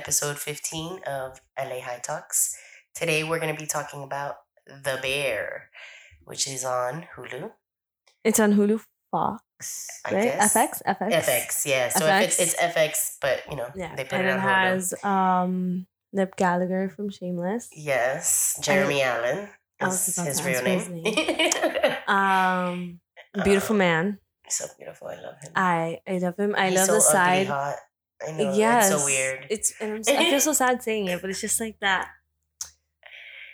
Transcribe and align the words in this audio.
welcome 0.00 0.28
back 0.28 0.36
to 0.36 0.36
episode 0.36 0.38
15 0.38 1.00
of 1.06 1.40
LA 1.58 1.80
High 1.80 2.00
Talks. 2.02 2.56
Today 2.94 3.24
we're 3.24 3.38
going 3.38 3.54
to 3.54 3.60
be 3.60 3.66
talking 3.66 4.02
about 4.02 4.36
The 4.66 4.98
Bear, 5.02 5.70
which 6.24 6.46
is 6.48 6.64
on 6.64 7.06
Hulu. 7.16 7.50
It's 8.24 8.40
on 8.40 8.54
Hulu 8.54 8.80
Fox, 9.10 9.42
I 10.06 10.14
right? 10.14 10.24
guess. 10.24 10.54
FX, 10.54 10.82
FX, 10.86 11.12
FX, 11.12 11.66
yeah. 11.66 11.88
So 11.88 12.06
if 12.06 12.22
it's, 12.22 12.40
it's 12.40 12.56
FX, 12.56 13.16
but 13.20 13.42
you 13.50 13.56
know, 13.56 13.68
Yeah, 13.76 13.94
they 13.96 14.04
put 14.04 14.14
and 14.14 14.26
it 14.26 14.30
it 14.30 14.34
on 14.34 14.40
Hulu. 14.40 14.48
has 14.48 14.94
um 15.04 15.86
Lip 16.12 16.34
Gallagher 16.36 16.88
from 16.88 17.10
Shameless. 17.10 17.68
Yes, 17.76 18.58
Jeremy 18.62 19.02
Allen 19.02 19.48
I 19.80 19.88
is 19.88 20.16
his 20.16 20.42
real 20.44 20.62
name. 20.62 21.04
Um, 22.08 23.00
beautiful 23.44 23.76
Uh, 23.76 23.78
man. 23.78 24.18
So 24.48 24.66
beautiful. 24.78 25.08
I 25.08 25.14
love 25.16 25.34
him. 25.40 25.52
I 25.54 26.00
I 26.08 26.18
love 26.18 26.36
him. 26.36 26.54
I 26.58 26.70
He's 26.70 26.78
love 26.78 26.86
so 26.86 26.92
the 26.94 26.98
ugly 26.98 27.12
side. 27.12 27.46
hot. 27.46 27.76
I 28.26 28.32
know. 28.32 28.54
yes, 28.54 28.90
It's 28.90 29.00
so 29.00 29.04
weird. 29.06 29.46
It's 29.50 29.72
and 29.80 29.92
I'm, 29.94 30.04
so- 30.04 30.14
I 30.16 30.30
feel 30.30 30.40
so 30.40 30.52
sad 30.52 30.82
saying 30.82 31.06
it, 31.08 31.20
but 31.20 31.30
it's 31.30 31.40
just 31.40 31.60
like 31.60 31.78
that. 31.80 32.08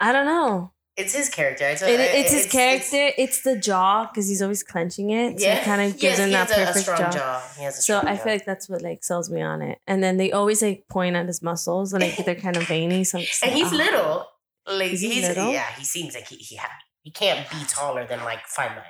I 0.00 0.12
don't 0.12 0.26
know. 0.26 0.72
It's 0.96 1.14
his 1.14 1.28
character. 1.28 1.66
It's, 1.68 1.82
It, 1.82 1.88
it's 2.00 2.32
his 2.32 2.46
character. 2.50 3.10
It's, 3.18 3.42
the 3.42 3.56
jaw 3.58 4.06
because 4.06 4.28
he's 4.28 4.40
always 4.40 4.62
clenching 4.62 5.10
it. 5.10 5.38
So 5.40 5.46
yeah, 5.46 5.58
it 5.60 5.64
kind 5.64 5.82
of 5.82 5.92
gives 5.98 6.18
yes, 6.18 6.18
him 6.20 6.30
that 6.32 6.50
a- 6.50 6.54
a, 6.54 6.66
perfect 6.66 6.78
strong 6.84 6.98
jaw. 6.98 7.10
jaw. 7.10 7.42
He 7.58 7.64
has 7.64 7.78
a 7.78 7.82
So 7.82 7.98
I 7.98 8.16
jaw. 8.16 8.22
feel 8.22 8.32
like 8.32 8.46
that's 8.46 8.68
what 8.68 8.80
like 8.80 9.04
sells 9.04 9.28
me 9.30 9.42
on 9.42 9.60
it. 9.60 9.78
And 9.86 10.02
then 10.02 10.16
they 10.16 10.32
always 10.32 10.62
like 10.62 10.84
point 10.88 11.14
at 11.14 11.26
his 11.26 11.42
muscles 11.42 11.92
and 11.92 12.02
like 12.02 12.24
they're 12.24 12.34
kind 12.46 12.56
of 12.56 12.66
veiny. 12.66 13.04
So 13.04 13.18
and 13.18 13.26
like, 13.42 13.52
he's 13.52 13.72
"Ah." 13.72 13.76
little. 13.76 14.26
Like 14.68 14.90
he 14.92 14.96
he's 15.10 15.28
little? 15.28 15.52
yeah. 15.52 15.66
He 15.78 15.84
seems 15.84 16.14
like 16.14 16.28
he 16.28 16.36
he, 16.36 16.56
ha- 16.56 16.70
he 17.02 17.10
can't 17.10 17.48
be 17.50 17.58
taller 17.68 18.06
than 18.06 18.24
like 18.24 18.46
five 18.46 18.70
nine. 18.70 18.84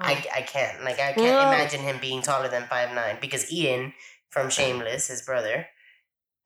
Oh. 0.00 0.04
I 0.04 0.24
I 0.36 0.42
can't 0.42 0.84
like 0.84 1.00
I 1.00 1.12
can't 1.14 1.18
imagine 1.26 1.80
him 1.80 1.96
being 1.98 2.20
taller 2.20 2.48
than 2.48 2.64
five 2.64 2.94
nine 2.94 3.16
because 3.22 3.50
Ian 3.50 3.94
from 4.30 4.50
Shameless, 4.50 5.08
his 5.08 5.22
brother, 5.22 5.66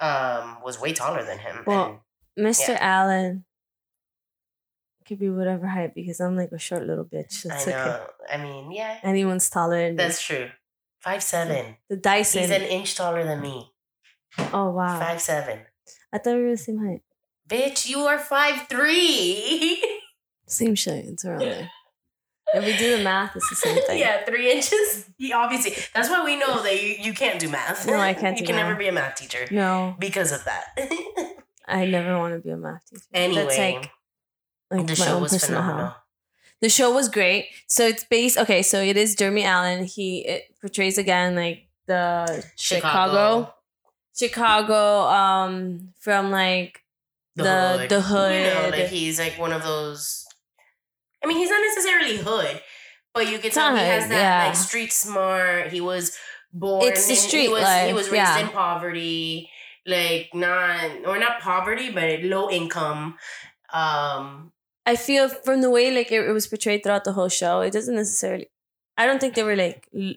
um, 0.01 0.59
was 0.65 0.81
way 0.81 0.93
taller 0.93 1.25
than 1.25 1.39
him. 1.39 1.65
Well, 1.67 2.05
Mr. 2.39 2.71
Yeah. 2.71 2.79
Allen 2.81 3.45
could 5.07 5.19
be 5.19 5.31
whatever 5.31 5.67
height 5.67 5.95
because 5.95 6.21
I'm 6.21 6.37
like 6.37 6.53
a 6.53 6.59
short 6.59 6.85
little 6.87 7.05
bitch. 7.05 7.43
That's 7.43 7.67
I 7.67 7.71
okay. 7.71 7.73
know. 7.73 8.07
I 8.33 8.37
mean, 8.39 8.71
yeah, 8.73 8.99
Anyone's 9.03 9.51
taller 9.51 9.87
than 9.87 9.97
me. 9.97 10.03
that's 10.03 10.23
true. 10.23 10.49
Five 11.01 11.23
seven. 11.23 11.77
the 11.89 11.97
Dyson. 11.97 12.43
He's 12.43 12.51
an 12.51 12.63
inch 12.63 12.95
taller 12.95 13.25
than 13.25 13.41
me. 13.41 13.73
oh 14.53 14.71
wow. 14.71 14.99
Five 14.99 15.21
seven. 15.21 15.61
I 16.13 16.19
thought 16.19 16.37
we 16.37 16.45
were 16.45 16.51
the 16.51 16.57
same 16.57 16.79
height. 16.79 17.03
Bitch, 17.49 17.89
you 17.89 17.99
are 18.01 18.19
five 18.19 18.69
three. 18.69 19.83
Same 20.47 20.75
shit. 20.75 21.07
It's 21.07 21.25
around 21.25 21.39
there. 21.41 21.71
If 22.55 22.65
we 22.65 22.77
do 22.77 22.97
the 22.99 23.03
math, 23.05 23.35
it's 23.37 23.49
the 23.51 23.57
same 23.57 23.79
thing. 23.87 23.99
yeah, 23.99 24.25
three 24.25 24.51
inches. 24.53 25.07
Obviously, 25.35 25.75
that's 25.95 26.09
why 26.11 26.25
we 26.25 26.37
know 26.37 26.63
that 26.63 26.83
you, 26.83 26.95
you 27.01 27.13
can't 27.15 27.39
do 27.41 27.49
math. 27.49 27.87
No, 27.87 27.95
I 27.97 28.13
can't 28.15 28.39
You 28.39 28.45
can 28.47 28.57
never 28.57 28.75
be 28.75 28.89
a 28.89 28.93
math 28.93 29.17
teacher 29.17 29.47
No, 29.51 29.97
because 29.99 30.33
of 30.33 30.45
that. 30.45 30.65
I 31.67 31.87
never 31.87 32.19
want 32.19 32.35
to 32.35 32.41
be 32.41 32.51
a 32.51 32.57
math 32.57 32.85
teacher. 32.91 33.03
anyway, 33.15 33.45
That's 33.45 33.59
like, 33.59 33.91
like 34.71 34.87
the 34.87 35.01
my 35.01 35.07
show 35.07 35.15
own 35.17 35.23
was 35.23 35.45
phenomenal. 35.45 35.95
The 36.61 36.69
show 36.69 36.93
was 36.93 37.09
great. 37.09 37.47
So 37.67 37.87
it's 37.87 38.05
based 38.05 38.37
okay, 38.39 38.63
so 38.63 38.81
it 38.81 38.97
is 38.97 39.15
Jeremy 39.17 39.45
Allen. 39.45 39.85
He 39.85 40.21
it 40.27 40.43
portrays 40.61 40.97
again 40.99 41.35
like 41.35 41.69
the 41.87 42.45
Chicago 42.57 43.53
Chicago, 44.15 45.07
um 45.09 45.93
from 45.99 46.31
like 46.31 46.81
The- 47.37 47.87
the 47.89 48.01
hood. 48.03 48.35
You 48.35 48.45
know, 48.45 48.55
hood. 48.63 48.71
like 48.73 48.89
he's 48.89 49.19
like 49.19 49.39
one 49.39 49.53
of 49.53 49.63
those. 49.63 50.27
I 51.23 51.27
mean, 51.27 51.39
he's 51.39 51.51
not 51.51 51.61
necessarily 51.61 52.17
hood, 52.17 52.61
but 53.15 53.29
you 53.29 53.37
could 53.37 53.47
It's 53.47 53.55
tell 53.55 53.75
he 53.75 53.83
has 53.83 54.09
that 54.09 54.21
yeah. 54.21 54.47
like 54.47 54.57
street 54.57 54.93
smart. 54.93 55.69
He 55.69 55.81
was 55.81 56.17
born. 56.53 56.87
It's 56.87 57.07
the 57.07 57.15
street 57.15 57.43
He 57.43 57.49
was, 57.49 57.67
he 57.87 57.93
was 57.93 58.07
raised 58.11 58.15
yeah. 58.17 58.39
in 58.41 58.49
poverty, 58.49 59.51
like 59.87 60.31
not 60.35 60.91
or 61.07 61.19
not 61.19 61.41
poverty, 61.41 61.91
but 61.91 62.23
low 62.23 62.51
income. 62.51 63.17
Um, 63.73 64.53
I 64.85 64.97
feel 64.97 65.29
from 65.29 65.61
the 65.61 65.71
way 65.71 65.91
like 65.91 66.11
it, 66.11 66.27
it 66.29 66.33
was 66.33 66.47
portrayed 66.47 66.83
throughout 66.83 67.05
the 67.05 67.13
whole 67.13 67.29
show, 67.29 67.61
it 67.61 67.73
doesn't 67.73 67.95
necessarily 67.95 68.49
I 68.97 69.07
don't 69.07 69.21
think 69.21 69.35
they 69.35 69.43
were 69.43 69.57
like 69.57 69.89
l- 69.97 70.15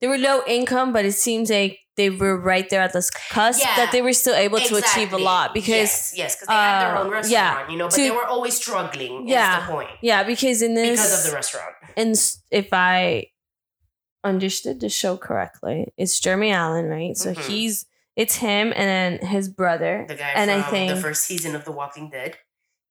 they 0.00 0.06
were 0.06 0.18
low 0.18 0.42
income, 0.46 0.92
but 0.92 1.04
it 1.04 1.12
seems 1.12 1.50
like 1.50 1.78
they 1.96 2.10
were 2.10 2.36
right 2.38 2.68
there 2.70 2.80
at 2.82 2.92
the 2.92 3.02
cusp 3.30 3.60
Yeah, 3.60 3.74
that 3.76 3.90
they 3.90 4.02
were 4.02 4.12
still 4.12 4.34
able 4.36 4.60
to 4.60 4.76
achieve 4.76 5.12
a 5.12 5.18
lot 5.18 5.52
because 5.52 5.68
yes, 5.68 6.14
yes, 6.16 6.36
because 6.36 6.48
they 6.48 6.54
had 6.54 6.80
their 6.82 6.96
uh, 6.96 7.02
own 7.02 7.10
restaurant, 7.10 7.32
yeah, 7.32 7.70
you 7.70 7.76
know, 7.76 7.86
but 7.86 7.94
to- 7.96 8.02
they 8.02 8.10
were 8.12 8.24
always 8.24 8.54
struggling. 8.56 9.26
Yeah. 9.28 9.66
the 9.66 9.72
point 9.72 9.90
yeah, 10.02 10.22
because 10.22 10.62
in 10.62 10.74
this 10.74 11.00
because 11.00 11.24
of 11.24 11.30
the 11.30 11.34
restaurant. 11.34 11.74
and 11.96 12.14
if 12.52 12.68
I 12.72 13.26
understood 14.24 14.80
the 14.80 14.88
show 14.88 15.16
correctly, 15.16 15.92
it's 15.96 16.18
Jeremy 16.20 16.50
Allen, 16.52 16.86
right? 16.86 17.16
So 17.16 17.34
Mhm. 17.34 17.46
he's 17.48 17.86
it's 18.16 18.36
him 18.36 18.72
and 18.74 19.18
then 19.20 19.26
his 19.28 19.48
brother. 19.48 20.04
The 20.08 20.16
guy 20.16 20.32
and 20.34 20.50
from 20.50 20.60
I 20.60 20.70
think 20.70 20.94
the 20.94 21.00
first 21.00 21.24
season 21.24 21.54
of 21.54 21.64
The 21.64 21.70
Walking 21.72 22.10
Dead. 22.10 22.36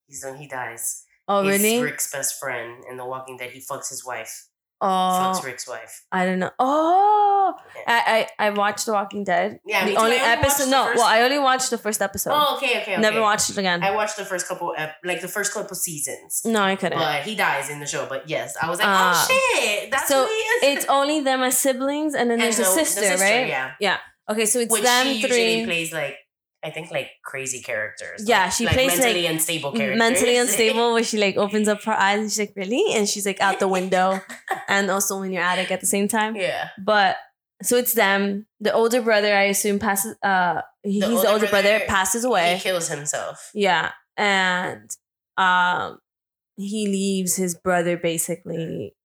He's 0.08 0.24
when 0.24 0.38
he 0.38 0.48
dies. 0.48 1.04
oh 1.28 1.44
He's 1.44 1.62
really? 1.62 1.82
Rick's 1.84 2.10
best 2.12 2.40
friend 2.40 2.84
in 2.90 2.96
The 2.98 3.06
Walking 3.06 3.36
Dead. 3.38 3.52
He 3.52 3.60
fucks 3.60 3.90
his 3.90 4.06
wife. 4.06 4.48
Oh, 4.82 4.88
Fucks 5.36 5.44
Rick's 5.44 5.68
wife. 5.68 6.04
I 6.12 6.26
don't 6.26 6.40
know. 6.40 6.52
Oh, 6.60 7.54
I, 7.88 8.28
I 8.40 8.48
I 8.48 8.50
watched 8.52 8.86
The 8.86 8.94
Walking 8.94 9.24
Dead. 9.24 9.60
Yeah, 9.66 9.86
me 9.86 9.92
the 9.92 9.98
too. 9.98 10.04
only 10.04 10.18
I 10.18 10.20
only 10.20 10.30
watched 10.30 10.46
episode. 10.46 10.66
the 10.66 10.72
No, 10.72 10.86
first- 10.86 10.98
well, 10.98 11.06
I 11.08 11.22
only 11.22 11.40
watched 11.40 11.70
the 11.70 11.78
first 11.78 12.02
episode. 12.02 12.32
Oh, 12.34 12.56
okay, 12.58 12.82
okay, 12.82 12.94
okay. 12.94 13.02
Never 13.02 13.22
watched 13.22 13.50
it 13.50 13.58
again. 13.58 13.84
I 13.84 13.92
watched 13.92 14.18
the 14.18 14.26
first 14.26 14.48
couple, 14.48 14.74
ep- 14.78 14.98
like 15.04 15.22
the 15.22 15.28
first 15.28 15.54
couple 15.54 15.76
seasons. 15.76 16.42
no, 16.46 16.62
I 16.62 16.76
couldn't. 16.76 16.98
But 17.00 17.22
he 17.24 17.36
dies 17.36 17.70
in 17.70 17.80
the 17.80 17.86
show. 17.86 18.06
But 18.08 18.30
yes, 18.30 18.56
I 18.62 18.70
was 18.70 18.80
like, 18.80 18.88
Uh, 18.88 19.14
oh 19.16 19.28
shit, 19.30 19.92
that's 19.92 20.08
so 20.08 20.22
who 20.24 20.28
he 20.28 20.34
is. 20.34 20.78
it's 20.78 20.86
only 20.90 21.22
them 21.22 21.42
as 21.42 21.58
siblings, 21.58 22.14
and 22.14 22.30
then 22.30 22.40
And 22.40 22.42
there's 22.44 22.58
the- 22.58 22.64
a 22.64 22.66
the 22.66 22.72
sister, 22.86 23.02
sister, 23.02 23.24
right? 23.24 23.76
Yeah, 23.80 23.98
Okay, 24.30 24.46
so 24.46 24.60
it's 24.60 24.72
which 24.72 24.84
them 24.84 25.06
she 25.06 25.14
usually 25.22 25.56
three. 25.58 25.66
plays 25.66 25.94
like 25.94 26.18
I 26.64 26.72
think 26.72 26.90
like 26.92 27.10
crazy 27.24 27.62
characters. 27.62 28.24
Yeah, 28.26 28.44
like- 28.46 28.54
she 28.54 28.66
like 28.66 28.74
plays, 28.74 28.98
mentally 28.98 29.24
like, 29.24 29.32
unstable 29.32 29.72
characters. 29.72 30.00
mentally 30.00 30.38
unstable 30.44 30.94
where 30.94 31.04
she 31.04 31.18
like 31.18 31.38
opens 31.38 31.68
up 31.68 31.84
her 31.84 31.94
eyes 31.94 32.20
and 32.20 32.30
she's 32.32 32.40
like 32.40 32.54
really 32.56 32.94
and 32.94 33.08
she's 33.08 33.26
like 33.26 33.40
out 33.42 33.60
the 33.60 33.68
window 33.68 34.20
and 34.68 34.90
also 34.90 35.20
when 35.20 35.32
you're 35.32 35.44
attic 35.44 35.72
at 35.72 35.80
the 35.82 35.86
same 35.86 36.08
time 36.08 36.36
yeah, 36.36 36.70
but 36.84 37.18
so 37.62 37.76
it's 37.78 37.94
them 37.94 38.46
the 38.60 38.72
older 38.74 39.02
brother 39.02 39.34
i 39.36 39.44
assume 39.44 39.80
passes 39.80 40.16
uh 40.24 40.62
he's 40.84 41.02
the 41.02 41.08
older, 41.08 41.28
older 41.30 41.48
brother, 41.48 41.70
brother, 41.78 41.86
passes 41.88 42.24
away. 42.24 42.56
he 42.56 42.62
kills 42.62 42.88
himself. 42.90 43.50
yeah 43.54 43.92
and 44.16 44.90
um 45.38 46.00
he 46.56 46.88
leaves 46.88 47.36
his 47.36 47.56
brother 47.56 47.98
basically 47.98 48.96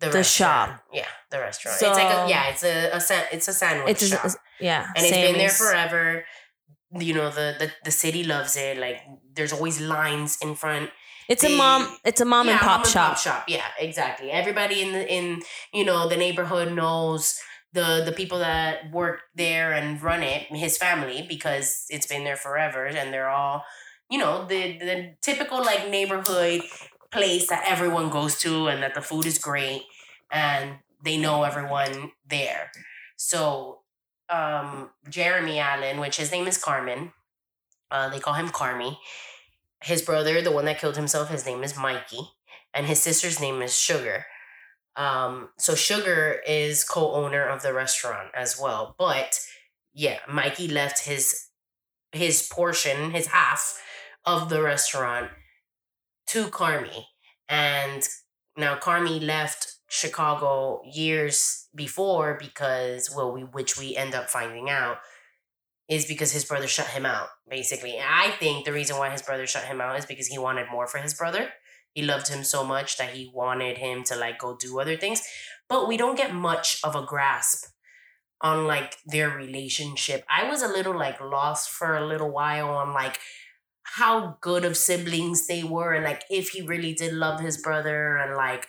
The, 0.00 0.10
The 0.10 0.22
shop. 0.22 0.82
Yeah, 0.92 1.06
the 1.30 1.38
restaurant. 1.40 1.78
it's 1.80 1.82
like 1.96 2.04
a, 2.26 2.28
yeah, 2.28 2.50
it's 2.50 2.62
a, 2.62 2.90
a 3.14 3.34
it's 3.34 3.48
a 3.48 3.52
sandwich 3.52 3.90
it's 4.02 4.08
shop. 4.08 4.22
just, 4.22 4.38
yeah 4.60 4.86
and 4.94 5.04
it's 5.06 5.16
been 5.16 5.36
there 5.38 5.48
forever. 5.48 6.24
You 6.98 7.14
know 7.14 7.30
the, 7.30 7.56
the 7.58 7.72
the 7.84 7.90
city 7.90 8.24
loves 8.24 8.56
it. 8.56 8.78
Like 8.78 9.00
there's 9.34 9.52
always 9.52 9.80
lines 9.80 10.38
in 10.42 10.54
front. 10.54 10.90
it's 11.28 11.44
a 11.44 11.56
mom 11.56 11.96
it's 12.04 12.20
a 12.20 12.24
mom 12.24 12.46
yeah, 12.46 12.52
and 12.52 12.60
pop 12.60 12.80
mom 12.80 12.90
shop 12.90 13.18
shop. 13.18 13.44
Yeah, 13.48 13.66
exactly. 13.78 14.30
Everybody 14.30 14.82
in 14.82 14.92
the 14.92 15.08
in 15.12 15.42
you 15.72 15.84
know 15.84 16.08
the 16.08 16.16
neighborhood 16.16 16.72
knows 16.72 17.40
the 17.72 18.02
the 18.04 18.12
people 18.12 18.38
that 18.38 18.90
work 18.92 19.20
there 19.34 19.72
and 19.72 20.02
run 20.02 20.22
it. 20.22 20.42
His 20.48 20.76
family 20.76 21.24
because 21.28 21.86
it's 21.88 22.06
been 22.06 22.24
there 22.24 22.36
forever, 22.36 22.84
and 22.86 23.12
they're 23.12 23.30
all 23.30 23.64
you 24.10 24.18
know 24.18 24.46
the 24.46 24.78
the 24.78 25.14
typical 25.22 25.58
like 25.64 25.88
neighborhood 25.88 26.62
place 27.10 27.48
that 27.48 27.64
everyone 27.66 28.10
goes 28.10 28.38
to, 28.40 28.68
and 28.68 28.82
that 28.82 28.94
the 28.94 29.02
food 29.02 29.26
is 29.26 29.38
great, 29.38 29.82
and 30.30 30.76
they 31.04 31.16
know 31.16 31.44
everyone 31.44 32.12
there. 32.28 32.70
So 33.16 33.81
um 34.32 34.90
Jeremy 35.08 35.58
Allen, 35.58 36.00
which 36.00 36.16
his 36.16 36.32
name 36.32 36.46
is 36.46 36.58
Carmen. 36.58 37.12
Uh, 37.90 38.08
they 38.08 38.18
call 38.18 38.34
him 38.34 38.48
Carmi. 38.48 38.96
His 39.82 40.00
brother, 40.02 40.40
the 40.40 40.52
one 40.52 40.64
that 40.64 40.78
killed 40.78 40.96
himself, 40.96 41.28
his 41.28 41.44
name 41.44 41.62
is 41.62 41.76
Mikey, 41.76 42.30
and 42.72 42.86
his 42.86 43.02
sister's 43.02 43.40
name 43.40 43.60
is 43.60 43.78
Sugar. 43.78 44.26
Um, 44.96 45.50
so 45.58 45.74
Sugar 45.74 46.40
is 46.46 46.84
co-owner 46.84 47.44
of 47.44 47.62
the 47.62 47.72
restaurant 47.72 48.28
as 48.34 48.58
well. 48.60 48.94
But 48.98 49.40
yeah, 49.92 50.18
Mikey 50.28 50.68
left 50.68 51.04
his 51.04 51.48
his 52.12 52.46
portion, 52.46 53.10
his 53.10 53.28
half 53.28 53.80
of 54.24 54.48
the 54.48 54.62
restaurant 54.62 55.30
to 56.28 56.46
Carmi. 56.46 57.06
And 57.48 58.06
now 58.56 58.76
Carmi 58.76 59.22
left 59.22 59.76
Chicago 59.88 60.82
years 60.90 61.68
before 61.74 62.38
because 62.40 63.10
well 63.14 63.32
we 63.32 63.42
which 63.42 63.78
we 63.78 63.96
end 63.96 64.14
up 64.14 64.30
finding 64.30 64.70
out 64.70 64.98
is 65.88 66.06
because 66.06 66.32
his 66.32 66.44
brother 66.44 66.66
shut 66.66 66.86
him 66.86 67.04
out 67.04 67.28
basically. 67.48 67.96
And 67.96 68.08
I 68.08 68.30
think 68.30 68.64
the 68.64 68.72
reason 68.72 68.96
why 68.96 69.10
his 69.10 69.22
brother 69.22 69.46
shut 69.46 69.64
him 69.64 69.80
out 69.80 69.98
is 69.98 70.06
because 70.06 70.28
he 70.28 70.38
wanted 70.38 70.66
more 70.70 70.86
for 70.86 70.98
his 70.98 71.14
brother. 71.14 71.50
He 71.92 72.02
loved 72.02 72.28
him 72.28 72.44
so 72.44 72.64
much 72.64 72.96
that 72.96 73.10
he 73.10 73.30
wanted 73.34 73.76
him 73.76 74.02
to 74.04 74.16
like 74.16 74.38
go 74.38 74.56
do 74.56 74.80
other 74.80 74.96
things. 74.96 75.22
But 75.68 75.88
we 75.88 75.96
don't 75.96 76.16
get 76.16 76.34
much 76.34 76.80
of 76.82 76.96
a 76.96 77.04
grasp 77.04 77.66
on 78.40 78.66
like 78.66 78.96
their 79.06 79.30
relationship. 79.30 80.24
I 80.28 80.48
was 80.48 80.62
a 80.62 80.68
little 80.68 80.96
like 80.96 81.20
lost 81.20 81.70
for 81.70 81.94
a 81.94 82.06
little 82.06 82.30
while 82.30 82.70
on 82.70 82.92
like 82.92 83.18
how 83.84 84.38
good 84.40 84.64
of 84.64 84.76
siblings 84.76 85.46
they 85.46 85.62
were 85.64 85.92
and 85.92 86.04
like 86.04 86.24
if 86.30 86.50
he 86.50 86.62
really 86.62 86.94
did 86.94 87.12
love 87.12 87.40
his 87.40 87.60
brother 87.60 88.16
and 88.16 88.36
like 88.36 88.66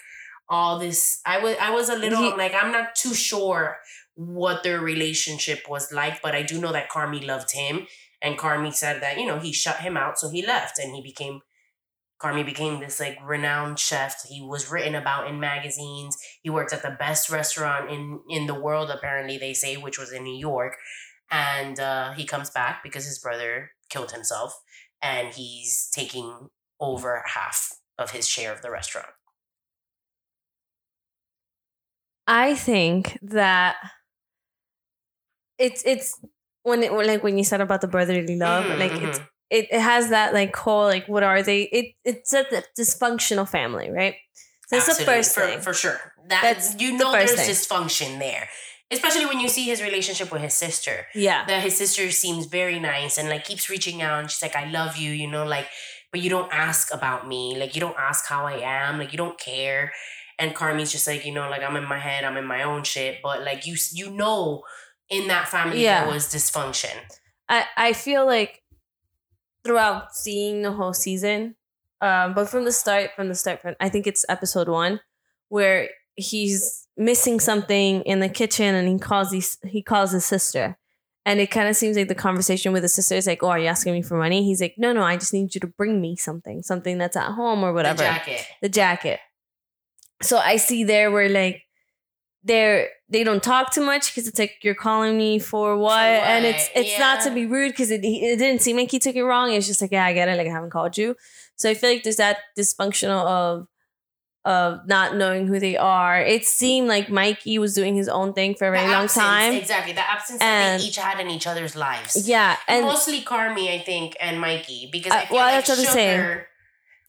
all 0.49 0.79
this. 0.79 1.21
I 1.25 1.39
was 1.39 1.55
I 1.61 1.71
was 1.71 1.89
a 1.89 1.95
little 1.95 2.19
He- 2.31 2.37
like 2.37 2.53
I'm 2.53 2.71
not 2.71 2.95
too 2.95 3.13
sure 3.13 3.77
what 4.15 4.63
their 4.63 4.79
relationship 4.79 5.67
was 5.69 5.91
like, 5.91 6.21
but 6.21 6.35
I 6.35 6.43
do 6.43 6.59
know 6.59 6.71
that 6.71 6.89
Carmi 6.89 7.25
loved 7.25 7.51
him, 7.53 7.87
and 8.21 8.37
Carmi 8.37 8.73
said 8.73 9.01
that 9.01 9.17
you 9.17 9.25
know 9.25 9.39
he 9.39 9.51
shut 9.53 9.77
him 9.77 9.97
out, 9.97 10.19
so 10.19 10.29
he 10.29 10.45
left, 10.45 10.77
and 10.79 10.95
he 10.95 11.01
became. 11.01 11.41
Carmi 12.21 12.45
became 12.45 12.79
this 12.79 12.99
like 13.01 13.17
renowned 13.25 13.79
chef. 13.79 14.23
He 14.29 14.41
was 14.41 14.71
written 14.71 14.95
about 14.95 15.27
in 15.27 15.39
magazines. 15.41 16.17
He 16.41 16.49
worked 16.49 16.71
at 16.71 16.81
the 16.81 16.91
best 16.91 17.29
restaurant 17.29 17.89
in 17.91 18.21
in 18.29 18.47
the 18.47 18.53
world, 18.53 18.89
apparently 18.89 19.37
they 19.37 19.53
say, 19.53 19.75
which 19.75 19.99
was 19.99 20.11
in 20.13 20.23
New 20.23 20.37
York. 20.37 20.77
And 21.31 21.79
uh, 21.79 22.13
he 22.13 22.25
comes 22.25 22.49
back 22.49 22.81
because 22.83 23.05
his 23.05 23.19
brother 23.19 23.71
killed 23.89 24.11
himself, 24.11 24.53
and 25.03 25.33
he's 25.33 25.89
taking 25.93 26.49
over 26.79 27.23
half 27.27 27.73
of 27.99 28.11
his 28.11 28.27
share 28.27 28.51
of 28.53 28.61
the 28.61 28.71
restaurant. 28.71 29.09
I 32.25 32.55
think 32.55 33.19
that 33.21 33.75
it's 35.57 35.83
it's 35.85 36.19
when 36.63 36.83
it 36.83 36.91
like 36.93 37.23
when 37.23 37.37
you 37.37 37.43
said 37.43 37.61
about 37.61 37.81
the 37.81 37.87
brotherly 37.87 38.37
love, 38.37 38.65
Mhm, 38.65 38.79
like 38.79 38.91
it's 39.01 39.19
it, 39.49 39.67
it 39.71 39.81
has 39.81 40.09
that 40.09 40.33
like 40.33 40.55
whole 40.55 40.85
like 40.85 41.07
what 41.07 41.23
are 41.23 41.43
they? 41.43 41.63
It 41.63 41.95
it's 42.05 42.33
a 42.33 42.45
dysfunctional 42.79 43.47
family, 43.47 43.91
right? 43.91 44.15
So 44.67 44.77
that's 44.77 44.97
the 44.97 45.03
first 45.03 45.35
for, 45.35 45.41
thing. 45.41 45.59
for 45.59 45.73
sure. 45.73 45.99
That 46.29 46.41
That's 46.41 46.81
you 46.81 46.97
know 46.97 47.11
there's 47.11 47.35
thing. 47.35 47.49
dysfunction 47.49 48.19
there, 48.19 48.47
especially 48.93 49.25
when 49.25 49.39
you 49.39 49.49
see 49.49 49.65
his 49.65 49.81
relationship 49.81 50.31
with 50.31 50.41
his 50.41 50.53
sister. 50.53 51.07
yeah, 51.13 51.45
That 51.45 51.63
his 51.63 51.75
sister 51.77 52.09
seems 52.11 52.45
very 52.45 52.79
nice 52.79 53.17
and 53.17 53.27
like 53.29 53.43
keeps 53.45 53.69
reaching 53.69 54.01
out 54.01 54.19
and 54.19 54.29
she's 54.31 54.41
like, 54.41 54.55
"I 54.55 54.65
love 54.69 54.95
you," 54.97 55.11
you 55.11 55.27
know, 55.27 55.45
like, 55.45 55.67
but 56.11 56.21
you 56.21 56.29
don't 56.29 56.51
ask 56.53 56.93
about 56.93 57.27
me, 57.27 57.57
like 57.57 57.75
you 57.75 57.81
don't 57.81 57.97
ask 57.97 58.25
how 58.27 58.45
I 58.45 58.57
am, 58.59 58.99
like 58.99 59.11
you 59.11 59.17
don't 59.17 59.39
care. 59.39 59.91
And 60.39 60.55
Carmi's 60.55 60.91
just 60.91 61.07
like, 61.07 61.25
you 61.25 61.33
know, 61.33 61.49
like 61.49 61.61
I'm 61.63 61.75
in 61.75 61.85
my 61.87 61.99
head, 61.99 62.23
I'm 62.23 62.37
in 62.37 62.45
my 62.45 62.63
own 62.63 62.83
shit, 62.83 63.17
but 63.21 63.43
like 63.43 63.65
you, 63.67 63.75
you 63.93 64.09
know, 64.11 64.63
in 65.09 65.27
that 65.27 65.47
family 65.47 65.83
Yeah. 65.83 66.05
there 66.05 66.13
was 66.13 66.27
dysfunction. 66.33 66.95
I 67.49 67.65
I 67.77 67.93
feel 67.93 68.25
like 68.25 68.61
throughout 69.63 70.15
seeing 70.15 70.61
the 70.61 70.71
whole 70.71 70.93
season, 70.93 71.55
um, 72.01 72.33
but 72.33 72.49
from 72.49 72.65
the 72.65 72.71
start, 72.71 73.11
from 73.15 73.29
the 73.29 73.35
start, 73.35 73.61
from 73.61 73.75
I 73.79 73.89
think 73.89 74.07
it's 74.07 74.25
episode 74.27 74.67
one, 74.67 74.99
where 75.49 75.89
he's 76.15 76.82
missing 76.97 77.39
something 77.39 78.01
in 78.03 78.19
the 78.19 78.29
kitchen 78.29 78.75
and 78.75 78.87
he 78.87 78.97
calls 78.97 79.31
his, 79.31 79.57
he 79.63 79.81
calls 79.81 80.11
his 80.11 80.25
sister. 80.25 80.77
And 81.25 81.39
it 81.39 81.51
kind 81.51 81.69
of 81.69 81.75
seems 81.77 81.95
like 81.95 82.09
the 82.09 82.15
conversation 82.15 82.73
with 82.73 82.83
his 82.83 82.93
sister 82.93 83.15
is 83.15 83.27
like, 83.27 83.41
"Oh, 83.43 83.47
are 83.47 83.59
you 83.59 83.67
asking 83.67 83.93
me 83.93 84.01
for 84.01 84.17
money?" 84.17 84.43
He's 84.43 84.59
like, 84.59 84.75
"No, 84.77 84.91
no, 84.91 85.03
I 85.03 85.15
just 85.15 85.33
need 85.33 85.55
you 85.55 85.61
to 85.61 85.67
bring 85.67 86.01
me 86.01 86.17
something, 86.17 86.61
something 86.63 86.97
that's 86.97 87.15
at 87.15 87.31
home 87.31 87.63
or 87.63 87.71
whatever." 87.71 87.99
The 87.99 88.03
jacket. 88.03 88.45
the 88.61 88.67
jacket. 88.67 89.19
So 90.21 90.37
I 90.37 90.57
see 90.57 90.83
there 90.83 91.11
where 91.11 91.29
like 91.29 91.63
they're 92.43 92.89
they 93.07 93.23
don't 93.23 93.41
talk 93.41 93.71
too 93.71 93.85
much 93.85 94.13
because 94.13 94.27
it's 94.27 94.37
like 94.37 94.57
you're 94.63 94.75
calling 94.75 95.17
me 95.17 95.39
for 95.39 95.77
what, 95.77 96.01
and 96.01 96.45
it's 96.45 96.69
it's 96.75 96.99
not 96.99 97.21
to 97.23 97.31
be 97.31 97.45
rude 97.45 97.71
because 97.71 97.89
it 97.89 98.03
it 98.03 98.37
didn't 98.37 98.61
seem 98.61 98.75
like 98.75 98.91
he 98.91 98.99
took 98.99 99.15
it 99.15 99.23
wrong. 99.23 99.53
It's 99.53 99.67
just 99.67 99.81
like 99.81 99.91
yeah, 99.91 100.05
I 100.05 100.13
get 100.13 100.27
it. 100.27 100.37
Like 100.37 100.47
I 100.47 100.51
haven't 100.51 100.71
called 100.71 100.97
you, 100.97 101.15
so 101.55 101.69
I 101.69 101.73
feel 101.73 101.89
like 101.89 102.03
there's 102.03 102.17
that 102.17 102.39
dysfunctional 102.57 103.25
of 103.25 103.67
of 104.45 104.85
not 104.87 105.15
knowing 105.15 105.47
who 105.47 105.59
they 105.59 105.77
are. 105.77 106.19
It 106.21 106.45
seemed 106.45 106.87
like 106.87 107.09
Mikey 107.09 107.57
was 107.59 107.73
doing 107.73 107.95
his 107.95 108.09
own 108.09 108.33
thing 108.33 108.55
for 108.55 108.67
a 108.67 108.71
very 108.71 108.91
long 108.91 109.07
time. 109.07 109.53
Exactly. 109.53 109.93
The 109.93 110.01
absence 110.09 110.39
that 110.39 110.45
And- 110.45 110.81
they 110.81 110.85
each 110.87 110.97
had 110.97 111.19
in 111.19 111.29
each 111.29 111.47
other's 111.47 111.75
lives. 111.75 112.27
Yeah, 112.27 112.57
and 112.67 112.85
Mostly 112.85 113.21
Carmi, 113.21 113.73
I 113.73 113.79
think, 113.79 114.17
and 114.19 114.39
Mikey. 114.41 114.89
Because 114.91 115.11
I 115.13 115.23
Uh, 115.23 115.25
feel 115.27 115.37
well, 115.37 115.45
like 115.45 115.65
that's 115.65 115.69
what 115.69 115.87
I'm 115.87 115.93
saying. 115.93 116.19
Sugar 116.19 116.47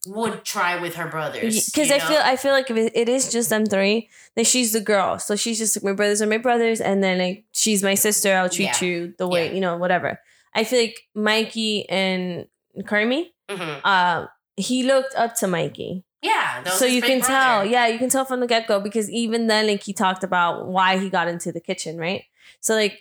would 0.06 0.44
try 0.44 0.80
with 0.80 0.96
her 0.96 1.08
brothers. 1.08 1.66
because 1.70 1.90
I 1.90 1.96
know? 1.98 2.04
feel 2.04 2.20
I 2.22 2.36
feel 2.36 2.52
like 2.52 2.70
if 2.70 2.76
it, 2.94 3.08
is 3.08 3.32
just 3.32 3.48
them 3.48 3.64
three, 3.64 4.10
then 4.36 4.44
she's 4.44 4.72
the 4.72 4.80
girl. 4.80 5.18
So 5.18 5.34
she's 5.34 5.58
just 5.58 5.76
like 5.76 5.84
my 5.84 5.92
brothers 5.92 6.20
are 6.22 6.26
my 6.26 6.38
brothers, 6.38 6.80
and 6.80 7.02
then 7.02 7.18
like 7.18 7.44
she's 7.52 7.82
my 7.82 7.94
sister. 7.94 8.34
I'll 8.36 8.50
treat 8.50 8.80
Yeah. 8.80 8.84
you 8.86 9.14
the 9.18 9.26
way 9.26 9.46
Yeah. 9.46 9.52
you 9.54 9.60
know, 9.60 9.76
whatever. 9.78 10.20
I 10.54 10.64
feel 10.64 10.80
like 10.80 11.00
Mikey 11.14 11.88
and 11.88 12.46
Carmi, 12.82 13.30
Mhm. 13.50 13.80
uh, 13.82 14.26
he 14.56 14.82
looked 14.84 15.14
up 15.16 15.34
to 15.36 15.46
Mikey, 15.48 16.04
Yeah. 16.24 16.64
so 16.64 16.84
you 16.86 17.02
can 17.02 17.18
brother. 17.20 17.32
tell. 17.34 17.64
Yeah, 17.66 17.86
you 17.86 17.98
can 17.98 18.08
tell 18.08 18.24
from 18.24 18.40
the 18.40 18.46
get 18.46 18.66
go 18.66 18.80
because 18.80 19.08
even 19.10 19.46
then, 19.46 19.66
like 19.66 19.82
he 19.82 19.92
talked 19.92 20.24
about 20.24 20.66
why 20.66 20.98
he 20.98 21.08
got 21.10 21.28
into 21.28 21.52
the 21.52 21.60
kitchen, 21.60 21.98
right? 21.98 22.22
So 22.60 22.74
like 22.74 23.00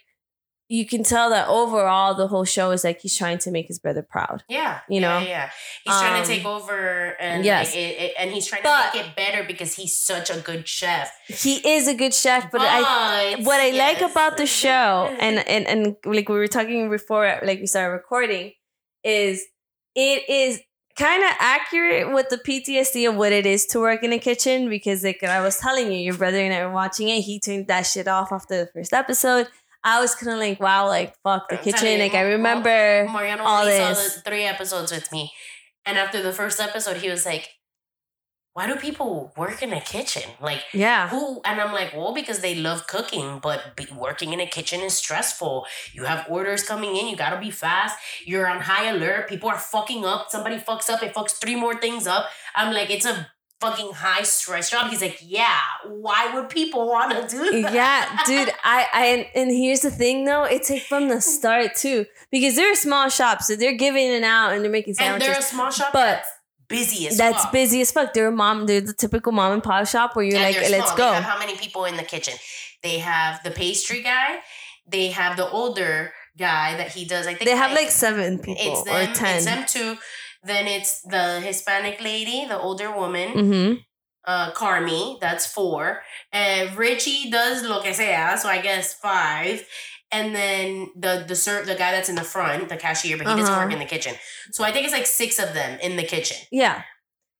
you 0.69 0.85
can 0.87 1.03
tell 1.03 1.29
that 1.29 1.47
overall 1.49 2.15
the 2.15 2.27
whole 2.27 2.45
show 2.45 2.71
is 2.71 2.83
like 2.83 2.99
he's 3.01 3.15
trying 3.17 3.37
to 3.37 3.51
make 3.51 3.67
his 3.67 3.79
brother 3.79 4.01
proud. 4.01 4.43
Yeah, 4.49 4.79
You 4.89 5.01
know? 5.01 5.19
yeah. 5.19 5.49
He's 5.83 5.93
trying 5.93 6.15
Um, 6.15 6.21
to 6.23 6.27
take 6.27 6.45
over, 6.45 7.15
and 7.19 7.43
yes. 7.45 7.73
it, 7.75 7.77
it- 7.77 8.13
and 8.17 8.31
he's 8.31 8.47
trying 8.47 8.63
But- 8.63 8.91
to 8.91 8.97
make 8.97 9.05
it 9.07 9.15
better 9.15 9.43
because 9.43 9.75
he's 9.75 9.95
such 9.95 10.29
a 10.31 10.39
good 10.39 10.67
chef. 10.67 11.11
He 11.27 11.55
is 11.75 11.87
a 11.87 11.93
good 11.93 12.13
chef, 12.13 12.49
but 12.51 12.61
I 12.61 13.35
what 13.43 13.59
I 13.59 13.69
like 13.71 14.01
about 14.01 14.37
the 14.37 14.47
show 14.47 15.13
and, 15.19 15.35
and 15.47 15.67
and 15.67 15.95
like 16.05 16.27
we 16.29 16.35
were 16.35 16.47
talking 16.47 16.89
before 16.89 17.25
like 17.43 17.59
we 17.59 17.67
started 17.67 17.91
recording 17.93 18.53
is 19.03 19.43
it 19.95 20.23
is 20.29 20.59
kind 20.97 21.23
of 21.23 21.31
accurate 21.39 22.13
with 22.13 22.29
the 22.29 22.37
PTSD 22.37 23.09
of 23.09 23.15
what 23.15 23.31
it 23.31 23.45
is 23.45 23.65
to 23.67 23.79
work 23.79 24.03
in 24.03 24.13
a 24.13 24.19
kitchen 24.19 24.69
because 24.69 25.03
like 25.03 25.23
I 25.23 25.41
was 25.41 25.57
telling 25.57 25.91
you 25.91 25.97
your 25.99 26.13
brother 26.15 26.37
and 26.39 26.53
I 26.53 26.65
were 26.65 26.71
watching 26.73 27.09
it. 27.09 27.21
He 27.21 27.39
turned 27.39 27.67
that 27.67 27.83
shit 27.83 28.07
off 28.07 28.31
after 28.31 28.57
the 28.65 28.71
first 28.73 28.93
episode. 28.93 29.47
I 29.83 29.99
was 29.99 30.15
kind 30.15 30.31
of 30.31 30.39
like 30.39 30.59
wow 30.59 30.87
like 30.87 31.15
fuck 31.23 31.49
the 31.49 31.57
I'm 31.57 31.63
kitchen. 31.63 31.87
you, 31.87 31.97
like 31.97 32.13
I 32.13 32.23
Mo- 32.23 32.29
Mo- 32.29 32.31
remember 32.37 33.07
Mariano 33.11 33.43
all 33.43 33.61
only 33.61 33.77
saw 33.77 33.89
this. 33.89 34.15
the 34.15 34.21
three 34.21 34.43
episodes 34.43 34.91
with 34.91 35.11
me, 35.11 35.31
and 35.85 35.97
after 35.97 36.21
the 36.21 36.31
first 36.31 36.59
episode, 36.61 36.97
he 36.97 37.09
was 37.09 37.25
like, 37.25 37.49
"Why 38.53 38.67
do 38.67 38.75
people 38.75 39.33
work 39.35 39.61
in 39.63 39.73
a 39.73 39.81
kitchen? 39.81 40.23
Like, 40.39 40.63
yeah 40.73 41.09
who?" 41.09 41.41
And 41.45 41.59
I'm 41.59 41.73
like, 41.73 41.93
"Well, 41.95 42.13
because 42.13 42.39
they 42.39 42.55
love 42.55 42.87
cooking, 42.87 43.39
but 43.41 43.75
be, 43.75 43.87
working 43.95 44.33
in 44.33 44.39
a 44.39 44.47
kitchen 44.47 44.81
is 44.81 44.93
stressful. 44.93 45.65
You 45.93 46.03
have 46.05 46.25
orders 46.29 46.63
coming 46.63 46.95
in, 46.95 47.07
you 47.07 47.15
gotta 47.15 47.39
be 47.39 47.51
fast. 47.51 47.97
You're 48.25 48.47
on 48.47 48.61
high 48.61 48.85
alert. 48.89 49.27
People 49.27 49.49
are 49.49 49.57
fucking 49.57 50.05
up. 50.05 50.29
Somebody 50.29 50.57
fucks 50.57 50.89
up, 50.89 51.01
it 51.03 51.13
fucks 51.13 51.31
three 51.39 51.55
more 51.55 51.75
things 51.75 52.07
up. 52.07 52.27
I'm 52.55 52.73
like, 52.73 52.89
it's 52.89 53.05
a." 53.05 53.27
Fucking 53.61 53.93
high 53.93 54.23
stress 54.23 54.69
job. 54.69 54.89
He's 54.89 55.01
like, 55.01 55.19
yeah. 55.23 55.61
Why 55.87 56.33
would 56.33 56.49
people 56.49 56.85
want 56.85 57.13
to 57.13 57.25
do 57.33 57.61
that? 57.61 57.73
yeah, 57.73 58.19
dude. 58.25 58.53
I, 58.63 58.87
I 58.91 59.31
and, 59.35 59.49
here's 59.49 59.79
the 59.79 59.89
thing 59.89 60.25
though, 60.25 60.43
it's 60.43 60.69
like 60.69 60.81
from 60.81 61.07
the 61.07 61.21
start 61.21 61.73
too, 61.73 62.05
because 62.29 62.57
they're 62.57 62.73
a 62.73 62.75
small 62.75 63.07
shops, 63.07 63.47
so 63.47 63.55
they're 63.55 63.77
giving 63.77 64.05
it 64.09 64.23
out 64.23 64.51
and 64.51 64.65
they're 64.65 64.71
making 64.71 64.95
sandwiches. 64.95 65.27
And 65.27 65.33
they're 65.33 65.39
a 65.39 65.41
small 65.41 65.71
shop, 65.71 65.93
but 65.93 66.25
busy 66.67 67.07
as 67.07 67.17
That's 67.17 67.43
fuck. 67.43 67.51
busy 67.51 67.81
as 67.81 67.91
fuck. 67.91 68.13
They're 68.13 68.27
a 68.27 68.31
mom. 68.31 68.65
They're 68.65 68.81
the 68.81 68.93
typical 68.93 69.31
mom 69.31 69.51
and 69.53 69.63
pop 69.63 69.87
shop 69.87 70.15
where 70.15 70.25
you're 70.25 70.39
And 70.39 70.55
like, 70.55 70.69
let's 70.69 70.91
go. 70.93 71.09
They 71.09 71.15
have 71.15 71.23
how 71.23 71.39
many 71.39 71.55
people 71.57 71.85
in 71.85 71.97
the 71.97 72.03
kitchen? 72.03 72.33
They 72.81 72.99
have 72.99 73.41
the 73.43 73.51
pastry 73.51 74.01
guy. 74.01 74.39
They 74.87 75.09
have 75.09 75.37
the 75.37 75.49
older 75.49 76.13
guy 76.37 76.75
that 76.77 76.91
he 76.91 77.05
does. 77.05 77.25
I 77.27 77.33
think 77.33 77.49
They 77.49 77.55
have 77.55 77.71
like 77.71 77.89
seven 77.89 78.39
people 78.39 78.57
it's 78.59 78.81
or 78.81 79.05
them. 79.05 79.13
ten. 79.13 79.35
It's 79.37 79.45
them 79.45 79.65
two. 79.67 79.97
Then 80.43 80.67
it's 80.67 81.01
the 81.03 81.39
Hispanic 81.39 82.01
lady, 82.01 82.45
the 82.45 82.59
older 82.59 82.91
woman, 82.91 83.29
mm-hmm. 83.29 83.73
uh, 84.25 84.51
Carmi. 84.51 85.19
That's 85.21 85.45
four. 85.45 86.01
And 86.33 86.75
Richie 86.75 87.29
does 87.29 87.63
lo 87.63 87.81
que 87.81 87.93
sea, 87.93 88.35
so 88.37 88.49
I 88.49 88.59
guess 88.61 88.93
five. 88.93 89.65
And 90.13 90.35
then 90.35 90.67
the 90.95 91.25
the 91.27 91.35
ser- 91.35 91.65
the 91.65 91.75
guy 91.75 91.91
that's 91.95 92.09
in 92.09 92.15
the 92.15 92.23
front, 92.33 92.69
the 92.69 92.77
cashier, 92.77 93.17
but 93.17 93.25
he 93.27 93.33
doesn't 93.33 93.53
Uh-huh. 93.53 93.63
work 93.65 93.73
in 93.73 93.79
the 93.79 93.85
kitchen. 93.95 94.13
So 94.51 94.63
I 94.63 94.71
think 94.71 94.85
it's 94.85 94.93
like 94.93 95.07
six 95.07 95.39
of 95.39 95.53
them 95.53 95.79
in 95.81 95.95
the 95.97 96.03
kitchen. 96.03 96.37
Yeah. 96.51 96.83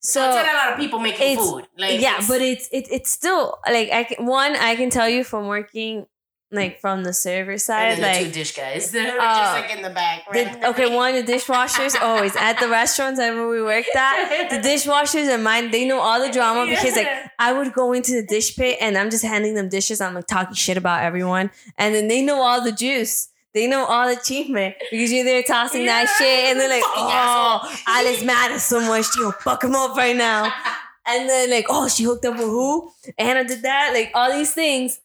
So 0.01 0.19
So 0.19 0.27
it's 0.27 0.35
not 0.47 0.53
a 0.55 0.57
lot 0.61 0.69
of 0.73 0.79
people 0.83 0.99
making 0.99 1.37
food. 1.37 1.63
Like 1.77 2.01
yeah, 2.01 2.15
it's- 2.15 2.27
but 2.27 2.41
it's 2.41 2.67
it, 2.77 2.85
it's 2.95 3.11
still 3.19 3.59
like 3.77 3.89
I 3.91 4.03
can 4.03 4.25
one 4.25 4.55
I 4.55 4.75
can 4.75 4.89
tell 4.89 5.07
you 5.15 5.23
from 5.23 5.47
working 5.47 6.05
like 6.53 6.79
from 6.79 7.03
the 7.03 7.13
server 7.13 7.57
side 7.57 7.97
the 7.97 8.25
two 8.25 8.31
dish 8.31 8.55
guys, 8.55 8.91
they're 8.95 9.19
uh, 9.19 9.35
just 9.35 9.61
like 9.61 9.77
in 9.77 9.81
the 9.81 9.89
back. 9.89 10.23
the, 10.31 10.43
randomly. 10.45 10.67
okay 10.67 10.95
one 10.95 11.13
the 11.15 11.23
dishwashers 11.23 11.99
always 12.01 12.35
at 12.35 12.59
the 12.59 12.69
restaurants 12.69 13.19
ever 13.19 13.47
we 13.49 13.61
worked 13.61 13.95
at 13.95 14.49
the 14.49 14.57
dishwashers 14.67 15.33
are 15.33 15.37
mine 15.37 15.71
they 15.71 15.85
know 15.85 15.99
all 15.99 16.25
the 16.25 16.31
drama 16.31 16.65
because 16.69 16.95
like 16.95 17.07
I 17.39 17.51
would 17.51 17.73
go 17.73 17.91
into 17.91 18.13
the 18.13 18.25
dish 18.25 18.55
pit 18.55 18.77
and 18.79 18.97
I'm 18.97 19.09
just 19.09 19.23
handing 19.23 19.55
them 19.55 19.69
dishes. 19.69 19.99
I'm 19.99 20.13
like 20.13 20.27
talking 20.27 20.53
shit 20.53 20.77
about 20.77 21.03
everyone. 21.03 21.51
And 21.77 21.93
then 21.93 22.07
they 22.07 22.21
know 22.21 22.41
all 22.41 22.63
the 22.63 22.71
juice. 22.71 23.29
They 23.53 23.67
know 23.67 23.85
all 23.85 24.07
the 24.07 24.19
achievement 24.19 24.75
because 24.89 25.11
you're 25.11 25.25
there 25.25 25.43
tossing 25.43 25.85
that 25.85 26.07
shit. 26.17 26.45
And 26.45 26.59
they're 26.59 26.69
like, 26.69 26.83
oh, 26.85 27.09
asshole." 27.11 27.83
Alice 27.87 28.23
mad 28.23 28.51
at 28.51 28.61
so 28.61 28.79
much. 28.81 29.11
She'll 29.13 29.31
fuck 29.33 29.63
him 29.63 29.75
up 29.75 29.95
right 29.97 30.15
now. 30.15 30.51
And 31.05 31.27
then 31.27 31.51
like, 31.51 31.65
oh, 31.69 31.89
she 31.89 32.03
hooked 32.05 32.23
up 32.23 32.35
with 32.35 32.45
who? 32.45 32.89
Anna 33.17 33.43
did 33.43 33.63
that. 33.63 33.91
Like 33.93 34.11
all 34.15 34.31
these 34.31 34.53
things. 34.53 35.01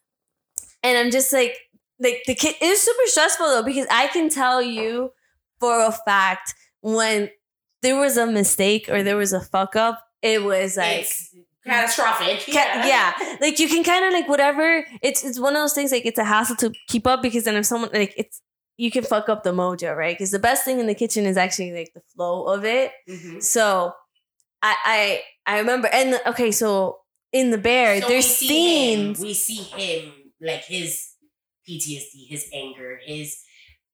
And 0.82 0.96
I'm 0.98 1.10
just 1.10 1.32
like, 1.32 1.56
like 2.00 2.22
the 2.26 2.34
kid, 2.34 2.54
it 2.60 2.68
was 2.68 2.80
super 2.80 3.06
stressful 3.06 3.46
though 3.46 3.62
because 3.62 3.86
I 3.90 4.06
can 4.08 4.28
tell 4.28 4.62
you 4.62 5.12
for 5.60 5.84
a 5.84 5.92
fact 5.92 6.54
when 6.80 7.30
there 7.82 7.96
was 7.98 8.16
a 8.16 8.26
mistake 8.26 8.88
or 8.88 9.02
there 9.02 9.16
was 9.16 9.32
a 9.32 9.40
fuck 9.40 9.74
up, 9.76 10.00
it 10.22 10.42
was 10.44 10.76
like, 10.76 11.00
it's 11.00 11.34
catastrophic. 11.66 12.40
Ca- 12.46 12.84
yeah. 12.86 13.12
like 13.40 13.58
you 13.58 13.68
can 13.68 13.82
kind 13.84 14.04
of 14.04 14.12
like 14.12 14.28
whatever. 14.28 14.84
It's 15.02 15.24
it's 15.24 15.38
one 15.40 15.54
of 15.56 15.62
those 15.62 15.74
things 15.74 15.92
like 15.92 16.06
it's 16.06 16.18
a 16.18 16.24
hassle 16.24 16.56
to 16.56 16.72
keep 16.88 17.06
up 17.06 17.22
because 17.22 17.44
then 17.44 17.56
if 17.56 17.66
someone 17.66 17.90
like 17.92 18.14
it's 18.16 18.40
you 18.76 18.90
can 18.92 19.02
fuck 19.02 19.28
up 19.28 19.42
the 19.42 19.50
mojo, 19.50 19.96
right? 19.96 20.14
Because 20.16 20.30
the 20.30 20.38
best 20.38 20.64
thing 20.64 20.78
in 20.78 20.86
the 20.86 20.94
kitchen 20.94 21.26
is 21.26 21.36
actually 21.36 21.72
like 21.72 21.90
the 21.94 22.00
flow 22.14 22.44
of 22.44 22.64
it. 22.64 22.92
Mhm. 23.08 23.42
So 23.42 23.92
I 24.62 25.22
I 25.46 25.54
I 25.54 25.58
remember 25.58 25.88
and 25.92 26.20
okay, 26.26 26.52
so 26.52 26.98
in 27.32 27.50
the 27.50 27.58
bear. 27.58 28.00
So 28.00 28.08
There's 28.08 28.24
we 28.24 28.46
see 28.46 28.94
him- 28.94 29.14
scenes. 29.14 29.20
we 29.20 29.34
see 29.34 29.54
him 29.62 30.12
like 30.40 30.64
his 30.64 31.10
PTSD, 31.68 32.28
his 32.28 32.48
anger, 32.52 32.98
his 33.04 33.38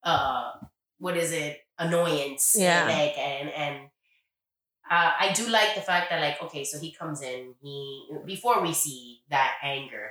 uh, 0.03 0.53
what 0.99 1.17
is 1.17 1.33
it? 1.33 1.59
Annoyance. 1.79 2.55
Yeah. 2.59 2.85
Like 2.87 3.19
and 3.19 3.49
and 3.51 3.77
uh, 4.91 5.13
I 5.19 5.33
do 5.33 5.49
like 5.49 5.75
the 5.75 5.81
fact 5.81 6.11
that 6.11 6.21
like 6.21 6.43
okay, 6.43 6.65
so 6.65 6.79
he 6.79 6.93
comes 6.93 7.23
in. 7.23 7.55
He 7.63 8.07
before 8.27 8.63
we 8.63 8.73
see 8.73 9.21
that 9.31 9.55
anger, 9.63 10.11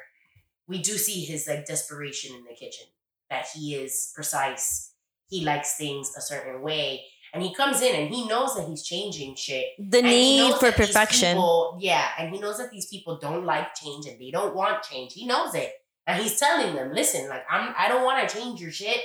we 0.68 0.82
do 0.82 0.94
see 0.94 1.24
his 1.26 1.48
like 1.48 1.66
desperation 1.66 2.36
in 2.36 2.44
the 2.44 2.56
kitchen. 2.56 2.88
That 3.30 3.46
he 3.54 3.76
is 3.76 4.12
precise. 4.14 4.92
He 5.30 5.44
likes 5.46 5.78
things 5.78 6.14
a 6.18 6.22
certain 6.22 6.62
way. 6.62 7.06
And 7.34 7.42
he 7.42 7.52
comes 7.56 7.82
in 7.82 7.96
and 7.96 8.14
he 8.14 8.28
knows 8.28 8.54
that 8.56 8.68
he's 8.68 8.84
changing 8.84 9.36
shit. 9.36 9.66
The 9.80 9.98
And 10.00 10.06
need 10.08 10.54
for 10.58 10.72
perfection. 10.72 11.30
people- 11.36 11.80
yeah, 11.82 12.10
and 12.20 12.32
he 12.32 12.40
knows 12.40 12.60
that 12.60 12.70
these 12.70 12.86
people 12.86 13.18
don't 13.18 13.44
like 13.44 13.74
change 13.74 14.06
and 14.06 14.22
they 14.22 14.30
don't 14.30 14.54
want 14.54 14.84
change. 14.84 15.14
He 15.14 15.26
knows 15.26 15.56
it. 15.56 15.72
And 16.06 16.22
he's 16.22 16.38
telling 16.40 16.76
them, 16.76 16.94
listen, 16.94 17.30
like 17.30 17.44
I'm 17.50 17.74
I 17.78 17.88
don't 17.88 18.04
want 18.04 18.28
to 18.28 18.36
change 18.36 18.62
your 18.62 18.72
shit 18.72 19.00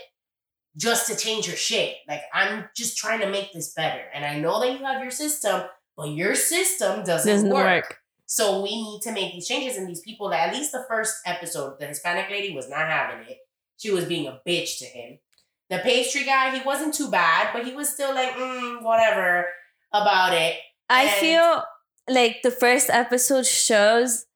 just 0.76 1.07
to 1.09 1.17
change 1.17 1.47
your 1.47 1.57
shit. 1.57 1.97
Like 2.09 2.23
I'm 2.33 2.64
just 2.76 2.97
trying 2.97 3.21
to 3.21 3.31
make 3.31 3.52
this 3.52 3.73
better. 3.75 4.02
And 4.14 4.25
I 4.25 4.38
know 4.38 4.61
that 4.61 4.78
you 4.78 4.85
have 4.85 5.02
your 5.02 5.11
system, 5.11 5.62
but 5.97 6.11
your 6.11 6.35
system 6.35 7.05
doesn't, 7.05 7.31
Doesn't 7.33 7.50
work. 7.50 7.64
work. 7.85 7.99
So 8.26 8.62
we 8.62 8.71
need 8.83 9.00
to 9.02 9.12
make 9.12 9.33
these 9.33 9.49
changes. 9.49 9.76
And 9.78 9.88
these 9.88 10.00
people, 10.00 10.33
at 10.33 10.52
least 10.55 10.73
the 10.73 10.85
first 10.88 11.17
episode, 11.25 11.78
the 11.81 11.87
Hispanic 11.87 12.28
lady 12.31 12.55
was 12.55 12.69
not 12.69 12.87
having 12.88 13.26
it. 13.26 13.38
She 13.78 13.90
was 13.90 14.05
being 14.05 14.26
a 14.26 14.40
bitch 14.47 14.78
to 14.81 14.85
him. 14.85 15.19
The 15.71 15.78
pastry 15.78 16.25
guy, 16.25 16.57
he 16.57 16.64
wasn't 16.64 16.95
too 16.95 17.11
bad, 17.11 17.50
but 17.52 17.64
he 17.64 17.73
was 17.75 17.88
still 17.88 18.14
like, 18.14 18.31
mm, 18.33 18.83
whatever 18.83 19.47
about 19.93 20.33
it. 20.35 20.57
I 20.90 21.05
And- 21.05 21.11
feel 21.21 21.62
like 22.09 22.43
the 22.43 22.50
first 22.50 22.88
episode 22.90 23.47
shows 23.47 24.26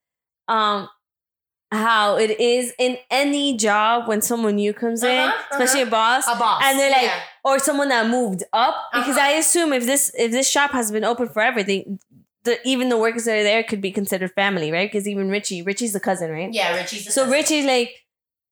um 0.49 0.89
how 1.73 2.17
it 2.19 2.39
is 2.39 2.73
in 2.79 2.99
any 3.11 3.57
job 3.57 4.07
when 4.07 4.21
someone 4.21 4.57
new 4.57 4.73
comes 4.75 5.03
in, 5.03 5.11
Uh-huh, 5.11 5.43
especially 5.53 5.83
a 5.83 5.87
boss, 5.87 6.25
A 6.29 6.37
boss. 6.37 6.63
And 6.65 6.79
they're 6.79 6.91
like, 6.91 7.03
yeah. 7.03 7.21
or 7.45 7.59
someone 7.59 7.89
that 7.89 8.09
moved 8.09 8.45
up. 8.53 8.75
Because 8.93 9.17
Uh-huh. 9.17 9.27
I 9.27 9.31
assume 9.33 9.73
if 9.73 9.87
this 9.87 10.13
if 10.15 10.31
this 10.33 10.49
shop 10.49 10.73
has 10.73 10.93
been 10.93 11.03
open 11.05 11.29
for 11.31 11.41
everything, 11.43 11.99
the 12.45 12.59
even 12.69 12.89
the 12.91 12.99
workers 12.99 13.25
that 13.25 13.39
are 13.39 13.43
there 13.43 13.63
could 13.65 13.81
be 13.81 13.91
considered 13.91 14.33
family, 14.33 14.71
right? 14.71 14.91
Because 14.91 15.09
even 15.09 15.31
Richie, 15.31 15.63
Richie's 15.63 15.93
the 15.95 16.01
cousin, 16.01 16.31
right? 16.31 16.53
yeah, 16.53 16.77
Richie's 16.77 17.07
the 17.07 17.13
So 17.13 17.23
cousin. 17.23 17.33
Richie's 17.39 17.65
like 17.65 17.91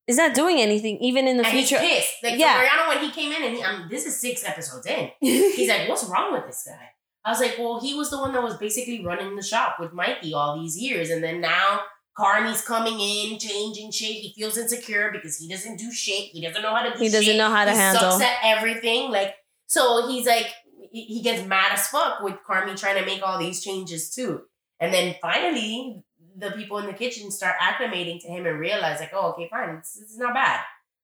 is 0.07 0.17
not 0.17 0.35
doing 0.35 0.59
anything, 0.59 0.97
even 0.99 1.29
in 1.29 1.37
the 1.37 1.45
and 1.47 1.53
he's 1.57 1.69
future. 1.69 1.83
pissed. 1.85 2.15
Like 2.23 2.39
Yeah. 2.39 2.55
Mariano, 2.55 2.89
when 2.89 2.99
he 3.05 3.11
came 3.11 3.33
in, 3.33 3.43
and 3.45 3.55
he, 3.57 3.63
um, 3.63 3.87
this 3.91 4.07
is 4.07 4.17
six 4.19 4.45
episodes 4.49 4.87
in. 4.87 5.11
He's 5.21 5.69
like, 5.69 5.89
"What's 5.89 6.05
wrong 6.05 6.33
with 6.33 6.47
this 6.47 6.63
guy?" 6.67 6.93
I 7.25 7.31
was 7.31 7.41
like, 7.41 7.57
"Well, 7.59 7.81
he 7.81 7.93
was 7.95 8.09
the 8.11 8.19
one 8.19 8.33
that 8.33 8.43
was 8.43 8.57
basically 8.57 9.05
running 9.05 9.37
the 9.37 9.43
shop 9.43 9.77
with 9.79 9.93
Mikey 9.93 10.33
all 10.33 10.59
these 10.61 10.79
years, 10.81 11.11
and 11.11 11.23
then 11.23 11.41
now 11.43 11.83
Carmi's 12.19 12.63
coming 12.63 12.99
in, 13.01 13.39
changing 13.39 13.91
shit. 13.93 14.09
He 14.09 14.35
feels 14.37 14.59
insecure 14.59 15.11
because 15.13 15.39
he 15.39 15.49
doesn't 15.49 15.77
do 15.79 15.93
shit. 15.93 16.31
He 16.33 16.43
doesn't 16.43 16.61
know 16.63 16.75
how 16.75 16.83
to 16.83 16.93
do. 16.93 16.99
He 16.99 17.09
doesn't 17.09 17.25
shit. 17.25 17.37
know 17.37 17.51
how 17.51 17.65
to 17.65 17.71
he 17.71 17.77
handle. 17.77 18.11
Sucks 18.11 18.23
at 18.25 18.37
everything. 18.45 19.11
Like 19.11 19.35
so, 19.67 20.09
he's 20.09 20.27
like, 20.27 20.47
he 20.93 21.05
he 21.05 21.23
gets 21.23 21.47
mad 21.47 21.73
as 21.73 21.87
fuck 21.87 22.23
with 22.23 22.37
Carmi 22.49 22.79
trying 22.79 22.99
to 22.99 23.07
make 23.07 23.23
all 23.23 23.39
these 23.39 23.63
changes 23.63 24.11
too. 24.13 24.43
And 24.81 24.93
then 24.93 25.15
finally, 25.23 26.03
the 26.37 26.51
people 26.51 26.79
in 26.79 26.87
the 26.87 26.93
kitchen 26.93 27.31
start 27.31 27.57
acclimating 27.61 28.21
to 28.23 28.29
him 28.29 28.47
and 28.47 28.59
realize, 28.59 28.99
like, 28.99 29.13
oh, 29.13 29.33
okay, 29.33 29.49
fine, 29.51 29.77
this, 29.77 29.93
this 29.93 30.11
is 30.11 30.19
not 30.19 30.35
bad. 30.35 30.61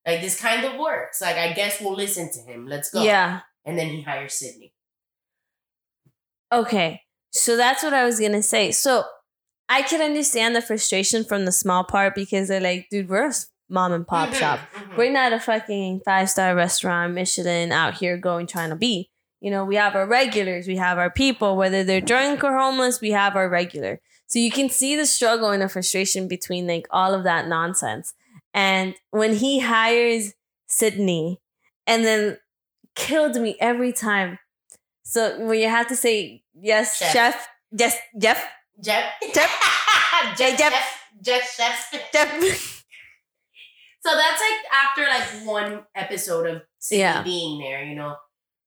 Like 0.07 0.21
this 0.21 0.41
kind 0.41 0.65
of 0.65 0.79
works. 0.79 1.21
Like 1.21 1.37
I 1.37 1.53
guess 1.53 1.81
we'll 1.81 1.97
listen 1.97 2.31
to 2.33 2.41
him. 2.41 2.67
Let's 2.67 2.91
go. 2.91 3.03
yeah. 3.03 3.41
And 3.65 3.77
then 3.77 3.89
he 3.89 4.03
hires 4.03 4.35
Sydney. 4.35 4.73
Okay. 6.53 7.03
So 7.33 7.57
that's 7.57 7.83
what 7.83 7.93
I 7.93 8.05
was 8.05 8.21
gonna 8.21 8.43
say. 8.43 8.71
So 8.71 9.05
I 9.69 9.83
can 9.83 10.01
understand 10.01 10.55
the 10.55 10.63
frustration 10.63 11.25
from 11.25 11.45
the 11.45 11.53
small 11.53 11.85
part 11.85 12.15
because 12.15 12.49
they're 12.49 12.61
like, 12.61 12.89
dude, 12.91 13.09
we're 13.09 13.29
a 13.29 13.35
mom 13.69 13.93
and 13.93 14.07
pop 14.07 14.29
Mhm, 14.31 14.35
shop. 14.35 14.61
mhm. 14.75 14.97
We're 14.97 15.11
not 15.13 15.33
a 15.33 15.41
fucking 15.41 16.03
five 16.05 16.31
star 16.31 16.55
restaurant, 16.55 17.15
Michelin 17.15 17.73
out 17.73 17.95
here 17.95 18.17
going 18.17 18.47
trying 18.47 18.71
to 18.71 18.77
be. 18.77 19.11
You 19.41 19.51
know, 19.51 19.65
we 19.65 19.77
have 19.77 19.95
our 19.95 20.07
regulars, 20.07 20.67
we 20.67 20.77
have 20.77 20.99
our 20.99 21.11
people, 21.11 21.57
whether 21.57 21.85
they're 21.85 22.01
drunk 22.01 22.43
or 22.45 22.57
homeless, 22.57 23.01
we 23.01 23.11
have 23.11 23.37
our 23.37 23.49
regular. 23.49 24.01
So 24.29 24.39
you 24.39 24.51
can 24.51 24.69
see 24.71 24.97
the 24.97 25.07
struggle 25.07 25.51
and 25.51 25.63
the 25.63 25.69
frustration 25.69 26.27
between 26.27 26.67
like 26.67 26.87
all 26.91 27.13
of 27.15 27.25
that 27.25 27.47
nonsense. 27.49 28.15
And 28.55 28.95
when 29.11 29.35
he 29.35 29.61
hires 29.61 30.33
Sydney 30.67 31.41
and 31.87 32.05
then 32.05 32.39
killed 32.95 33.37
me 33.37 33.57
every 33.61 33.93
time. 33.93 34.39
So 35.03 35.39
when 35.47 35.61
you 35.61 35.69
have 35.69 35.87
to 35.89 35.97
say 35.97 36.43
yes, 36.55 36.97
Chef. 36.97 37.13
chef, 37.13 37.49
yes, 37.71 37.97
Jeff, 38.19 38.43
Jeff. 38.85 39.05
Jeff. 39.35 39.51
Jeff. 40.37 40.59
Jeff. 40.59 40.59
Jeff. 40.59 41.01
Jeff. 41.23 41.57
Chef. 41.57 42.03
Jeff. 42.13 42.85
So 44.05 44.15
that's 44.17 44.41
like 44.41 44.73
after 44.73 45.03
like 45.03 45.47
one 45.47 45.85
episode 45.95 46.47
of 46.49 46.63
Sydney 46.79 47.01
Yeah. 47.01 47.23
being 47.23 47.59
there, 47.61 47.83
you 47.83 47.95
know. 47.97 48.17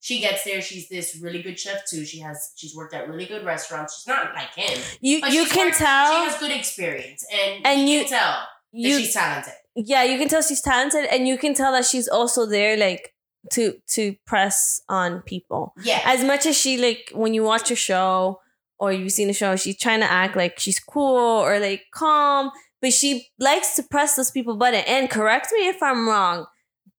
She 0.01 0.19
gets 0.21 0.43
there. 0.45 0.61
She's 0.61 0.87
this 0.87 1.17
really 1.21 1.41
good 1.41 1.59
chef 1.59 1.81
too. 1.89 2.05
She 2.05 2.19
has 2.19 2.53
she's 2.55 2.73
worked 2.75 2.93
at 2.93 3.09
really 3.09 3.25
good 3.25 3.45
restaurants. 3.45 3.97
She's 3.97 4.07
not 4.07 4.33
like 4.33 4.53
him. 4.55 4.81
you 5.01 5.17
you 5.29 5.45
can 5.45 5.67
worked- 5.67 5.77
tell 5.77 6.11
she 6.23 6.29
has 6.29 6.39
good 6.39 6.51
experience, 6.51 7.25
and 7.31 7.65
And 7.65 7.81
you 7.81 7.97
you- 7.99 7.99
can 8.05 8.09
tell 8.09 8.31
that 8.31 8.47
you 8.71 8.97
she's 8.99 9.13
talented. 9.13 9.53
yeah 9.75 10.03
you 10.03 10.17
can 10.17 10.27
tell 10.29 10.41
she's 10.41 10.61
talented 10.61 11.05
and 11.05 11.27
you 11.27 11.37
can 11.37 11.53
tell 11.53 11.71
that 11.73 11.85
she's 11.85 12.07
also 12.07 12.45
there 12.45 12.77
like 12.77 13.13
to 13.51 13.73
to 13.87 14.15
press 14.27 14.79
on 14.87 15.21
people 15.23 15.73
Yeah, 15.83 16.01
as 16.05 16.23
much 16.23 16.45
as 16.45 16.55
she 16.57 16.77
like 16.77 17.11
when 17.13 17.33
you 17.33 17.43
watch 17.43 17.69
a 17.71 17.75
show 17.75 18.39
or 18.79 18.91
you've 18.93 19.11
seen 19.11 19.27
the 19.27 19.33
show 19.33 19.55
she's 19.55 19.77
trying 19.77 19.99
to 19.99 20.11
act 20.11 20.35
like 20.35 20.57
she's 20.59 20.79
cool 20.79 21.17
or 21.17 21.59
like 21.59 21.83
calm 21.93 22.49
but 22.81 22.93
she 22.93 23.27
likes 23.39 23.75
to 23.75 23.83
press 23.83 24.15
those 24.15 24.31
people 24.31 24.55
button 24.55 24.83
and 24.87 25.09
correct 25.09 25.49
me 25.53 25.67
if 25.67 25.81
i'm 25.83 26.07
wrong 26.07 26.45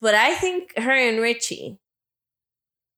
but 0.01 0.15
i 0.15 0.35
think 0.35 0.77
her 0.79 0.93
and 0.93 1.21
richie 1.21 1.79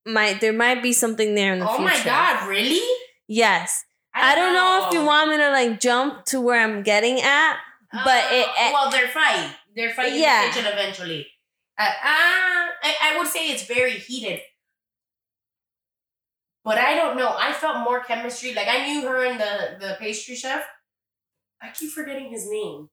might 0.05 0.41
there 0.41 0.53
might 0.53 0.83
be 0.83 0.91
something 0.93 1.33
there 1.35 1.53
in 1.53 1.59
the 1.59 1.69
oh 1.69 1.77
future 1.77 1.93
my 1.97 2.03
god, 2.03 2.47
really? 2.49 2.81
yes 3.27 3.83
i 4.13 4.35
don't 4.35 4.53
know 4.53 4.85
if 4.87 4.93
you 4.93 5.03
want 5.05 5.29
me 5.29 5.37
to 5.37 5.49
like 5.51 5.79
jump 5.79 6.25
to 6.25 6.41
where 6.41 6.61
i'm 6.61 6.83
getting 6.83 7.21
at 7.21 7.57
but 8.05 8.23
it- 8.31 8.47
Uh, 8.47 8.71
well, 8.73 8.89
they're 8.89 9.07
fighting. 9.07 9.51
They're 9.75 9.91
fighting 9.93 10.19
Yeah. 10.19 10.45
in 10.45 10.49
the 10.49 10.53
kitchen 10.55 10.71
eventually. 10.73 11.27
Uh, 11.77 11.83
uh, 11.83 12.65
I, 12.83 12.95
I 13.03 13.17
would 13.19 13.27
say 13.27 13.51
it's 13.51 13.67
very 13.67 13.91
heated. 13.91 14.39
But 16.63 16.77
I 16.77 16.95
don't 16.95 17.17
know. 17.17 17.35
I 17.37 17.51
felt 17.51 17.83
more 17.83 18.01
chemistry. 18.03 18.53
Like 18.53 18.67
I 18.69 18.87
knew 18.87 19.07
her 19.07 19.25
and 19.25 19.39
the, 19.39 19.77
the 19.79 19.97
pastry 19.99 20.35
chef. 20.35 20.63
I 21.61 21.69
keep 21.71 21.91
forgetting 21.91 22.29
his 22.29 22.49
name. 22.49 22.89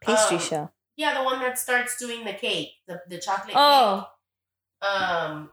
pastry 0.00 0.36
Um, 0.36 0.42
show 0.42 0.70
Yeah, 0.96 1.18
the 1.18 1.24
one 1.24 1.40
that 1.40 1.58
starts 1.58 1.98
doing 1.98 2.24
the 2.24 2.32
cake, 2.32 2.70
the, 2.86 3.00
the 3.08 3.18
chocolate 3.18 3.54
oh 3.56 4.06
cake. 4.82 4.90
Um 4.90 5.50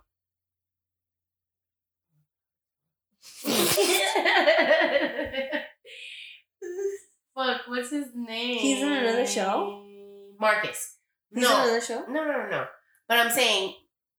Fuck, 7.35 7.61
what's 7.67 7.91
his 7.91 8.07
name? 8.13 8.59
He's 8.59 8.81
in 8.81 8.91
another 8.91 9.25
show? 9.25 9.85
Marcus. 10.39 10.95
He's 11.33 11.43
no. 11.43 11.53
on 11.53 11.63
another 11.63 11.81
show 11.81 12.03
No, 12.07 12.25
no, 12.25 12.31
no, 12.31 12.49
no. 12.49 12.65
But 13.07 13.19
I'm 13.19 13.31
saying, 13.31 13.75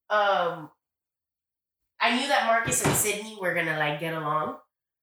um, 0.09 0.71
I 2.01 2.17
knew 2.19 2.29
that 2.29 2.47
Marcus 2.47 2.85
and 2.85 2.95
Sydney 2.95 3.37
were 3.41 3.55
gonna 3.55 3.79
like 3.79 4.01
get 4.01 4.15
along, 4.15 4.57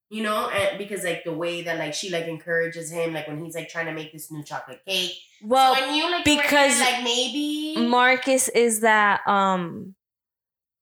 you 0.09 0.23
know, 0.23 0.49
and 0.49 0.77
because 0.77 1.03
like 1.03 1.23
the 1.23 1.33
way 1.33 1.63
that 1.63 1.77
like 1.77 1.93
she 1.93 2.09
like 2.09 2.25
encourages 2.27 2.91
him, 2.91 3.13
like 3.13 3.27
when 3.27 3.43
he's 3.43 3.55
like 3.55 3.69
trying 3.69 3.85
to 3.85 3.93
make 3.93 4.11
this 4.11 4.31
new 4.31 4.43
chocolate 4.43 4.81
cake. 4.85 5.13
well 5.43 5.75
so 5.75 5.83
I 5.83 5.91
knew 5.91 6.11
like 6.11 6.25
because 6.25 6.79
like 6.79 7.03
maybe 7.03 7.75
Marcus 7.87 8.47
is 8.49 8.81
that 8.81 9.27
um 9.27 9.95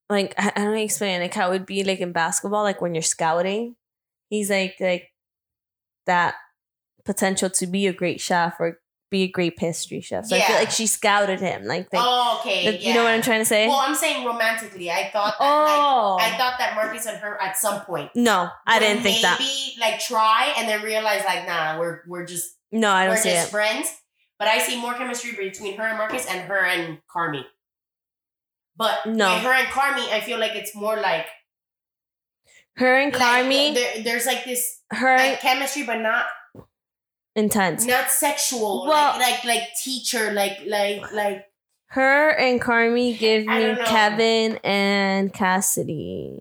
like 0.10 0.34
I, 0.38 0.52
I 0.56 0.60
don't 0.60 0.66
know 0.66 0.72
how 0.72 0.76
to 0.78 0.84
explain 0.84 1.22
like 1.22 1.34
how 1.34 1.48
it 1.48 1.52
would 1.52 1.66
be 1.66 1.84
like 1.84 2.00
in 2.00 2.12
basketball, 2.12 2.64
like 2.64 2.82
when 2.82 2.96
you're 2.96 3.02
scouting. 3.02 3.76
He's 4.30 4.50
like 4.50 4.76
like 4.80 5.12
that 6.06 6.36
potential 7.04 7.50
to 7.50 7.68
be 7.68 7.88
a 7.88 7.94
great 7.94 8.20
chef 8.22 8.56
or 8.60 8.80
be 9.12 9.24
a 9.24 9.28
great 9.28 9.56
pastry 9.56 10.02
chef. 10.02 10.26
So 10.26 10.36
I 10.36 10.42
feel 10.42 10.56
like 10.56 10.72
she 10.72 10.88
scouted 10.88 11.40
him. 11.40 11.66
Like, 11.66 11.88
oh, 11.94 12.40
okay, 12.42 12.66
that- 12.72 12.82
you 12.82 12.94
know 12.94 13.04
what 13.04 13.14
I'm 13.14 13.22
trying 13.22 13.40
to 13.42 13.46
say? 13.46 13.68
Well, 13.68 13.78
I'm 13.78 13.96
saying 13.96 14.26
romantically. 14.26 14.90
I 14.92 15.10
thought 15.14 15.36
that 15.40 15.46
oh 15.46 16.16
like 16.20 16.34
I 16.34 16.38
thought 16.38 16.56
that 16.60 16.74
Marcus 16.76 17.06
and 17.06 17.18
her 17.18 17.40
at 17.42 17.56
some 17.58 17.82
point. 17.82 18.12
no, 18.16 18.50
I 18.66 18.80
didn't 18.80 19.04
think 19.04 19.22
that. 19.22 19.40
Maybe 19.40 19.76
like 19.80 20.00
try 20.00 20.54
and 20.58 20.68
then 20.68 20.82
realize 20.82 21.24
like 21.26 21.48
nah, 21.48 21.80
we're 21.80 22.02
we're 22.08 22.26
just 22.26 22.58
No, 22.72 22.90
I 22.92 23.06
don't 23.06 23.16
we're 23.16 23.22
see 23.22 23.30
just 23.32 23.48
it. 23.48 23.52
friends. 23.52 23.90
But 24.38 24.50
I 24.50 24.60
see 24.60 24.80
more 24.82 24.94
chemistry 24.96 25.32
between 25.34 25.78
her 25.78 25.84
and 25.84 25.98
Marcus 25.98 26.26
and 26.26 26.42
her 26.42 26.66
and 26.66 26.98
Carmi. 27.16 27.44
But 28.76 29.06
No. 29.06 29.30
her 29.40 29.54
and 29.54 29.68
Carmi, 29.68 30.10
I 30.12 30.20
feel 30.20 30.40
like 30.40 30.56
it's 30.56 30.76
more 30.76 30.98
like 30.98 31.26
Her 32.76 32.98
and 32.98 33.14
like, 33.14 33.22
Carmi, 33.22 33.74
there, 33.74 34.04
there's 34.04 34.26
like 34.26 34.44
this 34.44 34.82
her 34.92 35.16
like 35.18 35.40
chemistry, 35.40 35.84
but 35.84 36.00
not 36.02 36.26
intense. 37.36 37.86
not 37.86 38.10
sexual. 38.10 38.86
Well- 38.88 39.20
like, 39.20 39.44
like 39.44 39.46
like 39.46 39.76
teacher, 39.84 40.32
like 40.32 40.60
like 40.66 41.12
like 41.14 41.46
Her 41.88 42.30
and 42.30 42.62
Carmi 42.62 43.18
give 43.18 43.46
me. 43.46 43.76
Kevin 43.86 44.58
and 44.64 45.32
Cassidy. 45.34 46.40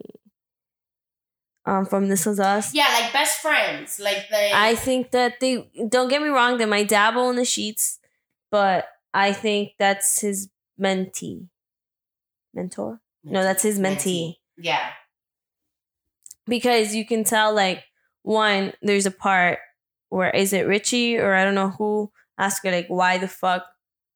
um, 1.67 1.87
from 1.87 2.09
This 2.09 2.27
Was 2.27 2.39
Us. 2.41 2.75
Yeah, 2.75 2.89
like 3.01 3.13
best 3.13 3.41
friends. 3.41 3.99
Like 3.99 4.29
they. 4.31 4.51
I 4.55 4.75
think 4.75 5.11
that 5.13 5.41
they 5.41 5.71
don't 5.89 6.09
get 6.09 6.21
me 6.23 6.29
wrong. 6.29 6.59
They 6.59 6.67
might 6.67 6.89
dabble 6.89 7.31
in 7.31 7.37
the 7.37 7.45
sheets, 7.45 7.99
but 8.51 8.87
I 9.15 9.33
think 9.33 9.73
that's 9.79 10.21
his 10.21 10.49
mentee, 10.81 11.47
mentor. 12.53 13.01
No, 13.23 13.43
that's 13.43 13.63
his 13.63 13.79
mentee. 13.79 14.37
Yeah. 14.59 14.91
Because 16.47 16.95
you 16.95 17.07
can 17.07 17.25
tell, 17.25 17.55
like, 17.55 17.85
one, 18.23 18.75
there's 18.83 19.07
a 19.07 19.11
part 19.11 19.59
where 20.15 20.31
is 20.31 20.53
it 20.53 20.67
Richie 20.67 21.19
or 21.19 21.35
I 21.35 21.45
don't 21.45 21.55
know 21.55 21.71
who 21.71 22.11
ask 22.39 22.63
her 22.65 22.71
like, 22.71 22.89
why 22.89 23.19
the 23.19 23.29
fuck 23.29 23.65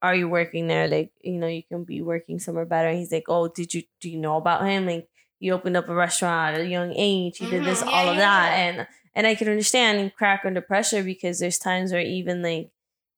are 0.02 0.14
you 0.14 0.28
working 0.28 0.66
there? 0.68 0.88
Like, 0.88 1.12
you 1.22 1.38
know, 1.38 1.46
you 1.48 1.62
can 1.62 1.84
be 1.84 2.02
working 2.02 2.38
somewhere 2.38 2.64
better. 2.66 2.88
And 2.88 2.98
he's 2.98 3.12
like, 3.12 3.24
oh, 3.28 3.48
did 3.48 3.74
you 3.74 3.82
do 4.00 4.08
you 4.10 4.18
know 4.18 4.36
about 4.36 4.64
him? 4.66 4.86
Like, 4.86 5.08
you 5.40 5.52
opened 5.52 5.76
up 5.76 5.88
a 5.88 5.94
restaurant 5.94 6.56
at 6.56 6.62
a 6.62 6.66
young 6.68 6.92
age. 6.96 7.40
You 7.40 7.48
did 7.50 7.64
this, 7.64 7.82
Mhm, 7.82 7.86
yeah, 7.90 7.92
all 7.92 8.08
of 8.08 8.16
yeah, 8.16 8.20
that, 8.20 8.50
yeah. 8.58 8.64
and 8.64 8.86
and 9.14 9.26
I 9.26 9.34
can 9.34 9.48
understand 9.48 9.98
and 9.98 10.14
crack 10.14 10.42
under 10.44 10.60
pressure 10.60 11.02
because 11.02 11.38
there's 11.40 11.58
times 11.58 11.92
where 11.92 12.00
even 12.02 12.42
like 12.42 12.70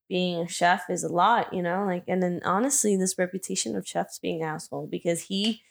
being 0.09 0.39
a 0.39 0.47
chef 0.47 0.89
is 0.89 1.03
a 1.03 1.09
lot, 1.13 1.53
you 1.53 1.61
know, 1.61 1.85
like 1.85 2.03
and 2.07 2.21
then 2.21 2.41
honestly, 2.43 2.95
this 2.97 3.17
reputation 3.17 3.75
of 3.75 3.87
chefs 3.87 4.19
being 4.19 4.43
asshole 4.43 4.87
because 4.87 5.23
he 5.23 5.61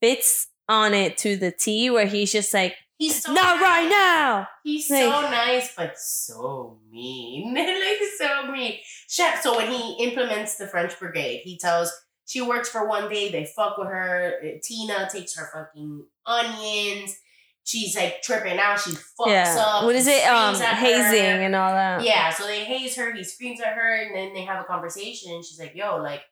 fits 0.00 0.48
on 0.68 0.94
it 0.94 1.16
to 1.18 1.36
the 1.36 1.50
T 1.52 1.90
where 1.90 2.06
he's 2.06 2.32
just 2.32 2.52
like, 2.52 2.76
He's 2.98 3.22
so 3.22 3.32
not 3.32 3.56
nice. 3.56 3.62
right 3.62 3.88
now. 3.90 4.48
He's 4.64 4.90
Like- 4.90 5.02
so 5.02 5.20
nice, 5.22 5.74
but 5.76 5.98
so 5.98 6.78
mean. 6.90 7.54
like 7.54 7.98
so 8.18 8.50
mean. 8.50 8.78
Chef. 9.08 9.42
So 9.42 9.56
when 9.56 9.70
he 9.70 10.04
implements 10.04 10.56
the 10.56 10.66
French 10.66 10.98
Brigade, 10.98 11.42
he 11.44 11.58
tells 11.58 11.92
she 12.26 12.40
works 12.40 12.68
for 12.68 12.88
one 12.88 13.08
day. 13.08 13.30
They 13.30 13.44
fuck 13.44 13.78
with 13.78 13.88
her. 13.88 14.40
Uh, 14.42 14.58
Tina 14.62 15.08
takes 15.10 15.36
her 15.36 15.48
fucking 15.52 16.06
onions. 16.24 17.18
She's 17.64 17.96
like 17.96 18.22
tripping 18.22 18.58
out. 18.58 18.80
She 18.80 18.90
fucks 18.90 19.26
yeah. 19.26 19.56
up. 19.58 19.84
What 19.84 19.96
is 19.96 20.06
it? 20.06 20.24
Um, 20.24 20.54
hazing 20.54 21.20
her. 21.20 21.42
and 21.42 21.54
all 21.54 21.72
that. 21.72 22.02
Yeah, 22.02 22.30
so 22.30 22.46
they 22.46 22.64
haze 22.64 22.94
her. 22.96 23.12
He 23.12 23.24
screams 23.24 23.60
at 23.60 23.74
her, 23.74 23.94
and 24.02 24.14
then 24.14 24.32
they 24.34 24.42
have 24.42 24.60
a 24.60 24.64
conversation. 24.64 25.32
And 25.32 25.44
she's 25.44 25.58
like, 25.58 25.74
"Yo, 25.74 25.96
like, 25.96 26.22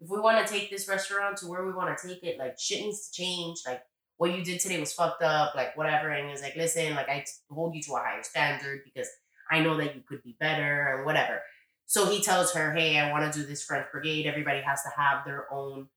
if 0.00 0.10
we 0.10 0.20
want 0.20 0.46
to 0.46 0.52
take 0.52 0.70
this 0.70 0.88
restaurant 0.88 1.38
to 1.38 1.46
where 1.46 1.64
we 1.64 1.72
want 1.72 1.96
to 1.96 2.08
take 2.08 2.22
it, 2.22 2.38
like, 2.38 2.58
shit 2.58 2.82
needs 2.84 3.08
to 3.08 3.22
change. 3.22 3.60
Like, 3.66 3.82
what 4.22 4.36
you 4.36 4.44
did 4.44 4.60
today 4.60 4.78
was 4.80 4.92
fucked 4.92 5.22
up. 5.22 5.54
Like, 5.54 5.76
whatever." 5.76 6.08
And 6.10 6.26
he 6.26 6.32
was 6.32 6.42
like, 6.42 6.56
"Listen, 6.56 6.94
like, 6.94 7.08
I 7.08 7.24
hold 7.50 7.74
you 7.74 7.82
to 7.82 7.94
a 7.94 7.98
higher 7.98 8.22
standard 8.22 8.82
because 8.84 9.08
I 9.50 9.60
know 9.60 9.76
that 9.76 9.94
you 9.94 10.02
could 10.08 10.22
be 10.22 10.36
better 10.38 10.94
and 10.94 11.04
whatever." 11.04 11.42
So 11.86 12.06
he 12.06 12.22
tells 12.22 12.54
her, 12.54 12.72
"Hey, 12.72 12.98
I 12.98 13.10
want 13.10 13.30
to 13.30 13.38
do 13.38 13.44
this 13.44 13.64
French 13.64 13.86
Brigade. 13.92 14.26
Everybody 14.26 14.60
has 14.62 14.82
to 14.84 14.90
have 14.96 15.24
their 15.24 15.52
own." 15.52 15.88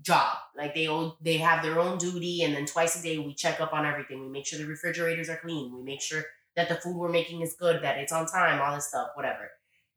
job 0.00 0.36
like 0.56 0.76
they 0.76 0.86
all 0.86 1.18
they 1.20 1.38
have 1.38 1.60
their 1.60 1.80
own 1.80 1.98
duty 1.98 2.44
and 2.44 2.54
then 2.54 2.64
twice 2.64 2.94
a 3.00 3.02
day 3.02 3.18
we 3.18 3.34
check 3.34 3.60
up 3.60 3.72
on 3.72 3.84
everything 3.84 4.20
we 4.20 4.28
make 4.28 4.46
sure 4.46 4.56
the 4.56 4.64
refrigerators 4.64 5.28
are 5.28 5.38
clean 5.38 5.74
we 5.76 5.82
make 5.82 6.00
sure 6.00 6.24
that 6.58 6.68
the 6.68 6.74
food 6.74 6.96
we're 6.96 7.08
making 7.08 7.40
is 7.40 7.54
good, 7.54 7.82
that 7.82 7.98
it's 7.98 8.12
on 8.12 8.26
time, 8.26 8.60
all 8.60 8.74
this 8.74 8.88
stuff, 8.88 9.10
whatever. 9.14 9.50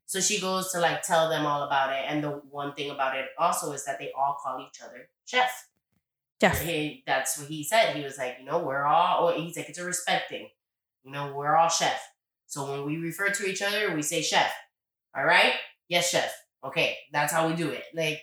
So 0.06 0.20
she 0.20 0.40
goes 0.40 0.70
to 0.72 0.78
like 0.78 1.02
tell 1.02 1.28
them 1.28 1.44
all 1.44 1.64
about 1.64 1.90
it. 1.90 2.04
And 2.06 2.22
the 2.22 2.30
one 2.50 2.74
thing 2.74 2.90
about 2.90 3.16
it 3.16 3.26
also 3.36 3.72
is 3.72 3.84
that 3.84 3.98
they 3.98 4.12
all 4.16 4.38
call 4.42 4.64
each 4.66 4.80
other 4.80 5.08
chef. 5.26 5.50
Chef. 6.42 6.60
He, 6.62 7.04
that's 7.06 7.38
what 7.38 7.48
he 7.48 7.62
said. 7.62 7.94
He 7.94 8.02
was 8.02 8.18
like, 8.18 8.36
you 8.40 8.44
know, 8.44 8.58
we're 8.58 8.84
all, 8.84 9.28
oh, 9.28 9.40
he's 9.40 9.56
like, 9.56 9.68
it's 9.68 9.78
a 9.78 9.84
respect 9.84 10.28
thing. 10.28 10.48
You 11.04 11.12
know, 11.12 11.32
we're 11.36 11.56
all 11.56 11.68
chef. 11.68 12.00
So 12.46 12.70
when 12.70 12.84
we 12.84 12.96
refer 12.96 13.28
to 13.28 13.46
each 13.48 13.62
other, 13.62 13.94
we 13.94 14.02
say 14.02 14.22
chef. 14.22 14.52
All 15.16 15.24
right? 15.24 15.52
Yes, 15.88 16.10
chef. 16.10 16.32
Okay, 16.64 16.96
that's 17.12 17.32
how 17.32 17.48
we 17.48 17.54
do 17.54 17.70
it. 17.70 17.84
Like, 17.94 18.20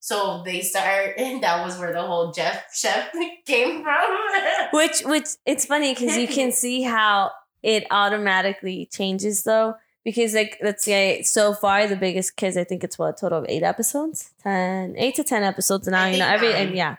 so 0.00 0.42
they 0.44 0.60
start, 0.60 1.14
and 1.18 1.42
that 1.42 1.64
was 1.64 1.78
where 1.78 1.92
the 1.94 2.02
whole 2.02 2.30
Jeff 2.32 2.74
chef 2.74 3.10
came 3.46 3.82
from. 3.82 4.04
Which 4.72 5.00
which 5.02 5.28
it's 5.46 5.64
funny 5.64 5.94
because 5.94 6.16
you 6.16 6.26
can 6.26 6.52
see 6.52 6.82
how 6.82 7.30
it 7.62 7.86
automatically 7.90 8.88
changes 8.90 9.44
though. 9.44 9.76
Because 10.04 10.34
like 10.34 10.58
let's 10.62 10.84
say 10.84 11.22
so 11.22 11.52
far 11.52 11.86
the 11.86 11.96
biggest 11.96 12.36
kids 12.36 12.56
I 12.56 12.64
think 12.64 12.82
it's 12.82 12.98
what 12.98 13.10
a 13.10 13.20
total 13.20 13.40
of 13.40 13.46
eight 13.48 13.62
episodes, 13.62 14.32
ten, 14.42 14.94
eight 14.96 15.14
to 15.16 15.24
ten 15.24 15.42
episodes 15.44 15.86
now. 15.86 16.02
I 16.02 16.10
You 16.10 16.18
know 16.18 16.26
every 16.26 16.52
and 16.54 16.74
yeah, 16.74 16.96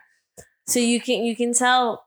so 0.68 0.80
you 0.80 1.02
can 1.02 1.24
you 1.24 1.36
can 1.36 1.54
tell. 1.54 2.06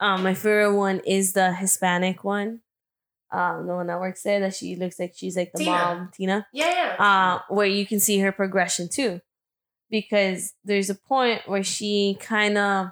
Um, 0.00 0.24
my 0.24 0.34
favorite 0.34 0.74
one 0.76 1.00
is 1.06 1.32
the 1.32 1.52
Hispanic 1.54 2.24
one. 2.24 2.60
Um, 3.30 3.66
the 3.66 3.74
one 3.74 3.86
that 3.86 4.00
works 4.00 4.22
there 4.24 4.40
that 4.40 4.54
she 4.54 4.74
looks 4.76 4.98
like 4.98 5.12
she's 5.16 5.36
like 5.36 5.52
the 5.52 5.60
Tina. 5.60 5.70
mom, 5.70 6.10
Tina. 6.12 6.46
yeah. 6.52 6.96
yeah. 6.98 7.04
uh, 7.38 7.40
where 7.48 7.66
you 7.66 7.86
can 7.86 8.00
see 8.00 8.18
her 8.18 8.32
progression 8.32 8.88
too, 8.92 9.20
because 9.90 10.52
there's 10.64 10.90
a 10.90 10.94
point 10.94 11.42
where 11.46 11.62
she 11.62 12.18
kind 12.20 12.58
of, 12.58 12.86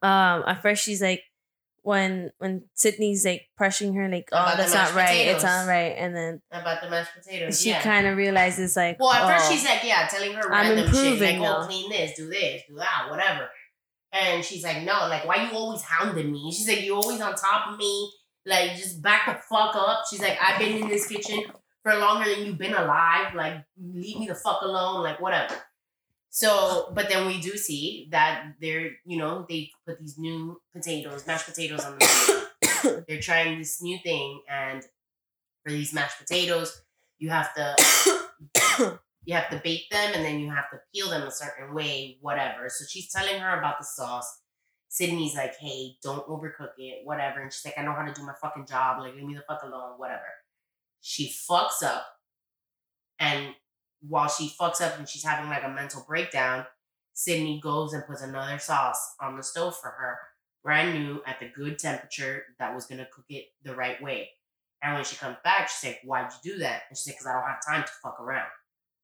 um, 0.00 0.44
at 0.46 0.60
first 0.62 0.84
she's 0.84 1.02
like, 1.02 1.24
when 1.82 2.30
when 2.38 2.62
Sydney's 2.74 3.24
like 3.24 3.48
pressuring 3.60 3.96
her 3.96 4.08
like, 4.08 4.28
oh, 4.30 4.54
that's 4.56 4.72
not 4.72 4.94
right, 4.94 5.26
it's 5.26 5.42
potatoes. 5.42 5.66
not 5.66 5.66
right, 5.66 5.94
and 5.98 6.14
then 6.14 6.40
about 6.52 6.80
the 6.80 6.88
mashed 6.88 7.10
potatoes. 7.12 7.60
she 7.60 7.70
yeah. 7.70 7.82
kind 7.82 8.06
of 8.06 8.16
realizes 8.16 8.76
like, 8.76 8.98
Well, 9.00 9.12
at 9.12 9.26
first 9.26 9.50
oh, 9.50 9.52
she's 9.52 9.64
like, 9.64 9.82
yeah, 9.82 10.06
telling 10.06 10.32
her 10.34 10.52
I'm 10.52 10.68
random 10.68 10.86
shit, 10.86 10.94
like, 10.94 11.34
improving 11.34 11.46
oh, 11.46 11.64
clean 11.66 11.90
this, 11.90 12.16
do 12.16 12.28
this, 12.28 12.62
do 12.68 12.76
that, 12.76 13.08
whatever. 13.10 13.48
And 14.12 14.44
she's 14.44 14.62
like, 14.62 14.82
no, 14.82 14.92
like, 15.08 15.26
why 15.26 15.48
you 15.48 15.56
always 15.56 15.82
hounding 15.82 16.30
me? 16.30 16.52
She's 16.52 16.68
like, 16.68 16.82
you 16.82 16.94
always 16.94 17.20
on 17.20 17.34
top 17.34 17.72
of 17.72 17.78
me, 17.78 18.12
like, 18.44 18.76
just 18.76 19.00
back 19.00 19.26
the 19.26 19.42
fuck 19.48 19.74
up. 19.74 20.04
She's 20.10 20.20
like, 20.20 20.36
I've 20.40 20.58
been 20.58 20.82
in 20.82 20.88
this 20.88 21.06
kitchen 21.06 21.44
for 21.82 21.94
longer 21.94 22.28
than 22.28 22.44
you've 22.44 22.58
been 22.58 22.74
alive. 22.74 23.34
Like, 23.34 23.64
leave 23.80 24.18
me 24.18 24.26
the 24.26 24.34
fuck 24.34 24.60
alone, 24.62 25.02
like, 25.02 25.20
whatever. 25.20 25.54
So, 26.28 26.90
but 26.94 27.08
then 27.08 27.26
we 27.26 27.40
do 27.40 27.56
see 27.56 28.08
that 28.10 28.54
they're, 28.60 28.90
you 29.04 29.18
know, 29.18 29.46
they 29.48 29.70
put 29.86 30.00
these 30.00 30.18
new 30.18 30.60
potatoes, 30.74 31.26
mashed 31.26 31.46
potatoes 31.46 31.84
on 31.84 31.98
the 31.98 32.48
menu. 32.84 33.04
they're 33.06 33.20
trying 33.20 33.58
this 33.58 33.82
new 33.82 33.98
thing, 33.98 34.40
and 34.48 34.82
for 35.62 35.70
these 35.70 35.92
mashed 35.92 36.18
potatoes, 36.18 36.82
you 37.18 37.28
have 37.28 37.52
to 37.54 38.98
you 39.24 39.34
have 39.34 39.50
to 39.50 39.60
bake 39.62 39.88
them 39.90 40.12
and 40.14 40.24
then 40.24 40.40
you 40.40 40.50
have 40.50 40.70
to 40.70 40.80
peel 40.92 41.10
them 41.10 41.22
a 41.22 41.30
certain 41.30 41.74
way, 41.74 42.18
whatever. 42.20 42.68
So 42.68 42.84
she's 42.88 43.10
telling 43.10 43.40
her 43.40 43.58
about 43.58 43.78
the 43.78 43.84
sauce. 43.84 44.40
Sydney's 44.88 45.34
like, 45.34 45.56
hey, 45.58 45.96
don't 46.02 46.26
overcook 46.26 46.72
it, 46.76 47.00
whatever. 47.04 47.40
And 47.40 47.52
she's 47.52 47.64
like, 47.64 47.78
I 47.78 47.82
know 47.82 47.92
how 47.92 48.04
to 48.04 48.12
do 48.12 48.26
my 48.26 48.34
fucking 48.42 48.66
job. 48.66 49.00
Like, 49.00 49.14
leave 49.14 49.24
me 49.24 49.34
the 49.34 49.42
fuck 49.48 49.62
alone, 49.62 49.94
whatever. 49.96 50.20
She 51.00 51.32
fucks 51.50 51.82
up. 51.82 52.04
And 53.18 53.54
while 54.06 54.28
she 54.28 54.52
fucks 54.60 54.80
up 54.80 54.98
and 54.98 55.08
she's 55.08 55.24
having 55.24 55.48
like 55.48 55.64
a 55.64 55.68
mental 55.68 56.04
breakdown, 56.06 56.66
Sydney 57.14 57.60
goes 57.62 57.92
and 57.92 58.06
puts 58.06 58.22
another 58.22 58.58
sauce 58.58 59.14
on 59.20 59.36
the 59.36 59.42
stove 59.42 59.76
for 59.76 59.90
her, 59.90 60.18
brand 60.64 60.94
new 60.94 61.22
at 61.26 61.38
the 61.40 61.48
good 61.48 61.78
temperature 61.78 62.44
that 62.58 62.74
was 62.74 62.86
gonna 62.86 63.06
cook 63.12 63.26
it 63.28 63.46
the 63.62 63.74
right 63.74 64.02
way. 64.02 64.30
And 64.82 64.94
when 64.94 65.04
she 65.04 65.16
comes 65.16 65.36
back, 65.44 65.68
she's 65.68 65.90
like, 65.90 66.00
"Why'd 66.04 66.32
you 66.32 66.52
do 66.54 66.58
that?" 66.60 66.82
And 66.88 66.98
she's 66.98 67.06
like, 67.08 67.18
"Cause 67.18 67.26
I 67.26 67.34
don't 67.34 67.48
have 67.48 67.64
time 67.64 67.84
to 67.84 67.92
fuck 68.02 68.18
around." 68.18 68.50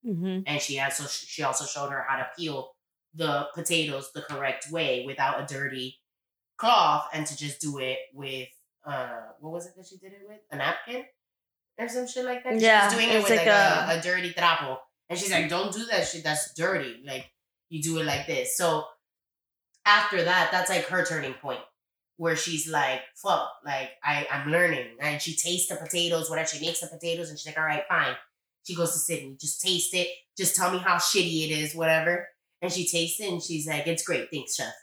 Mhm. 0.06 0.44
And 0.46 0.60
she 0.60 0.78
also 0.80 1.06
she 1.06 1.42
also 1.42 1.64
showed 1.64 1.90
her 1.90 2.04
how 2.08 2.16
to 2.18 2.26
peel 2.36 2.74
the 3.14 3.48
potatoes 3.54 4.10
the 4.12 4.22
correct 4.22 4.70
way 4.70 5.04
without 5.06 5.40
a 5.40 5.46
dirty 5.46 5.98
cloth, 6.56 7.08
and 7.12 7.26
to 7.26 7.36
just 7.36 7.60
do 7.60 7.78
it 7.78 7.98
with 8.14 8.48
uh, 8.86 9.20
what 9.40 9.52
was 9.52 9.66
it 9.66 9.74
that 9.76 9.86
she 9.86 9.96
did 9.98 10.12
it 10.12 10.22
with? 10.26 10.38
A 10.50 10.56
napkin 10.56 11.04
or 11.78 11.88
some 11.88 12.06
shit 12.06 12.24
like 12.24 12.44
that. 12.44 12.58
Yeah, 12.60 12.88
she 12.88 12.96
was 12.96 13.04
doing 13.04 13.14
it 13.16 13.22
with 13.22 13.30
like 13.30 13.38
like, 13.40 13.46
a, 13.48 13.86
a- 13.94 13.98
a 13.98 14.00
dirty 14.02 14.32
trapo, 14.32 14.78
and 15.08 15.18
she's 15.18 15.30
like, 15.32 15.48
"Don't 15.48 15.72
do 15.72 15.84
that 15.86 16.06
shit. 16.06 16.22
That's 16.24 16.54
dirty. 16.54 17.02
Like 17.04 17.30
you 17.68 17.82
do 17.82 17.98
it 17.98 18.04
like 18.04 18.26
this." 18.26 18.56
So 18.56 18.84
after 19.84 20.22
that, 20.24 20.50
that's 20.52 20.70
like 20.70 20.86
her 20.86 21.04
turning 21.04 21.34
point 21.34 21.60
where 22.16 22.34
she's 22.36 22.68
like, 22.68 23.00
fuck, 23.16 23.48
like 23.64 23.90
I, 24.02 24.26
I'm 24.30 24.50
learning. 24.50 24.96
And 25.00 25.22
she 25.22 25.36
tastes 25.36 25.68
the 25.68 25.76
potatoes, 25.76 26.28
whatever. 26.28 26.48
She 26.48 26.60
makes 26.64 26.80
the 26.80 26.88
potatoes 26.88 27.30
and 27.30 27.38
she's 27.38 27.46
like, 27.46 27.56
all 27.58 27.64
right, 27.64 27.84
fine. 27.88 28.16
She 28.68 28.74
goes 28.74 28.92
to 28.92 28.98
Sydney, 28.98 29.34
just 29.40 29.62
taste 29.62 29.94
it. 29.94 30.08
Just 30.36 30.54
tell 30.54 30.70
me 30.70 30.76
how 30.76 30.96
shitty 30.96 31.48
it 31.48 31.58
is, 31.58 31.74
whatever. 31.74 32.28
And 32.60 32.70
she 32.70 32.86
tastes 32.86 33.18
it 33.18 33.32
and 33.32 33.42
she's 33.42 33.66
like, 33.66 33.86
it's 33.86 34.02
great. 34.02 34.28
Thanks, 34.30 34.56
chef. 34.56 34.74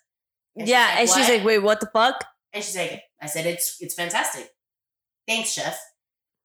And 0.56 0.66
she's 0.66 0.72
yeah, 0.72 0.86
like, 0.86 1.00
and 1.02 1.10
she's 1.10 1.30
like, 1.30 1.44
wait, 1.44 1.60
what 1.60 1.80
the 1.80 1.90
fuck? 1.94 2.26
And 2.52 2.64
she's 2.64 2.76
like, 2.76 3.04
I 3.22 3.28
said, 3.28 3.46
it's 3.46 3.78
it's 3.80 3.94
fantastic. 3.94 4.50
Thanks, 5.28 5.52
chef. 5.52 5.80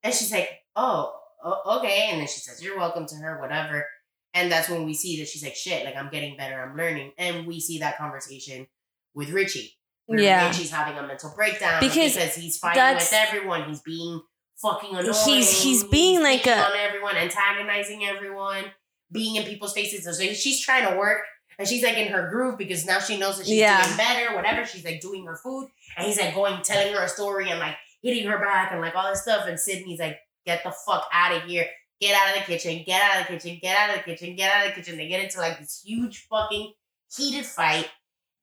And 0.02 0.12
she's 0.12 0.30
like, 0.30 0.50
oh, 0.76 1.18
okay. 1.66 2.08
And 2.10 2.20
then 2.20 2.28
she 2.28 2.40
says, 2.40 2.62
you're 2.62 2.76
welcome 2.76 3.06
to 3.06 3.14
her, 3.14 3.40
whatever. 3.40 3.86
And 4.34 4.52
that's 4.52 4.68
when 4.68 4.84
we 4.84 4.92
see 4.92 5.18
that 5.20 5.28
she's 5.28 5.42
like, 5.42 5.54
shit, 5.54 5.86
like 5.86 5.96
I'm 5.96 6.10
getting 6.10 6.36
better, 6.36 6.60
I'm 6.60 6.76
learning. 6.76 7.12
And 7.16 7.46
we 7.46 7.58
see 7.58 7.78
that 7.78 7.96
conversation 7.96 8.66
with 9.14 9.30
Richie. 9.30 9.78
Yeah. 10.08 10.48
Richie's 10.48 10.70
having 10.70 10.98
a 10.98 11.06
mental 11.06 11.32
breakdown 11.34 11.80
Because 11.80 12.16
because 12.16 12.34
he's 12.34 12.58
fighting 12.58 12.96
with 12.96 13.12
everyone. 13.14 13.64
He's 13.64 13.80
being 13.80 14.20
fucking 14.62 14.90
annoying. 14.96 15.14
He's- 15.24 15.62
he's 15.62 15.84
being 15.84 16.22
like 16.22 16.46
a- 16.46 16.64
on 16.64 16.76
everyone, 16.76 17.16
antagonizing 17.16 18.04
everyone, 18.04 18.64
being 19.12 19.36
in 19.36 19.44
people's 19.44 19.72
faces. 19.72 20.04
So 20.04 20.24
she's 20.34 20.60
trying 20.60 20.88
to 20.90 20.96
work 20.96 21.22
and 21.58 21.66
she's 21.68 21.82
like 21.82 21.96
in 21.96 22.08
her 22.12 22.28
groove 22.30 22.58
because 22.58 22.84
now 22.86 23.00
she 23.00 23.16
knows 23.18 23.38
that 23.38 23.46
she's 23.46 23.56
Yeah. 23.58 23.82
doing 23.84 23.96
better, 23.96 24.34
whatever. 24.34 24.64
She's 24.66 24.84
like 24.84 25.00
doing 25.00 25.24
her 25.26 25.36
food 25.36 25.68
and 25.96 26.06
he's 26.06 26.18
like 26.20 26.34
going, 26.34 26.62
telling 26.62 26.92
her 26.94 27.02
a 27.02 27.08
story 27.08 27.50
and 27.50 27.58
like 27.58 27.76
hitting 28.02 28.26
her 28.28 28.38
back 28.38 28.72
and 28.72 28.80
like 28.80 28.94
all 28.94 29.10
this 29.10 29.22
stuff. 29.22 29.46
And 29.46 29.58
Sydney's 29.58 30.00
like, 30.00 30.18
get 30.46 30.62
the 30.64 30.70
fuck 30.86 31.06
out 31.12 31.32
of 31.34 31.42
here. 31.44 31.66
Get 32.00 32.16
out 32.16 32.34
of 32.34 32.40
the 32.40 32.46
kitchen. 32.46 32.82
Get 32.86 33.02
out 33.02 33.20
of 33.22 33.26
the 33.26 33.34
kitchen. 33.34 33.58
Get 33.60 33.76
out 33.76 33.90
of 33.90 33.96
the 33.96 34.02
kitchen. 34.10 34.34
Get 34.36 34.50
out 34.50 34.66
of 34.66 34.74
the 34.74 34.80
kitchen. 34.80 34.96
They 34.96 35.08
get 35.08 35.22
into 35.22 35.38
like 35.38 35.58
this 35.58 35.82
huge 35.84 36.26
fucking 36.30 36.72
heated 37.14 37.44
fight. 37.44 37.88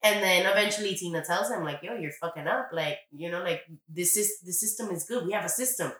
And 0.04 0.22
then 0.24 0.46
eventually 0.46 0.94
Tina 0.94 1.24
tells 1.26 1.50
him, 1.50 1.64
like, 1.64 1.82
yo, 1.82 1.96
you're 1.96 2.12
fucking 2.12 2.46
up. 2.46 2.70
Like, 2.72 3.00
you 3.12 3.32
know, 3.32 3.42
like 3.42 3.64
this 3.90 4.16
is 4.16 4.40
the 4.42 4.54
system 4.54 4.92
is 4.92 5.06
good. 5.06 5.26
We 5.26 5.32
have 5.34 5.44
a 5.44 5.50
system. 5.50 5.92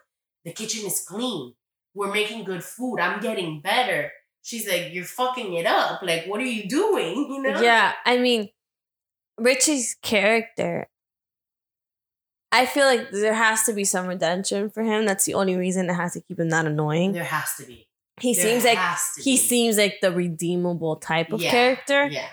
The 0.44 0.52
kitchen 0.52 0.86
is 0.86 1.04
clean. 1.06 1.54
We're 1.94 2.12
making 2.12 2.44
good 2.44 2.62
food. 2.64 2.98
I'm 3.00 3.20
getting 3.20 3.60
better. 3.60 4.12
She's 4.42 4.68
like, 4.68 4.88
You're 4.92 5.04
fucking 5.04 5.52
it 5.54 5.66
up. 5.66 6.00
Like, 6.02 6.26
what 6.26 6.40
are 6.40 6.44
you 6.44 6.68
doing? 6.68 7.14
You 7.30 7.42
know? 7.42 7.60
Yeah, 7.60 7.92
I 8.04 8.18
mean, 8.18 8.48
Richie's 9.38 9.96
character. 10.02 10.88
I 12.50 12.64
feel 12.64 12.86
like 12.86 13.10
there 13.10 13.34
has 13.34 13.64
to 13.64 13.74
be 13.74 13.84
some 13.84 14.06
redemption 14.06 14.70
for 14.70 14.82
him. 14.82 15.04
That's 15.04 15.24
the 15.26 15.34
only 15.34 15.54
reason 15.56 15.90
it 15.90 15.94
has 15.94 16.14
to 16.14 16.22
keep 16.22 16.38
him 16.40 16.48
that 16.50 16.64
annoying. 16.66 17.12
There 17.12 17.24
has 17.24 17.54
to 17.56 17.66
be. 17.66 17.86
He 18.20 18.34
There 18.34 18.42
seems 18.44 18.64
like 18.64 18.78
he 19.22 19.32
be. 19.32 19.36
seems 19.36 19.76
like 19.76 19.96
the 20.00 20.10
redeemable 20.12 20.96
type 20.96 21.30
of 21.32 21.42
Yeah, 21.42 21.50
character, 21.50 22.06
Yeah. 22.06 22.26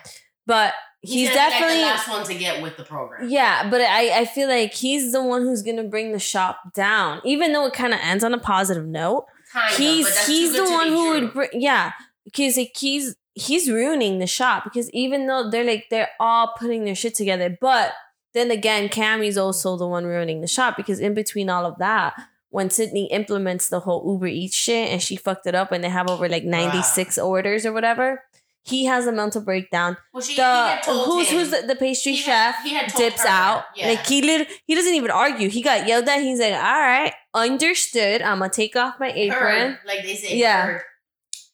but 0.48 0.74
he's, 1.08 1.28
like, 1.28 1.36
definitely 1.36 1.78
the 1.78 1.82
last 1.82 2.10
one 2.10 2.26
to 2.26 2.36
get 2.36 2.62
with 2.62 2.78
the 2.78 2.84
program. 2.84 3.30
yeah. 3.30 3.70
But 3.70 3.82
I 3.82 4.20
I 4.22 4.26
feel 4.26 4.48
like 4.48 4.74
he's 4.74 5.12
the 5.12 5.24
one 5.24 5.44
who's 5.44 5.62
gonna 5.62 5.84
bring 5.84 6.12
the 6.12 6.20
shop 6.20 6.74
down, 6.74 7.22
even 7.24 7.54
though 7.54 7.66
it 7.66 7.74
kind 7.74 7.94
of 7.94 8.00
ends 8.02 8.24
on 8.24 8.34
a 8.34 8.40
positive 8.40 8.86
note. 8.86 9.26
Kind 9.52 9.76
he's 9.76 10.26
he's 10.28 10.54
the 10.54 10.64
one 10.64 10.88
who 10.88 11.12
true. 11.12 11.22
would 11.22 11.34
bring 11.34 11.50
yeah 11.54 11.94
because 12.26 12.58
like 12.58 12.76
he's 12.76 13.16
he's 13.36 13.70
ruining 13.70 14.20
the 14.20 14.28
shop 14.28 14.64
because 14.64 14.90
even 14.92 15.28
though 15.28 15.50
they're 15.50 15.64
like 15.64 15.86
they're 15.90 16.10
all 16.20 16.54
putting 16.58 16.84
their 16.84 16.96
shit 16.96 17.16
together 17.16 17.56
but 17.62 17.94
then 18.34 18.50
again 18.52 18.90
Cammy's 18.90 19.38
also 19.38 19.78
the 19.78 19.88
one 19.88 20.06
ruining 20.06 20.42
the 20.42 20.48
shop 20.48 20.76
because 20.76 21.00
in 21.00 21.14
between 21.14 21.50
all 21.50 21.66
of 21.66 21.78
that 21.78 22.14
when 22.50 22.70
Sydney 22.70 23.06
implements 23.12 23.70
the 23.70 23.82
whole 23.82 24.12
Uber 24.14 24.28
Eats 24.28 24.56
shit 24.56 24.90
and 24.90 25.02
she 25.02 25.16
fucked 25.16 25.46
it 25.46 25.56
up 25.56 25.72
and 25.72 25.84
they 25.84 25.90
have 25.90 26.10
over 26.10 26.28
like 26.28 26.44
96 26.44 27.18
orders 27.18 27.66
or 27.66 27.72
whatever 27.72 28.24
he 28.66 28.86
has 28.86 29.06
a 29.06 29.12
mental 29.12 29.42
breakdown 29.42 29.96
Well, 30.14 30.22
she, 30.24 30.36
the 30.36 30.80
who's 30.86 31.30
him- 31.30 31.38
who's 31.38 31.52
the, 31.52 31.68
the 31.68 31.76
pastry 31.76 32.14
he 32.14 32.18
chef 32.18 32.56
had- 32.56 32.64
he 32.68 32.74
had 32.74 32.92
dips 32.94 33.22
her, 33.24 33.30
out. 33.30 33.66
Yeah. 33.76 33.90
Like 33.90 34.06
he 34.08 34.22
lit- 34.22 34.50
he 34.66 34.74
doesn't 34.76 34.94
even 34.94 35.12
argue. 35.12 35.50
He 35.50 35.62
got 35.62 35.88
yelled 35.88 36.08
at. 36.10 36.22
He's 36.22 36.40
like, 36.40 36.54
"All 36.54 36.60
right, 36.60 37.14
understood. 37.34 38.22
I'm 38.22 38.40
gonna 38.40 38.52
take 38.52 38.76
off 38.76 38.96
my 39.00 39.12
apron." 39.12 39.40
Heard, 39.74 39.80
like 39.86 40.04
they 40.04 40.16
say. 40.16 40.36
Yeah. 40.38 40.66
heard. 40.66 40.82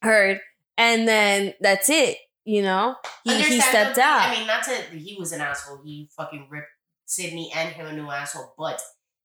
Heard, 0.01 0.39
and 0.77 1.07
then 1.07 1.53
that's 1.59 1.89
it. 1.89 2.17
You 2.43 2.63
know, 2.63 2.95
he 3.23 3.39
he 3.43 3.61
stepped 3.61 3.97
out. 3.99 4.29
I 4.29 4.31
mean, 4.35 4.47
not 4.47 4.63
to 4.63 4.71
he 4.97 5.15
was 5.19 5.31
an 5.31 5.41
asshole. 5.41 5.81
He 5.83 6.09
fucking 6.17 6.47
ripped 6.49 6.69
Sydney 7.05 7.51
and 7.55 7.69
him 7.69 7.85
a 7.85 7.93
new 7.93 8.09
asshole, 8.09 8.55
but 8.57 8.81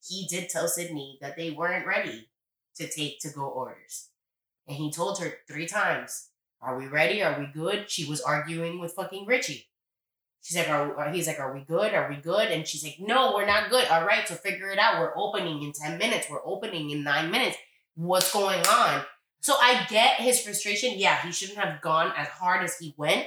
he 0.06 0.26
did 0.28 0.50
tell 0.50 0.68
Sydney 0.68 1.18
that 1.22 1.36
they 1.36 1.50
weren't 1.50 1.86
ready 1.86 2.28
to 2.76 2.86
take 2.88 3.20
to 3.20 3.30
go 3.30 3.42
orders, 3.46 4.08
and 4.68 4.76
he 4.76 4.92
told 4.92 5.18
her 5.20 5.32
three 5.48 5.66
times, 5.66 6.25
"Are 6.60 6.78
we 6.78 6.86
ready? 6.86 7.22
Are 7.22 7.38
we 7.38 7.46
good?" 7.46 7.90
She 7.90 8.04
was 8.04 8.20
arguing 8.20 8.78
with 8.80 8.92
fucking 8.94 9.26
Richie. 9.26 9.68
She's 10.42 10.56
like, 10.56 10.68
are, 10.68 11.10
he's 11.10 11.26
like, 11.26 11.40
are 11.40 11.52
we 11.52 11.62
good? 11.62 11.92
Are 11.92 12.08
we 12.08 12.16
good? 12.16 12.52
And 12.52 12.64
she's 12.68 12.84
like, 12.84 12.98
no, 13.00 13.32
we're 13.34 13.46
not 13.46 13.68
good. 13.68 13.88
All 13.88 14.04
right, 14.06 14.28
so 14.28 14.36
figure 14.36 14.70
it 14.70 14.78
out. 14.78 15.00
We're 15.00 15.16
opening 15.18 15.60
in 15.64 15.72
10 15.72 15.98
minutes. 15.98 16.28
We're 16.30 16.44
opening 16.46 16.90
in 16.90 17.02
nine 17.02 17.32
minutes. 17.32 17.56
What's 17.96 18.32
going 18.32 18.60
on? 18.64 19.02
So 19.40 19.54
I 19.60 19.84
get 19.90 20.20
his 20.20 20.40
frustration. 20.42 20.92
Yeah, 20.98 21.20
he 21.22 21.32
shouldn't 21.32 21.58
have 21.58 21.80
gone 21.80 22.12
as 22.16 22.28
hard 22.28 22.62
as 22.62 22.78
he 22.78 22.94
went. 22.96 23.26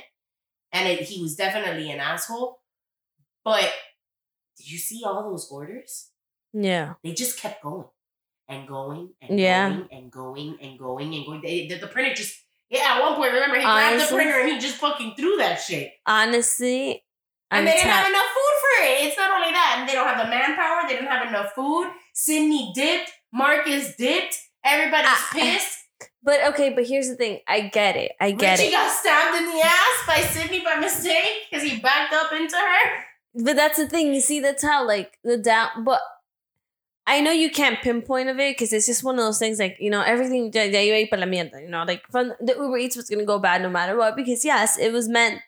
And 0.71 0.87
it, 0.87 1.01
he 1.01 1.21
was 1.21 1.35
definitely 1.35 1.91
an 1.91 1.99
asshole. 1.99 2.61
But 3.43 3.69
did 4.57 4.71
you 4.71 4.77
see 4.77 5.01
all 5.05 5.29
those 5.29 5.49
orders? 5.51 6.11
yeah, 6.53 6.93
They 7.03 7.11
just 7.11 7.37
kept 7.37 7.61
going 7.61 7.87
and 8.47 8.65
going 8.65 9.09
and 9.21 9.37
Yeah. 9.37 9.69
going 9.69 9.87
and 9.91 10.09
going 10.11 10.57
and 10.61 10.79
going 10.79 11.13
and 11.15 11.25
going. 11.25 11.41
They, 11.41 11.67
the, 11.67 11.75
the 11.79 11.87
printer 11.87 12.13
just, 12.15 12.37
yeah, 12.69 12.95
at 12.95 13.01
one 13.01 13.15
point, 13.15 13.33
remember, 13.33 13.55
he 13.57 13.63
grabbed 13.63 14.01
the 14.01 14.13
printer 14.15 14.39
and 14.39 14.51
he 14.51 14.59
just 14.59 14.75
fucking 14.77 15.13
threw 15.17 15.37
that 15.37 15.55
shit. 15.61 15.91
honestly, 16.05 17.03
And 17.51 17.59
I'm 17.59 17.65
they 17.65 17.71
didn't 17.73 17.87
ta- 17.87 17.97
have 17.97 18.07
enough 18.09 18.29
food 18.37 18.55
for 18.61 18.83
it. 18.85 19.05
It's 19.07 19.17
not 19.17 19.31
only 19.31 19.51
that, 19.51 19.75
and 19.79 19.89
they 19.89 19.93
don't 19.93 20.07
have 20.07 20.23
the 20.23 20.29
manpower. 20.29 20.81
They 20.87 20.95
didn't 20.95 21.07
have 21.09 21.27
enough 21.27 21.53
food. 21.53 21.89
Sydney 22.13 22.71
dipped. 22.75 23.11
Marcus 23.33 23.95
dipped. 23.95 24.37
Everybody's 24.63 25.07
Ah, 25.09 25.29
pissed. 25.33 25.77
But 26.21 26.45
okay, 26.49 26.69
but 26.73 26.85
here's 26.85 27.07
the 27.09 27.15
thing. 27.15 27.39
I 27.47 27.61
get 27.61 27.95
it. 27.95 28.11
I 28.19 28.31
get 28.31 28.59
Richie 28.59 28.63
it. 28.63 28.65
She 28.67 28.71
got 28.75 28.91
stabbed 28.91 29.37
in 29.37 29.45
the 29.45 29.61
ass 29.63 30.03
by 30.07 30.19
Sydney 30.21 30.59
by 30.63 30.75
mistake 30.75 31.47
because 31.49 31.63
he 31.65 31.79
backed 31.79 32.13
up 32.13 32.31
into 32.33 32.55
her. 32.55 33.03
But 33.35 33.55
that's 33.55 33.77
the 33.77 33.87
thing. 33.87 34.13
You 34.13 34.21
see, 34.21 34.39
that's 34.39 34.63
how 34.63 34.85
like 34.85 35.17
the 35.23 35.37
down. 35.37 35.83
But 35.85 36.01
I 37.11 37.21
know 37.21 37.31
you 37.31 37.49
can't 37.49 37.81
pinpoint 37.81 38.29
of 38.29 38.37
it 38.39 38.55
because 38.55 38.71
it's 38.71 38.85
just 38.85 39.03
one 39.03 39.15
of 39.17 39.25
those 39.25 39.39
things. 39.39 39.59
Like 39.59 39.77
you 39.79 39.89
know, 39.89 40.01
everything 40.01 40.51
ya 40.53 40.63
ya 40.63 40.79
iba 40.79 41.09
para 41.09 41.19
la 41.21 41.25
mierda. 41.27 41.61
You 41.61 41.69
know, 41.69 41.83
like 41.87 42.03
from 42.11 42.33
the 42.39 42.53
Uber 42.53 42.77
Eats 42.77 42.95
was 42.95 43.09
gonna 43.09 43.25
go 43.25 43.39
bad 43.39 43.61
no 43.61 43.69
matter 43.69 43.97
what. 43.97 44.15
Because 44.15 44.45
yes, 44.45 44.77
it 44.77 44.91
was 44.93 45.09
meant 45.09 45.41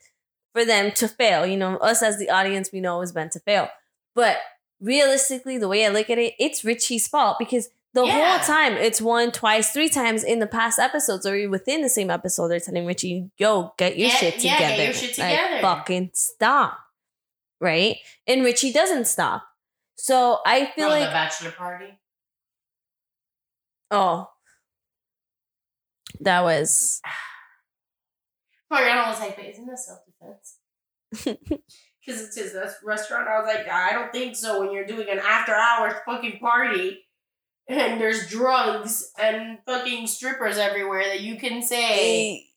for 0.53 0.65
them 0.65 0.91
to 0.93 1.07
fail. 1.07 1.45
You 1.45 1.57
know, 1.57 1.77
us 1.77 2.01
as 2.01 2.17
the 2.17 2.29
audience, 2.29 2.71
we 2.73 2.81
know 2.81 2.97
it 2.97 2.99
was 3.05 3.13
meant 3.15 3.31
to 3.33 3.39
fail. 3.39 3.69
But 4.15 4.37
realistically, 4.81 5.57
the 5.57 5.67
way 5.67 5.85
I 5.85 5.89
look 5.89 6.09
at 6.09 6.17
it, 6.17 6.33
it's 6.39 6.63
Richie's 6.65 7.07
fault 7.07 7.37
because 7.39 7.69
the 7.93 8.05
Yeah. 8.05 8.37
whole 8.37 8.39
time 8.45 8.73
it's 8.77 9.01
one, 9.01 9.31
twice, 9.31 9.71
three 9.71 9.89
times 9.89 10.23
in 10.23 10.39
the 10.39 10.47
past 10.47 10.79
episodes 10.79 11.25
or 11.25 11.49
within 11.49 11.81
the 11.81 11.89
same 11.89 12.09
episode, 12.09 12.47
they're 12.47 12.59
telling 12.59 12.85
Richie, 12.85 13.29
"Yo, 13.37 13.73
get 13.77 13.97
your 13.97 14.09
Get- 14.09 14.17
shit 14.19 14.43
yeah, 14.43 14.53
together. 14.55 14.75
get 14.77 14.85
your 14.85 14.93
shit 14.93 15.17
Like, 15.17 15.37
together." 15.39 15.61
fucking 15.61 16.11
stop." 16.13 16.77
Right, 17.59 17.97
and 18.25 18.43
Richie 18.43 18.71
doesn't 18.73 19.05
stop. 19.05 19.43
So 19.95 20.39
I 20.45 20.65
feel 20.75 20.89
From 20.89 20.99
like 20.99 21.09
the 21.09 21.13
bachelor 21.13 21.51
party. 21.51 21.99
oh, 23.91 24.27
that 26.19 26.41
was 26.43 27.01
My 28.69 28.79
Mariano 28.81 29.09
was 29.09 29.19
like, 29.19 29.35
but 29.35 29.45
isn't 29.45 29.65
that 29.67 29.79
self 29.79 29.99
defense? 30.05 30.57
Because 31.11 32.21
it's 32.25 32.37
his 32.37 32.53
res- 32.53 32.75
restaurant. 32.85 33.27
I 33.27 33.37
was 33.39 33.45
like, 33.53 33.67
I 33.69 33.91
don't 33.91 34.11
think 34.13 34.35
so 34.35 34.61
when 34.61 34.71
you're 34.71 34.85
doing 34.85 35.07
an 35.09 35.19
after 35.19 35.53
hours 35.53 35.93
fucking 36.05 36.39
party 36.39 36.99
and 37.67 37.99
there's 37.99 38.29
drugs 38.29 39.11
and 39.21 39.59
fucking 39.65 40.07
strippers 40.07 40.57
everywhere 40.57 41.03
that 41.03 41.19
you 41.21 41.35
can 41.37 41.61
say. 41.61 42.47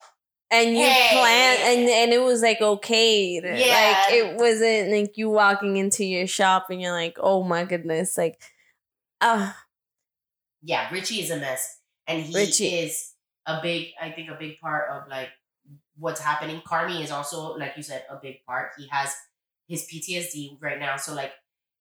And 0.54 0.76
you 0.76 0.84
Hey. 0.84 1.08
plan 1.12 1.58
and 1.62 1.88
and 1.88 2.12
it 2.12 2.22
was 2.22 2.42
like 2.42 2.60
okay 2.60 3.40
to- 3.40 3.58
Yeah. 3.58 4.04
like 4.06 4.12
it 4.14 4.36
wasn't 4.36 4.90
like 4.92 5.16
you 5.18 5.30
walking 5.30 5.76
into 5.76 6.04
your 6.04 6.26
shop 6.26 6.66
and 6.70 6.80
you're 6.80 6.92
like 6.92 7.16
oh 7.20 7.42
my 7.42 7.64
goodness 7.64 8.16
like 8.18 8.40
uh 9.20 9.52
Yeah, 10.62 10.88
Richie 10.92 11.20
is 11.20 11.30
a 11.30 11.36
mess. 11.36 11.80
And 12.06 12.22
he 12.22 12.34
Richie. 12.34 12.68
is 12.68 13.12
a 13.46 13.60
big, 13.62 13.88
I 14.00 14.10
think, 14.10 14.30
a 14.30 14.34
big 14.34 14.58
part 14.60 14.88
of 14.90 15.08
like 15.08 15.28
what's 15.98 16.20
happening. 16.20 16.60
Carmi 16.66 17.02
is 17.02 17.10
also, 17.10 17.56
like 17.56 17.76
you 17.76 17.82
said, 17.82 18.04
a 18.10 18.16
big 18.16 18.44
part. 18.46 18.70
He 18.78 18.88
has 18.88 19.14
his 19.68 19.86
PTSD 19.86 20.56
right 20.60 20.78
now. 20.78 20.96
So, 20.96 21.14
like, 21.14 21.32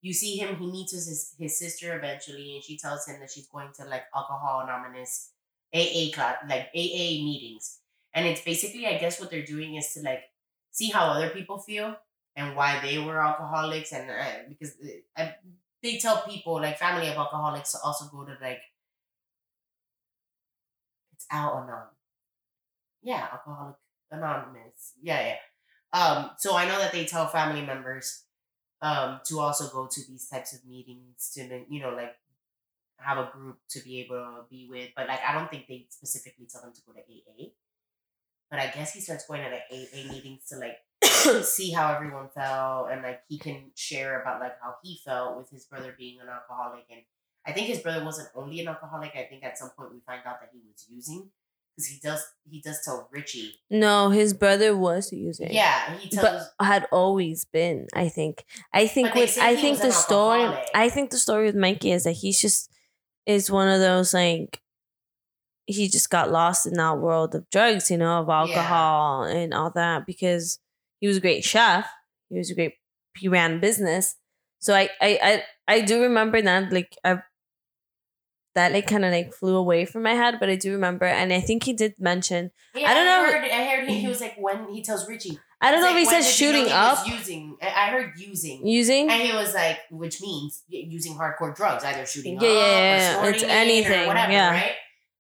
you 0.02 0.14
see 0.14 0.36
him, 0.38 0.56
he 0.58 0.68
meets 0.70 0.92
his, 0.94 1.34
his 1.40 1.58
sister 1.58 1.98
eventually, 1.98 2.56
and 2.56 2.64
she 2.64 2.78
tells 2.78 3.06
him 3.08 3.20
that 3.22 3.32
she's 3.32 3.48
going 3.48 3.70
to 3.80 3.86
like 3.86 4.04
alcohol 4.16 4.62
anonymous 4.64 5.32
AA 5.74 6.12
class, 6.14 6.38
like 6.50 6.68
AA 6.76 7.24
meetings. 7.24 7.80
And 8.14 8.28
it's 8.28 8.42
basically, 8.42 8.86
I 8.86 8.98
guess, 8.98 9.20
what 9.20 9.32
they're 9.32 9.46
doing 9.46 9.76
is 9.76 9.94
to 9.94 10.02
like 10.02 10.24
see 10.72 10.90
how 10.90 11.06
other 11.08 11.30
people 11.30 11.58
feel 11.58 11.96
and 12.36 12.56
why 12.56 12.80
they 12.82 12.98
were 13.00 13.22
alcoholics. 13.22 13.92
And 13.92 14.10
uh, 14.10 14.50
because 14.50 14.76
uh, 14.84 15.22
I, 15.22 15.36
they 15.82 15.98
tell 15.98 16.24
people, 16.24 16.56
like 16.56 16.78
family 16.78 17.08
of 17.10 17.18
alcoholics, 17.18 17.72
to 17.72 17.80
also 17.84 18.06
go 18.06 18.24
to 18.26 18.38
like 18.42 18.62
it's 21.14 21.26
Al 21.32 21.64
Anon. 21.64 21.88
Yeah, 23.02 23.28
Alcoholic 23.32 23.76
Anonymous. 24.12 24.94
Yeah, 25.02 25.36
yeah. 25.36 26.00
Um, 26.00 26.32
so 26.38 26.56
I 26.56 26.68
know 26.68 26.80
that 26.80 26.92
they 26.92 27.06
tell 27.06 27.28
family 27.28 27.62
members 27.62 28.24
um 28.82 29.22
to 29.26 29.40
also 29.40 29.70
go 29.70 29.88
to 29.88 30.02
these 30.10 30.28
types 30.28 30.54
of 30.54 30.66
meetings 30.66 31.32
to 31.34 31.64
you 31.70 31.80
know 31.80 31.92
like 31.92 32.16
have 32.98 33.18
a 33.18 33.30
group 33.32 33.58
to 33.70 33.80
be 33.82 34.02
able 34.02 34.16
to 34.16 34.44
be 34.50 34.68
with. 34.70 34.90
But 34.96 35.08
like 35.08 35.20
I 35.28 35.34
don't 35.34 35.50
think 35.50 35.68
they 35.68 35.86
specifically 35.90 36.48
tell 36.50 36.62
them 36.62 36.74
to 36.74 36.82
go 36.86 36.94
to 36.94 37.00
AA. 37.00 37.50
But 38.54 38.62
I 38.62 38.68
guess 38.68 38.94
he 38.94 39.02
starts 39.02 39.26
going 39.26 39.42
to 39.42 39.50
the 39.50 39.76
AA 39.76 40.12
meetings 40.14 40.46
to 40.50 40.58
like 40.58 40.78
see 41.44 41.72
how 41.72 41.92
everyone 41.92 42.30
felt 42.36 42.92
and 42.92 43.02
like 43.02 43.22
he 43.28 43.40
can 43.40 43.72
share 43.76 44.22
about 44.22 44.40
like 44.40 44.54
how 44.62 44.76
he 44.84 45.00
felt 45.04 45.38
with 45.38 45.50
his 45.50 45.66
brother 45.66 45.96
being 45.98 46.20
an 46.22 46.28
alcoholic 46.30 46.86
and 46.92 47.02
I 47.48 47.52
think 47.52 47.66
his 47.66 47.80
brother 47.80 48.06
wasn't 48.06 48.30
only 48.36 48.60
an 48.60 48.68
alcoholic. 48.68 49.14
I 49.16 49.24
think 49.24 49.44
at 49.44 49.58
some 49.58 49.72
point 49.76 49.92
we 49.92 50.02
find 50.06 50.22
out 50.28 50.40
that 50.42 50.50
he 50.54 50.60
was 50.72 50.86
using 50.88 51.32
because 51.76 51.88
he 51.88 52.00
does 52.00 52.24
he 52.48 52.62
does 52.62 52.80
tell 52.86 53.10
Richie. 53.12 53.56
no 53.72 54.12
his 54.12 54.36
brother 54.36 54.78
was 54.78 55.12
using 55.12 55.52
Yeah, 55.52 55.98
he 55.98 56.10
tells. 56.10 56.52
but 56.60 56.66
had 56.66 56.86
always 56.92 57.46
been 57.46 57.88
i 57.96 58.08
think 58.08 58.46
i 58.72 58.86
think 58.86 59.16
with 59.16 59.36
i 59.42 59.56
think 59.56 59.82
the 59.82 59.92
story 59.92 60.48
i 60.76 60.90
think 60.90 61.10
the 61.10 61.18
story 61.18 61.48
with 61.48 61.56
mikey 61.56 61.92
is 61.92 62.04
that 62.04 62.12
he's 62.12 62.40
just 62.40 62.70
is 63.26 63.50
one 63.50 63.68
of 63.70 63.80
those 63.80 64.14
like 64.14 64.62
he 65.66 65.88
just 65.88 66.10
got 66.10 66.32
lost 66.32 66.66
in 66.66 66.74
that 66.74 66.98
world 66.98 67.34
of 67.36 67.50
drugs 67.50 67.90
you 67.90 67.98
know 67.98 68.20
of 68.22 68.30
alcohol 68.30 69.24
and 69.24 69.54
all 69.54 69.72
that 69.72 70.06
because 70.06 70.60
he 71.00 71.08
was 71.08 71.18
a 71.18 71.22
great 71.22 71.44
chef 71.44 71.88
he 72.30 72.38
was 72.38 72.52
a 72.52 72.56
great 72.56 72.74
he 73.18 73.28
ran 73.28 73.60
business 73.60 74.16
so 74.60 74.74
i 74.74 74.90
i 75.02 75.20
i, 75.24 75.44
I 75.76 75.82
do 75.82 76.02
remember 76.02 76.42
that 76.42 76.72
like 76.74 76.96
i 77.04 77.20
that 78.56 78.72
like 78.72 78.88
kind 78.88 79.04
of 79.04 79.12
like 79.12 79.34
flew 79.34 79.56
away 79.56 79.84
from 79.86 80.04
my 80.04 80.14
head, 80.14 80.38
but 80.40 80.48
I 80.48 80.56
do 80.56 80.72
remember, 80.74 81.06
and 81.06 81.34
I 81.34 81.40
think 81.40 81.64
he 81.64 81.74
did 81.74 81.96
mention. 81.98 82.52
Yeah, 82.76 82.92
I 82.92 82.94
don't 82.94 83.06
know- 83.06 83.12
I 83.24 83.32
heard, 83.32 83.52
I 83.52 83.64
heard 83.66 83.90
he, 83.90 84.02
he 84.02 84.08
was 84.08 84.22
like 84.22 84.36
when 84.38 84.72
he 84.72 84.84
tells 84.84 85.10
Richie. 85.10 85.40
I 85.60 85.72
don't 85.72 85.82
know 85.82 85.90
if 85.90 85.98
he 85.98 86.06
"When 86.06 86.22
says 86.22 86.38
did 86.38 86.46
you 86.46 86.52
know 86.52 86.60
shooting 86.60 86.68
he 86.68 86.72
up, 86.72 87.08
Using. 87.08 87.58
I 87.64 87.88
heard 87.90 88.12
using. 88.18 88.68
using. 88.68 89.10
And 89.10 89.22
he 89.24 89.34
was 89.34 89.56
like, 89.56 89.80
which 89.90 90.22
means 90.22 90.62
using 90.70 91.16
hardcore 91.16 91.56
drugs, 91.56 91.84
either 91.84 92.06
shooting 92.06 92.34
Yeah, 92.34 92.38
up 92.40 92.44
yeah, 92.44 92.52
or 92.52 92.56
yeah, 92.60 93.24
yeah. 93.24 93.30
It's 93.30 93.44
anything, 93.44 94.08
whatever, 94.08 94.32
yeah. 94.32 94.52
right? 94.52 94.74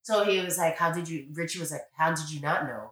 So 0.03 0.23
he 0.25 0.39
was 0.39 0.57
like, 0.57 0.77
how 0.77 0.91
did 0.91 1.09
you, 1.09 1.27
Richie 1.33 1.59
was 1.59 1.71
like, 1.71 1.81
how 1.97 2.13
did 2.13 2.29
you 2.29 2.39
not 2.41 2.65
know? 2.67 2.91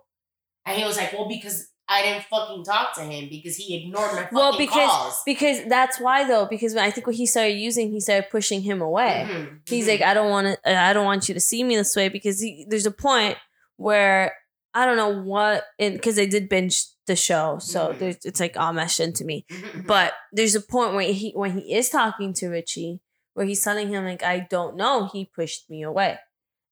And 0.65 0.77
he 0.77 0.83
was 0.83 0.97
like, 0.97 1.11
well, 1.13 1.27
because 1.27 1.67
I 1.89 2.01
didn't 2.03 2.23
fucking 2.25 2.63
talk 2.63 2.95
to 2.95 3.01
him 3.01 3.27
because 3.29 3.57
he 3.57 3.75
ignored 3.83 4.13
my 4.13 4.21
fucking 4.23 4.35
Well, 4.37 4.57
because- 4.57 4.89
calls. 4.89 5.21
Because 5.25 5.65
that's 5.65 5.99
why 5.99 6.23
though. 6.25 6.45
Because 6.45 6.73
when 6.73 6.83
I 6.85 6.89
think 6.91 7.05
when 7.07 7.15
he 7.17 7.25
started 7.25 7.53
using, 7.55 7.91
he 7.91 7.99
started 7.99 8.29
pushing 8.29 8.61
him 8.61 8.81
away. 8.81 9.27
Mhm, 9.29 9.59
He's 9.67 9.85
mhm. 9.85 9.89
like, 9.89 10.01
I 10.01 10.13
don't 10.13 10.29
want 10.29 10.47
to. 10.63 10.79
I 10.79 10.93
don't 10.93 11.05
want 11.05 11.27
you 11.27 11.33
to 11.33 11.39
see 11.41 11.63
me 11.63 11.75
this 11.75 11.95
way 11.95 12.07
because 12.09 12.39
he, 12.39 12.65
there's 12.69 12.85
a 12.85 12.91
point 12.91 13.37
where 13.75 14.33
I 14.73 14.85
don't 14.85 14.95
know 14.95 15.21
what 15.21 15.65
because 15.77 16.15
they 16.15 16.27
did 16.27 16.47
binge 16.47 16.85
the 17.07 17.15
show, 17.17 17.57
so 17.59 17.89
Mhm. 17.89 17.99
there's, 17.99 18.17
it's 18.23 18.39
like 18.39 18.55
all 18.55 18.71
meshed 18.71 19.01
into 19.01 19.25
me. 19.25 19.45
Mhm, 19.51 19.61
mhm. 19.61 19.87
But 19.87 20.13
there's 20.31 20.55
a 20.55 20.61
point 20.61 20.93
where 20.93 21.11
he 21.11 21.31
when 21.35 21.57
he 21.57 21.75
is 21.75 21.89
talking 21.89 22.31
to 22.35 22.47
Richie, 22.47 23.01
where 23.33 23.45
he's 23.45 23.61
telling 23.63 23.89
him 23.89 24.05
like, 24.05 24.23
I 24.23 24.47
don't 24.49 24.77
know, 24.77 25.09
he 25.11 25.25
pushed 25.25 25.69
me 25.69 25.81
away. 25.83 26.19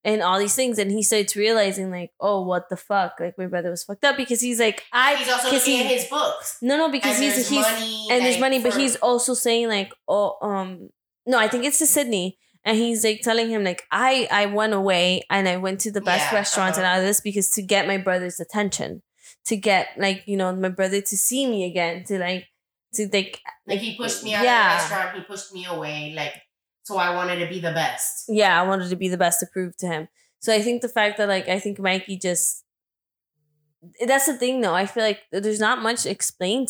And 0.02 0.22
all 0.22 0.38
these 0.38 0.54
things, 0.54 0.78
and 0.78 0.90
he 0.90 1.02
starts 1.02 1.36
realizing 1.36 1.90
like, 1.90 2.12
oh, 2.18 2.40
what 2.42 2.70
the 2.70 2.76
fuck? 2.76 3.20
Like 3.20 3.36
my 3.36 3.46
brother 3.46 3.68
was 3.70 3.84
fucked 3.84 4.02
up 4.04 4.16
because 4.16 4.40
he's 4.40 4.58
like, 4.58 4.84
I 4.94 5.16
he's 5.16 5.28
also 5.28 5.50
looking 5.52 5.76
he- 5.76 5.80
at 5.84 5.90
his 5.90 6.04
books. 6.06 6.56
no, 6.62 6.78
no, 6.78 6.90
because 6.90 7.16
and 7.16 7.24
he's 7.24 7.48
he's 7.48 7.60
money, 7.60 8.06
and 8.10 8.24
there's 8.24 8.40
money, 8.40 8.62
but 8.62 8.74
he's 8.74 8.96
also 8.96 9.34
saying 9.34 9.68
like, 9.68 9.92
oh, 10.08 10.38
um, 10.40 10.88
no, 11.26 11.38
I 11.38 11.48
think 11.48 11.64
it's 11.66 11.78
to 11.80 11.86
Sydney, 11.86 12.38
and 12.64 12.78
he's 12.78 13.04
like 13.04 13.20
telling 13.20 13.50
him 13.50 13.62
like, 13.62 13.82
I 13.90 14.26
I 14.30 14.46
went 14.46 14.72
away 14.72 15.22
and 15.28 15.46
I 15.46 15.58
went 15.58 15.80
to 15.80 15.90
the 15.92 16.00
best 16.00 16.32
Yeah, 16.32 16.38
restaurant 16.38 16.76
and 16.78 16.86
uh-huh. 16.86 16.96
all 16.96 17.02
this 17.02 17.20
because 17.20 17.50
to 17.50 17.62
get 17.62 17.86
my 17.86 17.98
brother's 17.98 18.40
attention, 18.40 19.02
to 19.46 19.56
get 19.56 19.88
like 19.98 20.22
you 20.26 20.38
know 20.38 20.54
my 20.56 20.70
brother 20.70 21.02
to 21.02 21.16
see 21.16 21.46
me 21.46 21.64
again, 21.64 22.04
to 22.04 22.18
like 22.18 22.46
to 22.94 23.06
like 23.12 23.40
like 23.66 23.80
he 23.80 23.98
pushed 23.98 24.24
me 24.24 24.32
out 24.34 24.44
Yeah. 24.44 24.76
of 24.82 24.88
the 24.88 24.94
restaurant. 24.94 25.18
He 25.18 25.24
pushed 25.24 25.52
me 25.52 25.66
away. 25.66 26.14
Like 26.16 26.40
so, 26.82 26.96
I 26.96 27.14
wanted 27.14 27.38
to 27.40 27.46
be 27.46 27.60
the 27.60 27.72
best. 27.72 28.24
yeah, 28.28 28.60
I 28.60 28.66
wanted 28.66 28.88
to 28.90 28.96
be 28.96 29.08
the 29.08 29.16
best 29.18 29.40
to 29.40 29.46
prove 29.46 29.76
to 29.78 29.86
him. 29.86 30.08
So 30.40 30.52
I 30.54 30.62
think 30.62 30.80
the 30.82 30.88
fact 30.88 31.18
that 31.18 31.28
like 31.28 31.48
I 31.48 31.58
think 31.58 31.78
Mikey 31.78 32.16
just 32.18 32.64
eh, 34.00 34.06
that's 34.06 34.26
the 34.26 34.36
thing 34.36 34.60
though. 34.60 34.74
I 34.74 34.86
feel 34.86 35.02
like 35.04 35.20
there's 35.32 35.60
not 35.60 35.82
much 35.82 36.06
explained 36.06 36.68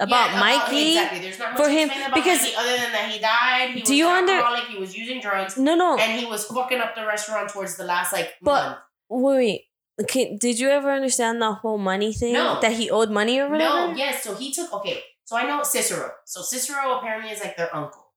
about 0.00 0.30
Yeah, 0.32 0.40
Mikey. 0.40 0.88
exactly. 0.88 1.20
There's 1.20 1.38
not 1.38 1.52
much 1.52 1.62
for 1.62 1.68
him- 1.68 1.90
about 1.90 2.14
because- 2.14 2.40
Mikey 2.42 2.54
other 2.56 2.76
than 2.78 2.92
that 2.92 3.10
he 3.10 3.18
died. 3.18 3.70
He 3.70 3.82
Do 3.82 3.92
was 3.92 3.98
you 3.98 4.08
under- 4.08 4.56
He 4.72 4.78
was 4.78 4.96
using 4.96 5.20
drugs, 5.20 5.56
No, 5.58 5.74
no. 5.74 5.98
and 5.98 6.18
he 6.18 6.24
was 6.26 6.46
fucking 6.46 6.80
up 6.80 6.94
the 6.94 7.04
restaurant 7.06 7.50
towards 7.50 7.76
the 7.76 7.84
last 7.84 8.12
like 8.12 8.34
But- 8.40 8.64
month. 8.64 8.78
Wait, 9.10 9.36
wait. 9.36 9.66
Okay, 10.02 10.38
did 10.40 10.58
you 10.58 10.70
ever 10.70 10.90
understand 10.92 11.42
the 11.42 11.52
whole 11.52 11.76
money 11.76 12.14
thing? 12.14 12.32
No. 12.32 12.58
That 12.62 12.72
he 12.72 12.88
owed 12.90 13.10
money 13.10 13.38
or 13.38 13.50
whatever? 13.50 13.88
No, 13.88 13.94
yes. 13.94 14.22
So 14.22 14.34
he 14.34 14.50
took 14.50 14.72
okay. 14.72 15.02
So 15.24 15.36
I 15.36 15.44
know 15.46 15.62
Cicero. 15.62 16.10
So 16.24 16.40
Cicero 16.40 16.96
apparently 16.96 17.30
is 17.30 17.40
like 17.40 17.56
their 17.58 17.74
uncle, 17.76 18.09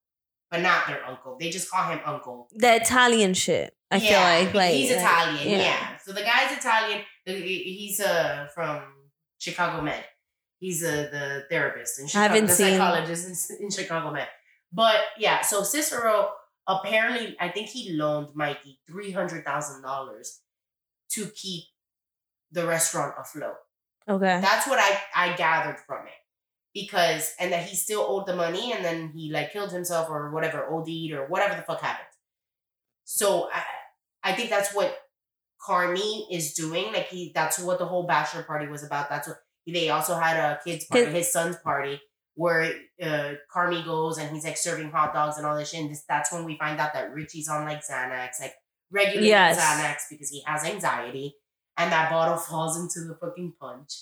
but 0.54 0.62
not 0.62 0.86
their 0.86 1.04
uncle. 1.04 1.36
They 1.40 1.50
just 1.50 1.68
call 1.70 1.90
him 1.90 2.00
uncle. 2.06 2.48
The 2.54 2.76
Italian 2.76 3.34
shit. 3.34 3.74
I 3.90 3.98
feel 3.98 4.20
like 4.20 4.54
like 4.54 4.74
he's 4.74 4.90
like, 4.90 5.00
Italian. 5.00 5.48
yeah. 5.50 5.58
Yeah. 5.58 5.96
So 6.04 6.12
the 6.12 6.22
guy's 6.22 6.56
Italian. 6.56 7.00
He's 7.26 8.00
uh 8.00 8.46
from 8.54 8.82
Chicago 9.38 9.82
Med. 9.82 10.04
He's 10.58 10.84
uh, 10.84 11.08
the 11.10 11.44
therapist 11.50 11.98
and 11.98 12.08
Chicago, 12.08 12.40
the 12.40 12.48
seen- 12.48 12.78
psychologist 12.78 13.50
in, 13.50 13.64
in 13.64 13.70
Chicago 13.70 14.12
Med. 14.12 14.28
But 14.72 14.96
yeah, 15.18 15.42
so 15.42 15.62
Cicero 15.62 16.30
apparently, 16.68 17.36
I 17.40 17.48
think 17.48 17.68
he 17.68 17.92
loaned 17.92 18.28
Mikey 18.34 18.78
three 18.86 19.10
hundred 19.10 19.44
thousand 19.44 19.82
dollars 19.82 20.40
to 21.14 21.26
keep 21.34 21.64
the 22.52 22.64
restaurant 22.66 23.14
afloat. 23.20 23.56
Okay. 24.08 24.40
That's 24.40 24.66
what 24.68 24.78
I 24.78 24.98
I 25.14 25.36
gathered 25.36 25.78
from 25.86 26.06
it. 26.06 26.12
Because 26.74 27.32
and 27.38 27.52
that 27.52 27.66
he 27.68 27.76
still 27.76 28.04
owed 28.08 28.26
the 28.26 28.34
money 28.34 28.72
and 28.72 28.84
then 28.84 29.12
he 29.14 29.30
like 29.30 29.52
killed 29.52 29.70
himself 29.70 30.10
or 30.10 30.30
whatever, 30.32 30.66
OD'd 30.66 31.12
or 31.12 31.26
whatever 31.28 31.54
the 31.54 31.62
fuck 31.62 31.80
happened. 31.80 32.08
So 33.04 33.48
I 33.52 33.62
I 34.24 34.32
think 34.34 34.50
that's 34.50 34.74
what 34.74 34.96
Carmi 35.66 36.26
is 36.30 36.54
doing. 36.54 36.92
Like 36.92 37.08
he 37.08 37.32
that's 37.34 37.58
what 37.58 37.78
the 37.78 37.86
whole 37.86 38.06
bachelor 38.06 38.42
party 38.42 38.66
was 38.66 38.82
about. 38.84 39.08
That's 39.08 39.28
what 39.28 39.38
they 39.66 39.88
also 39.90 40.16
had 40.16 40.36
a 40.36 40.58
kids 40.64 40.84
party, 40.86 41.06
his 41.12 41.32
son's 41.32 41.56
party, 41.56 42.00
where 42.34 42.72
uh 43.00 43.34
Carmi 43.54 43.84
goes 43.84 44.18
and 44.18 44.34
he's 44.34 44.44
like 44.44 44.56
serving 44.56 44.90
hot 44.90 45.14
dogs 45.14 45.36
and 45.38 45.46
all 45.46 45.56
this 45.56 45.70
shit. 45.70 45.80
And 45.80 45.90
this, 45.90 46.04
that's 46.08 46.32
when 46.32 46.44
we 46.44 46.58
find 46.58 46.80
out 46.80 46.92
that 46.94 47.12
Richie's 47.12 47.48
on 47.48 47.64
like 47.64 47.82
Xanax, 47.88 48.40
like 48.40 48.54
regular 48.90 49.26
Yes. 49.26 49.58
Xanax 49.60 50.08
because 50.10 50.28
he 50.30 50.42
has 50.46 50.64
anxiety. 50.64 51.36
And 51.76 51.92
that 51.92 52.10
bottle 52.10 52.36
falls 52.48 52.76
into 52.78 53.06
the 53.06 53.14
fucking 53.20 53.54
punch. 53.60 53.92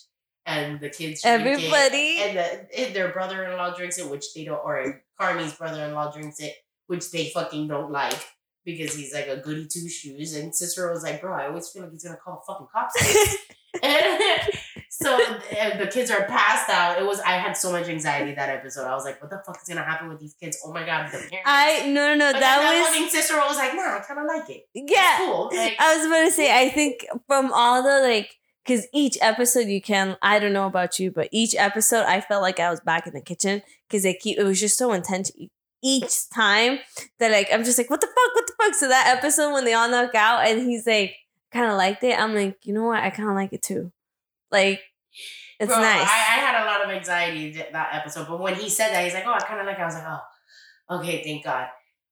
And 0.45 0.81
the 0.81 0.91
kids 0.91 1.23
drink 1.23 1.41
it 1.43 1.47
Everybody. 1.47 2.19
and, 2.21 2.37
the, 2.37 2.81
and 2.81 2.97
their 2.97 3.13
brother-in-law 3.13 3.77
drinks 3.77 3.99
it, 3.99 4.11
which 4.11 4.35
they 4.35 4.45
don't, 4.45 4.61
or 4.65 5.03
Carmi's 5.21 5.55
brother-in-law 5.55 6.13
drinks 6.13 6.41
it, 6.41 6.55
which 6.89 7.11
they 7.13 7.31
fucking 7.31 7.69
don't 7.69 7.93
like 7.93 8.19
because 8.65 8.95
he's 8.95 9.15
like 9.15 9.29
a 9.29 9.37
goody 9.37 9.67
two 9.67 9.89
shoes. 9.89 10.35
And 10.35 10.55
cicero 10.55 10.93
was 10.93 11.03
like, 11.03 11.21
bro, 11.21 11.33
I 11.33 11.47
always 11.47 11.69
feel 11.69 11.83
like 11.83 11.93
he's 11.93 12.05
gonna 12.05 12.17
call 12.17 12.43
fucking 12.47 12.67
cops. 12.73 13.37
and 13.83 14.21
so 14.91 15.19
and 15.59 15.81
the 15.81 15.87
kids 15.87 16.11
are 16.11 16.25
passed 16.27 16.71
out. 16.71 17.01
It 17.01 17.07
was 17.07 17.21
I 17.21 17.33
had 17.33 17.57
so 17.57 17.73
much 17.73 17.89
anxiety 17.89 18.35
that 18.35 18.51
episode. 18.51 18.87
I 18.87 18.95
was 18.95 19.05
like, 19.05 19.21
what 19.21 19.31
the 19.31 19.43
fuck 19.45 19.57
is 19.61 19.69
gonna 19.69 19.85
happen 19.85 20.09
with 20.09 20.21
these 20.21 20.35
kids? 20.35 20.59
Oh 20.65 20.73
my 20.73 20.85
god, 20.85 21.07
the 21.07 21.19
parents. 21.19 21.39
I 21.45 21.87
no 21.87 22.15
no 22.15 22.15
no 22.15 22.33
but 22.33 22.41
that 22.41 22.79
was 22.79 22.89
fucking 22.89 23.09
Cicero 23.09 23.41
was 23.47 23.57
like, 23.57 23.75
nah, 23.75 23.97
I 23.97 24.01
kind 24.07 24.21
of 24.21 24.27
like 24.27 24.51
it. 24.51 24.69
yeah. 24.75 25.19
Cool. 25.19 25.51
Like, 25.55 25.77
I 25.79 25.97
was 25.97 26.07
about 26.07 26.25
to 26.25 26.31
say 26.31 26.55
I 26.55 26.69
think 26.69 27.07
from 27.27 27.53
all 27.53 27.83
the 27.83 28.01
like 28.07 28.37
because 28.65 28.87
each 28.93 29.19
episode 29.21 29.67
you 29.67 29.81
can 29.83 30.17
I 30.23 30.39
don't 30.39 30.53
know 30.53 30.67
about 30.67 30.99
you 30.99 31.11
but 31.11 31.29
each 31.33 31.55
episode 31.57 32.05
I 32.05 32.21
felt 32.21 32.43
like 32.43 32.61
I 32.61 32.71
was 32.71 32.81
back 32.81 33.07
in 33.07 33.13
the 33.15 33.21
kitchen 33.21 33.63
because 33.89 34.03
they 34.03 34.15
keep 34.15 34.39
it 34.39 34.45
was 34.45 34.61
just 34.61 34.79
so 34.79 34.93
intense 34.93 35.31
each 35.83 36.29
time 36.31 36.79
that 37.19 37.31
like 37.31 37.49
I'm 37.53 37.65
just 37.65 37.79
like 37.79 37.91
what 37.91 38.01
the 38.01 38.07
fuck 38.07 38.35
what 38.35 38.47
the 38.47 38.53
fuck 38.63 38.75
so 38.75 38.89
that 38.89 39.15
episode 39.17 39.53
when 39.53 39.65
they 39.65 39.75
all 39.75 39.89
knock 39.91 40.15
out 40.15 40.47
and 40.47 40.61
he's 40.63 40.87
like 40.87 41.15
kind 41.53 41.71
of 41.71 41.77
liked 41.77 42.03
it 42.05 42.19
I'm 42.19 42.35
like 42.35 42.57
you 42.63 42.73
know 42.73 42.85
what 42.85 43.03
I 43.03 43.11
kind 43.11 43.29
of 43.29 43.35
like 43.35 43.53
it 43.53 43.63
too 43.63 43.93
like 44.51 44.81
it's 45.59 45.73
Bro, 45.73 45.81
nice 45.81 46.09
I, 46.09 46.37
I 46.37 46.41
had 46.41 46.63
a 46.63 46.67
lot 46.67 46.85
of 46.85 46.91
anxiety 46.91 47.53
that 47.53 47.89
episode, 47.93 48.27
but 48.27 48.41
when 48.41 48.55
he 48.57 48.69
said 48.69 48.93
that, 48.93 49.05
he's 49.05 49.15
like, 49.15 49.25
"Oh, 49.27 49.33
I 49.33 49.39
kind 49.39 49.61
of 49.61 49.67
like." 49.67 49.79
it." 49.79 49.83
I 49.83 49.85
was 49.85 49.95
like, 49.95 50.05
"Oh, 50.09 50.99
okay, 50.99 51.23
thank 51.23 51.45
God." 51.45 51.69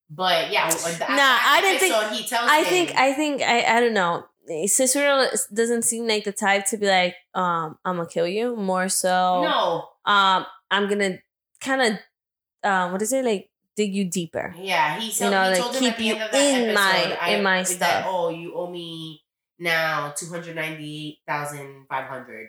But 0.08 0.52
yeah, 0.52 0.68
Nah, 0.68 1.16
I 1.18 1.60
didn't 1.60 1.80
think- 1.80 2.12
He 2.12 2.28
tells 2.28 2.48
I 2.50 2.58
him, 2.58 2.64
think 2.66 2.94
I 2.96 3.12
think 3.12 3.42
I 3.42 3.76
I 3.76 3.80
don't 3.80 3.94
know. 3.94 4.24
Cicero 4.66 5.26
doesn't 5.54 5.82
seem 5.82 6.06
like 6.08 6.24
the 6.24 6.32
type 6.32 6.66
to 6.66 6.76
be 6.76 6.86
like, 6.88 7.14
um, 7.34 7.78
I'm 7.84 7.96
gonna 7.96 8.08
kill 8.08 8.26
you. 8.26 8.56
More 8.56 8.88
so, 8.88 9.42
no, 9.44 9.88
um, 10.12 10.46
I'm 10.70 10.88
gonna 10.88 11.18
kind 11.60 11.82
of, 11.82 12.68
um, 12.70 12.92
what 12.92 13.02
is 13.02 13.12
it 13.12 13.24
like? 13.24 13.48
Dig 13.76 13.94
you 13.94 14.04
deeper. 14.10 14.52
yeah, 14.58 14.98
he, 14.98 15.10
you 15.24 15.30
know, 15.30 15.44
he 15.44 15.50
like, 15.50 15.58
told 15.60 15.74
keep 15.76 15.92
at 15.94 16.00
you 16.00 16.14
end 16.14 16.22
of 16.24 16.32
that 16.32 16.38
in 16.42 16.68
episode, 16.70 16.74
my- 16.74 17.18
I, 17.20 17.28
in 17.30 17.42
my 17.42 17.58
that, 17.58 17.66
stuff. 17.68 18.04
oh, 18.08 18.28
you 18.30 18.54
owe 18.54 18.68
me 18.70 19.22
now 19.58 20.12
two 20.16 20.26
hundred 20.26 20.56
ninety 20.56 21.08
eight 21.08 21.18
thousand 21.26 21.86
five 21.88 22.06
hundred 22.06 22.48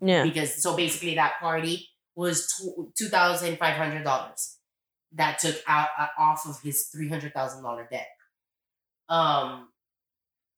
Yeah. 0.00 0.24
because 0.24 0.60
so 0.62 0.76
basically 0.76 1.14
that 1.14 1.34
party 1.40 1.88
was 2.16 2.46
two 2.98 3.08
thousand 3.08 3.58
five 3.58 3.76
hundred 3.76 4.02
dollars 4.04 4.56
that 5.12 5.38
took 5.38 5.56
out 5.66 5.88
uh, 5.98 6.08
off 6.18 6.44
of 6.46 6.60
his 6.62 6.88
three 6.88 7.08
hundred 7.08 7.32
thousand 7.32 7.62
dollar 7.62 7.86
debt. 7.90 8.08
Um, 9.08 9.68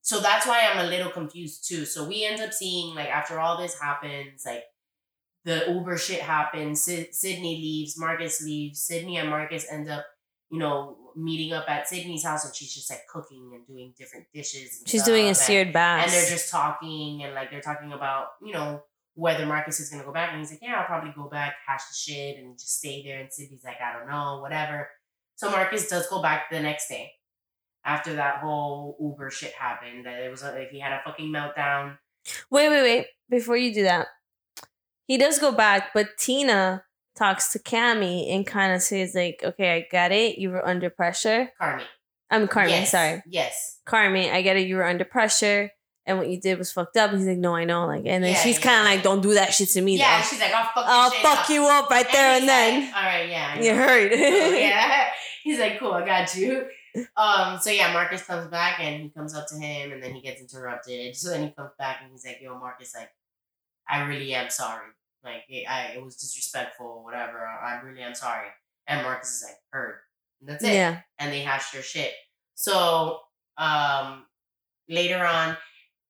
so 0.03 0.21
that's 0.21 0.47
why 0.47 0.61
I'm 0.67 0.85
a 0.85 0.88
little 0.91 1.11
confused 1.11 1.67
too. 1.69 1.85
So 1.87 2.07
we 2.07 2.25
end 2.25 2.41
up 2.41 2.53
seeing 2.53 2.95
like 2.95 3.09
after 3.09 3.38
all 3.41 3.57
this 3.61 3.79
happens, 3.81 4.43
like 4.45 4.65
the 5.45 5.65
Uber 5.69 5.97
shit 5.99 6.21
happens. 6.21 6.83
Sid- 6.83 7.15
Sydney 7.15 7.57
leaves, 7.57 7.99
Marcus 7.99 8.43
leaves. 8.43 8.81
Sydney 8.81 9.17
and 9.17 9.29
Marcus 9.31 9.67
end 9.71 9.88
up, 9.88 10.05
you 10.51 10.59
know, 10.59 10.97
meeting 11.17 11.53
up 11.53 11.65
at 11.69 11.88
Sydney's 11.88 12.25
house, 12.25 12.45
and 12.45 12.55
she's 12.55 12.73
just 12.75 12.88
like 12.91 13.07
cooking 13.09 13.51
and 13.55 13.67
doing 13.67 13.93
different 13.99 14.27
dishes. 14.33 14.79
And 14.81 14.88
She's 14.88 15.03
doing 15.03 15.25
a 15.25 15.29
and- 15.29 15.37
seared 15.37 15.73
bass. 15.73 16.05
and 16.05 16.12
they're 16.12 16.31
just 16.31 16.51
talking 16.51 17.23
and 17.25 17.35
like 17.35 17.51
they're 17.51 17.61
talking 17.61 17.93
about 17.93 18.27
you 18.43 18.53
know 18.53 18.83
whether 19.15 19.45
Marcus 19.45 19.79
is 19.79 19.91
gonna 19.91 20.05
go 20.05 20.12
back 20.12 20.31
and 20.33 20.38
he's 20.41 20.51
like 20.53 20.61
yeah 20.62 20.81
I'll 20.81 20.87
probably 20.87 21.12
go 21.15 21.29
back 21.29 21.55
hash 21.67 21.83
the 21.87 21.95
shit 21.95 22.38
and 22.38 22.59
just 22.59 22.79
stay 22.79 23.03
there 23.05 23.21
and 23.21 23.31
Sydney's 23.31 23.62
like 23.62 23.77
I 23.79 23.93
don't 23.99 24.09
know 24.09 24.41
whatever 24.41 24.88
so 25.37 25.51
Marcus 25.51 25.87
does 25.88 26.07
go 26.09 26.23
back 26.23 26.45
the 26.51 26.61
next 26.61 26.88
day 26.88 27.12
after 27.85 28.14
that 28.14 28.38
whole 28.38 28.97
Uber 29.01 29.31
shit 29.31 29.53
happened 29.53 30.07
that 30.07 30.23
it 30.23 30.31
was 30.31 30.42
like 30.42 30.71
he 30.71 30.79
had 30.81 30.92
a 30.92 31.03
fucking 31.05 31.31
meltdown 31.33 31.97
wait, 32.51 32.68
wait, 32.68 32.83
wait. 32.83 33.07
Before 33.29 33.57
you 33.57 33.75
do 33.75 33.83
that, 33.85 34.07
he 35.07 35.18
does 35.18 35.38
go 35.38 35.53
back, 35.53 35.90
but 35.95 36.09
Tina 36.18 36.85
talks 37.16 37.51
to 37.53 37.59
Cammy 37.59 38.33
and 38.35 38.47
kind 38.47 38.73
of 38.75 38.83
says 38.83 39.14
like, 39.14 39.40
"Okay, 39.42 39.75
I 39.77 39.87
get 39.90 40.12
it. 40.12 40.38
You 40.38 40.51
were 40.51 40.66
under 40.66 40.90
pressure." 40.90 41.51
Carmi 41.61 41.83
I'm 42.31 42.49
Carmen. 42.49 42.71
yes. 42.71 42.90
Sorry. 42.92 43.23
yes 43.27 43.81
Carmen, 43.85 44.31
I 44.33 44.40
get 44.42 44.57
it, 44.57 44.66
you 44.66 44.77
were 44.77 44.85
under 44.87 45.05
pressure 45.05 45.71
and 46.07 46.16
what 46.18 46.29
you 46.31 46.40
did 46.40 46.57
was 46.59 46.73
fucked 46.73 46.97
up. 46.97 47.11
He's 47.12 47.27
like, 47.27 47.37
no, 47.38 47.55
I 47.55 47.64
know. 47.64 47.87
Like, 47.87 48.05
and 48.07 48.25
then 48.25 48.33
Yeah, 48.33 48.38
she's 48.40 48.57
yeah. 48.59 48.64
kind 48.64 48.79
of 48.81 48.85
like, 48.87 49.03
don't 49.03 49.21
do 49.23 49.35
that 49.35 49.53
shit 49.53 49.68
to 49.71 49.83
me. 49.83 49.99
yeah 49.99 50.18
though. 50.18 50.25
she's 50.27 50.40
like 50.40 50.53
I'll 50.53 50.64
fuck, 50.64 50.85
I'll 50.87 51.11
fuck 51.11 51.40
up. 51.40 51.49
you 51.51 51.64
up 51.66 51.90
right 51.90 52.07
there 52.11 52.33
he's 52.33 52.40
and 52.40 52.49
then. 52.49 52.95
all 52.95 53.03
right 53.03 53.29
yeah 53.29 53.61
You 53.61 53.75
heard. 53.75 54.12
So, 54.12 54.18
oh, 54.23 54.51
yeah 54.55 55.09
he's 55.45 55.59
like 55.59 55.79
cool 55.79 55.92
I 55.92 56.07
got 56.07 56.35
you 56.35 56.66
um. 57.16 57.59
So 57.61 57.70
yeah, 57.70 57.92
Marcus 57.92 58.24
comes 58.24 58.48
back 58.48 58.81
and 58.81 59.02
he 59.02 59.11
comes 59.11 59.35
up 59.35 59.46
to 59.48 59.57
him, 59.57 59.92
and 59.92 60.02
then 60.02 60.14
he 60.14 60.20
gets 60.20 60.40
interrupted. 60.40 61.14
So 61.22 61.31
then 61.31 61.44
he 61.44 61.50
comes 61.50 61.70
back 61.78 62.00
and 62.02 62.11
he's 62.11 62.24
like, 62.24 62.40
"Yo, 62.40 62.59
Marcus, 62.59 62.94
like, 62.94 63.11
I 63.88 64.02
really 64.05 64.35
am 64.35 64.50
sorry. 64.50 64.88
Like, 65.24 65.44
it, 65.48 65.68
I 65.68 65.94
it 65.96 66.05
was 66.05 66.16
disrespectful, 66.16 67.02
whatever. 67.05 67.46
I, 67.46 67.74
I 67.74 67.81
really 67.83 68.02
am 68.02 68.14
sorry." 68.14 68.48
And 68.87 69.02
Marcus 69.02 69.37
is 69.37 69.44
like, 69.44 69.59
"Heard." 69.70 69.96
And 70.40 70.48
that's 70.48 70.64
it. 70.64 70.74
Yeah. 70.74 71.00
And 71.18 71.33
they 71.33 71.40
hash 71.40 71.70
their 71.70 71.83
shit. 71.83 72.12
So 72.55 73.20
um, 73.57 74.26
later 74.88 75.24
on, 75.24 75.57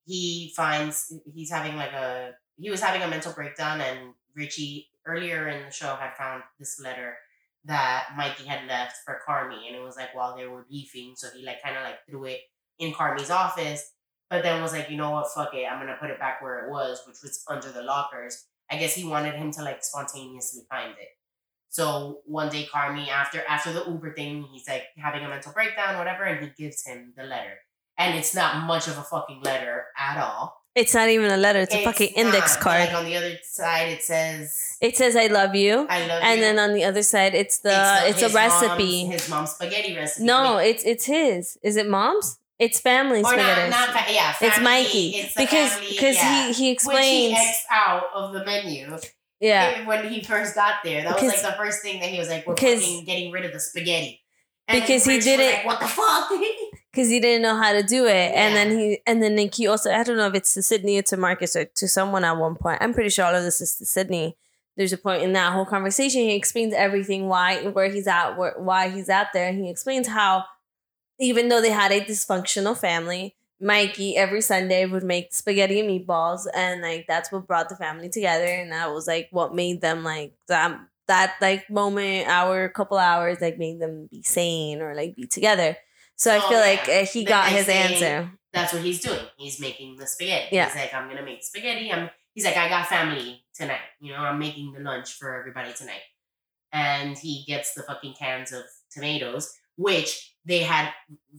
he 0.04 0.52
finds 0.56 1.12
he's 1.32 1.50
having 1.50 1.76
like 1.76 1.92
a 1.92 2.32
he 2.58 2.70
was 2.70 2.80
having 2.80 3.02
a 3.02 3.08
mental 3.08 3.32
breakdown, 3.32 3.80
and 3.80 4.14
Richie 4.34 4.88
earlier 5.06 5.48
in 5.48 5.64
the 5.64 5.70
show 5.70 5.94
had 5.96 6.16
found 6.16 6.42
this 6.58 6.80
letter 6.80 7.16
that 7.64 8.08
Mikey 8.16 8.44
had 8.44 8.66
left 8.66 8.96
for 9.04 9.20
Carmy, 9.26 9.66
and 9.68 9.76
it 9.76 9.82
was 9.82 9.96
like 9.96 10.14
while 10.14 10.36
they 10.36 10.46
were 10.46 10.66
beefing, 10.68 11.14
so 11.16 11.28
he 11.34 11.44
like 11.44 11.62
kind 11.62 11.76
of 11.76 11.84
like 11.84 11.98
threw 12.08 12.24
it 12.24 12.40
in 12.78 12.92
Carmy's 12.92 13.30
office, 13.30 13.92
but 14.28 14.42
then 14.42 14.62
was 14.62 14.72
like, 14.72 14.90
you 14.90 14.96
know 14.96 15.10
what, 15.10 15.32
fuck 15.34 15.54
it, 15.54 15.66
I'm 15.70 15.78
gonna 15.78 15.96
put 16.00 16.10
it 16.10 16.18
back 16.18 16.42
where 16.42 16.66
it 16.66 16.70
was, 16.70 17.02
which 17.06 17.18
was 17.22 17.44
under 17.48 17.70
the 17.70 17.82
lockers. 17.82 18.46
I 18.70 18.78
guess 18.78 18.94
he 18.94 19.04
wanted 19.04 19.34
him 19.34 19.52
to 19.52 19.62
like 19.62 19.84
spontaneously 19.84 20.62
find 20.68 20.92
it. 20.92 21.08
So 21.68 22.20
one 22.26 22.50
day, 22.50 22.68
Carmy, 22.72 23.08
after 23.08 23.42
after 23.48 23.72
the 23.72 23.84
Uber 23.86 24.14
thing, 24.14 24.44
he's 24.52 24.68
like 24.68 24.84
having 24.96 25.24
a 25.24 25.28
mental 25.28 25.52
breakdown, 25.52 25.98
whatever, 25.98 26.24
and 26.24 26.44
he 26.44 26.64
gives 26.64 26.84
him 26.84 27.12
the 27.16 27.24
letter, 27.24 27.58
and 27.96 28.18
it's 28.18 28.34
not 28.34 28.66
much 28.66 28.88
of 28.88 28.98
a 28.98 29.02
fucking 29.02 29.42
letter 29.42 29.84
at 29.96 30.18
all. 30.18 30.61
It's 30.74 30.94
not 30.94 31.08
even 31.10 31.30
a 31.30 31.36
letter. 31.36 31.60
It's, 31.60 31.74
a 31.74 31.84
fucking 31.84 32.12
index 32.16 32.54
not, 32.54 32.58
but, 32.58 32.62
card. 32.62 32.80
Like 32.88 32.94
on 32.94 33.04
the 33.04 33.16
other 33.16 33.36
side, 33.42 33.88
it 33.88 34.02
says 34.02 34.78
it 34.80 34.96
says 34.96 35.16
"I 35.16 35.26
love 35.26 35.54
you," 35.54 35.86
"I 35.88 36.06
love 36.06 36.22
and 36.22 36.36
you." 36.38 36.44
then 36.44 36.58
on 36.58 36.72
the 36.72 36.84
other 36.84 37.02
side, 37.02 37.34
it's 37.34 37.58
the 37.58 38.00
it's, 38.06 38.20
his 38.20 38.32
a 38.32 38.34
recipe. 38.34 39.04
Mom's, 39.04 39.12
his 39.20 39.28
mom's 39.28 39.50
spaghetti 39.50 39.94
recipe. 39.94 40.24
no, 40.24 40.56
Wait, 40.56 40.70
it's 40.70 40.84
it's 40.84 41.04
his. 41.04 41.58
Is 41.62 41.76
it 41.76 41.88
mom's? 41.88 42.38
It's 42.58 42.80
family 42.80 43.20
or 43.20 43.24
spaghetti. 43.24 43.70
not, 43.70 43.88
not 43.88 44.04
fa- 44.04 44.12
yeah, 44.12 44.34
it's 44.40 44.60
Mikey 44.60 45.08
it's 45.16 45.34
the 45.34 45.42
because 45.42 45.72
family, 45.72 45.88
because 45.90 46.16
yeah. 46.16 46.22
he 46.22 46.42
he 46.44 46.48
Which 46.48 46.56
he 46.56 46.70
explains. 46.70 47.38
X'd 47.38 47.66
out 47.70 48.04
of 48.14 48.32
the 48.32 48.44
menu. 48.44 48.96
yeah, 49.40 49.86
when 49.86 50.08
he 50.08 50.22
first 50.22 50.54
got 50.54 50.76
there. 50.84 51.02
That 51.02 51.20
was 51.20 51.32
like 51.32 51.42
the 51.42 51.56
first 51.58 51.82
thing 51.82 52.00
that 52.00 52.08
he 52.08 52.18
was 52.18 52.28
like, 52.28 52.46
"We're 52.46 52.56
fucking 52.56 53.04
getting 53.04 53.30
rid 53.30 53.44
of 53.44 53.52
the 53.52 53.60
spaghetti." 53.60 54.20
Because 54.68 55.04
he 55.04 55.18
did 55.18 55.40
it. 55.40 55.56
Like, 55.56 55.66
what 55.66 55.80
the 55.80 55.86
fuck? 55.86 56.30
because 56.92 57.08
he 57.08 57.20
didn't 57.20 57.42
know 57.42 57.56
how 57.56 57.72
to 57.72 57.82
do 57.82 58.06
it, 58.06 58.32
and 58.34 58.54
then 58.54 58.78
he 58.78 59.00
and 59.06 59.22
then 59.22 59.36
he 59.52 59.66
also 59.66 59.90
I 59.90 60.02
don't 60.02 60.16
know 60.16 60.26
if 60.28 60.34
it's 60.34 60.54
to 60.54 60.62
Sydney 60.62 60.98
or 60.98 61.02
to 61.02 61.16
Marcus 61.16 61.56
or 61.56 61.64
to 61.64 61.88
someone 61.88 62.24
at 62.24 62.36
one 62.36 62.54
point. 62.54 62.78
I'm 62.80 62.92
pretty 62.92 63.10
sure 63.10 63.24
all 63.24 63.34
of 63.34 63.42
this 63.42 63.60
is 63.60 63.76
to 63.76 63.86
Sydney. 63.86 64.36
There's 64.76 64.92
a 64.92 64.98
point 64.98 65.22
in 65.22 65.32
that 65.32 65.52
whole 65.52 65.66
conversation. 65.66 66.22
He 66.22 66.34
explains 66.34 66.74
everything 66.74 67.28
why 67.28 67.66
where 67.66 67.90
he's 67.90 68.06
at 68.06 68.36
where, 68.36 68.54
why 68.58 68.90
he's 68.90 69.08
out 69.08 69.28
there. 69.32 69.48
And 69.48 69.62
he 69.62 69.70
explains 69.70 70.08
how 70.08 70.44
even 71.18 71.48
though 71.48 71.60
they 71.60 71.70
had 71.70 71.92
a 71.92 72.00
dysfunctional 72.00 72.76
family 72.76 73.36
mikey 73.60 74.16
every 74.16 74.40
sunday 74.40 74.84
would 74.84 75.04
make 75.04 75.32
spaghetti 75.32 75.78
and 75.78 75.88
meatballs 75.88 76.48
and 76.52 76.82
like 76.82 77.06
that's 77.06 77.30
what 77.30 77.46
brought 77.46 77.68
the 77.68 77.76
family 77.76 78.08
together. 78.08 78.46
And 78.46 78.72
that 78.72 78.92
was 78.92 79.06
like 79.06 79.28
what 79.30 79.54
made 79.54 79.80
them 79.80 80.04
like 80.04 80.34
that 80.48 80.78
that 81.06 81.36
like 81.40 81.68
moment 81.70 82.28
hour 82.28 82.68
couple 82.68 82.98
hours 82.98 83.40
like 83.40 83.58
made 83.58 83.80
them 83.80 84.08
be 84.10 84.22
sane 84.22 84.80
or 84.80 84.94
like 84.94 85.14
be 85.14 85.26
together 85.26 85.76
so 86.16 86.32
i 86.32 86.38
Oh, 86.38 86.48
feel 86.48 86.60
like 86.60 86.88
uh, 86.88 87.04
he 87.06 87.24
The 87.24 87.28
got 87.28 87.48
his 87.48 87.66
thing- 87.66 87.92
answer 87.92 88.30
That's 88.52 88.72
what 88.72 88.82
he's 88.82 89.00
doing. 89.00 89.24
He's 89.38 89.58
making 89.60 89.96
the 89.96 90.06
spaghetti. 90.06 90.54
Yeah. 90.54 90.66
He's 90.66 90.76
like, 90.76 90.92
I'm 90.92 91.08
gonna 91.08 91.24
make 91.24 91.42
spaghetti. 91.42 91.90
I'm. 91.90 92.10
He's 92.34 92.44
like, 92.44 92.56
I 92.56 92.68
got 92.68 92.86
family 92.86 93.44
tonight. 93.54 93.80
You 94.00 94.12
know, 94.12 94.18
I'm 94.18 94.38
making 94.38 94.72
the 94.72 94.80
lunch 94.80 95.14
for 95.14 95.34
everybody 95.34 95.72
tonight. 95.72 96.02
And 96.72 97.16
he 97.16 97.44
gets 97.46 97.72
the 97.74 97.82
fucking 97.82 98.14
cans 98.18 98.52
of 98.52 98.64
tomatoes, 98.90 99.52
which 99.76 100.34
they 100.44 100.60
had 100.60 100.92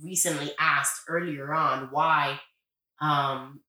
recently 0.03 0.53
asked 0.59 1.01
earlier 1.07 1.53
on 1.53 1.89
why, 1.91 2.39
um, 3.01 3.61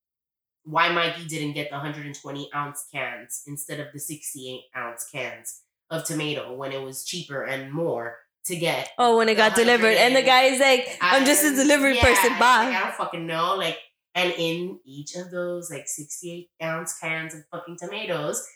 why 0.64 0.88
Mikey 0.90 1.26
didn't 1.26 1.52
get 1.52 1.68
the 1.70 1.76
120 1.76 2.50
ounce 2.54 2.86
cans 2.92 3.42
instead 3.46 3.78
of 3.80 3.88
the 3.92 3.98
68 4.00 4.62
ounce 4.76 5.06
cans 5.10 5.60
of 5.90 6.04
tomato 6.04 6.54
when 6.54 6.72
it 6.72 6.82
was 6.82 7.04
cheaper 7.04 7.42
and 7.44 7.70
more 7.72 8.16
to 8.44 8.56
get 8.56 8.90
oh 8.98 9.16
when 9.16 9.28
it 9.28 9.36
got 9.36 9.54
delivered 9.54 9.96
and 9.96 10.14
the 10.14 10.22
guy 10.22 10.42
is 10.44 10.60
like 10.60 10.96
i'm 11.00 11.24
just 11.24 11.44
a 11.44 11.54
delivery 11.54 11.96
yeah, 11.96 12.02
person 12.02 12.30
bye 12.38 12.64
Like, 12.68 12.74
I 12.76 12.80
don't 12.84 12.94
fucking 12.94 13.26
know. 13.26 13.56
Like, 13.56 13.78
and 14.14 14.32
in 14.38 14.78
each 14.84 15.16
of 15.16 15.30
those 15.30 15.70
like 15.70 15.88
68 15.88 16.48
ounce 16.62 16.98
cans 16.98 17.34
of 17.34 17.42
fucking 17.50 17.76
tomatoes, 17.80 18.46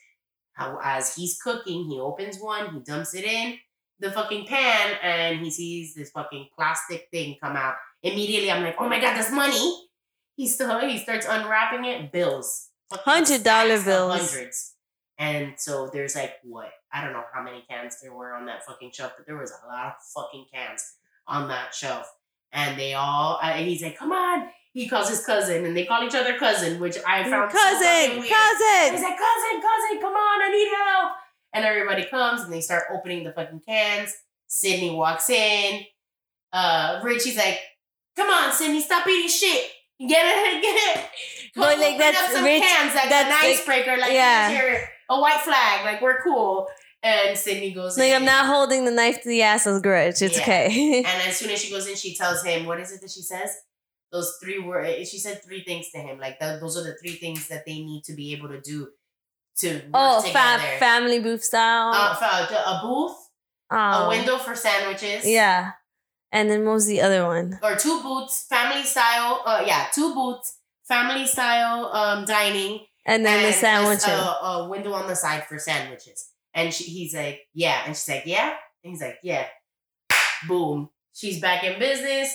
how 0.53 0.79
as 0.83 1.15
he's 1.17 1.41
cooking, 1.43 1.85
he 1.91 1.99
opens 1.99 2.39
one, 2.39 2.73
he 2.75 2.81
dumps 2.81 3.15
it 3.15 3.25
in 3.25 3.59
the 4.01 4.13
fucking 4.13 4.47
pan, 4.47 4.97
and 5.03 5.41
he 5.41 5.51
sees 5.51 5.95
this 5.95 6.11
fucking 6.11 6.49
plastic 6.55 7.09
thing 7.11 7.37
come 7.43 7.57
out. 7.57 7.75
Immediately, 8.03 8.51
I'm 8.53 8.63
like, 8.63 8.77
oh 8.79 8.89
my 8.89 9.01
god, 9.01 9.17
that's 9.17 9.33
money. 9.33 9.83
He 10.37 10.47
still 10.47 10.79
he 10.87 10.99
starts 10.99 11.27
unwrapping 11.29 11.85
it, 11.85 12.13
bills, 12.13 12.69
Fucking 12.91 13.25
$100 13.25 13.85
bills. 13.85 14.31
hundreds. 14.33 14.75
And 15.19 15.55
so 15.59 15.91
there's 15.93 16.15
like 16.15 16.35
what 16.45 16.71
I 16.93 17.05
don't 17.05 17.13
know 17.13 17.25
how 17.33 17.43
many 17.43 17.65
cans 17.69 18.01
there 18.01 18.13
were 18.13 18.33
on 18.33 18.47
that 18.47 18.65
fucking 18.65 18.93
shelf, 18.93 19.13
but 19.17 19.27
there 19.27 19.37
was 19.37 19.53
a 19.53 19.67
lot 19.67 19.87
of 19.87 19.93
fucking 20.15 20.47
cans 20.53 20.95
on 21.27 21.49
that 21.49 21.75
shelf, 21.75 22.11
and 22.53 22.79
they 22.79 22.95
all. 22.95 23.39
Uh, 23.43 23.53
he's 23.55 23.83
like, 23.83 23.99
"Come 23.99 24.13
on!" 24.13 24.49
He 24.73 24.89
calls 24.89 25.09
his 25.09 25.25
cousin, 25.25 25.65
and 25.65 25.77
they 25.77 25.85
call 25.85 26.05
each 26.05 26.15
other 26.15 26.39
cousin, 26.39 26.79
which 26.81 26.97
I 27.07 27.29
found 27.29 27.51
cousin 27.51 28.19
weird. 28.21 28.31
cousin 28.31 28.93
He's 28.95 29.03
like, 29.03 29.19
"Cousin, 29.19 29.61
cousin, 29.61 30.01
come 30.01 30.13
on, 30.15 30.43
I 30.43 30.51
need 30.51 30.71
help!" 30.75 31.13
And 31.53 31.65
everybody 31.65 32.05
comes, 32.05 32.43
and 32.43 32.53
they 32.53 32.61
start 32.61 32.85
opening 32.93 33.25
the 33.25 33.33
fucking 33.33 33.63
cans. 33.67 34.15
Sydney 34.47 34.91
walks 34.91 35.29
in. 35.31 35.85
Uh, 36.53 37.01
Richie's 37.03 37.37
like, 37.37 37.61
"Come 38.17 38.31
on, 38.31 38.53
Sydney, 38.53 38.81
stop 38.81 39.07
eating 39.07 39.29
shit." 39.29 39.71
Get 40.01 40.11
it, 40.11 40.63
get 40.63 40.97
it. 40.99 41.05
Go 41.55 41.63
like, 41.63 41.99
that's 41.99 42.19
up 42.21 42.31
some 42.31 42.45
Rich- 42.45 42.63
cans, 42.63 42.95
like 42.95 43.09
that's, 43.09 43.29
an 43.31 43.51
icebreaker, 43.51 43.97
like 43.97 44.13
yeah. 44.13 44.49
here's 44.51 44.85
a 45.11 45.21
white 45.21 45.41
flag, 45.41 45.85
like 45.85 46.01
we're 46.01 46.23
cool. 46.23 46.69
And 47.03 47.37
Sydney 47.39 47.73
goes 47.73 47.97
like 47.97 48.09
in. 48.11 48.17
i'm 48.17 48.25
not 48.25 48.47
holding 48.47 48.85
the 48.85 48.91
knife 48.91 49.23
to 49.23 49.29
the 49.29 49.43
ass 49.43 49.69
ass's 49.69 49.81
grudge 49.83 50.21
it's 50.21 50.37
Yeah. 50.37 50.43
okay 50.43 50.99
And 51.07 51.29
as 51.29 51.37
soon 51.37 51.51
as 51.51 51.61
she 51.63 51.71
goes 51.71 51.87
in, 51.87 51.95
she 51.95 52.15
tells 52.17 52.43
him, 52.45 52.67
what 52.67 52.81
is 52.81 52.91
it 52.93 53.01
that 53.01 53.11
she 53.11 53.23
says? 53.23 53.51
Those 54.11 54.37
three 54.43 54.59
words. 54.59 55.09
She 55.09 55.19
said 55.19 55.43
three 55.45 55.63
things 55.63 55.91
to 55.93 55.99
him. 55.99 56.19
Like 56.19 56.41
that, 56.41 56.61
those 56.61 56.77
are 56.77 56.83
the 56.85 56.97
three 57.01 57.13
things 57.17 57.47
that 57.49 57.65
they 57.67 57.75
need 57.81 58.03
to 58.05 58.15
be 58.15 58.33
able 58.35 58.49
to 58.49 58.61
do 58.61 58.89
to 59.59 59.75
work 59.75 59.83
oh 59.95 60.23
family 60.79 61.19
booth 61.21 61.43
style 61.45 61.93
uh, 61.95 62.47
a 62.67 62.81
booth, 62.83 63.17
a 63.71 63.77
Oh. 63.77 64.09
window 64.09 64.39
for 64.39 64.55
sandwiches. 64.55 65.27
Yeah. 65.27 65.73
And 66.31 66.51
then 66.51 66.65
what 66.65 66.75
was 66.75 66.87
the 66.87 67.01
other 67.01 67.27
one? 67.27 67.59
Or 67.63 67.75
two 67.77 68.03
booths, 68.03 68.47
family 68.49 68.83
style. 68.85 69.43
Uh, 69.47 69.63
yeah, 69.67 69.87
two 69.95 70.15
booths, 70.15 70.59
family 70.87 71.27
style 71.27 71.87
um 71.87 72.25
dining, 72.25 72.81
And 73.07 73.25
then 73.25 73.41
the 73.43 73.49
and 73.49 73.57
sandwich. 73.57 74.05
A, 74.07 74.11
a, 74.11 74.65
a 74.65 74.69
window 74.69 74.93
on 74.93 75.07
the 75.09 75.17
side 75.17 75.45
for 75.47 75.59
sandwiches. 75.59 76.29
And 76.55 76.73
she, 76.73 76.85
he's 76.85 77.15
like, 77.15 77.41
yeah. 77.55 77.83
And 77.87 77.95
she's 77.97 78.09
like, 78.09 78.25
yeah. 78.27 78.55
And 78.85 78.93
he's 78.93 79.01
like, 79.01 79.19
yeah. 79.23 79.47
Boom. 80.47 80.91
She's 81.15 81.41
back 81.41 81.65
in 81.65 81.79
business. 81.79 82.35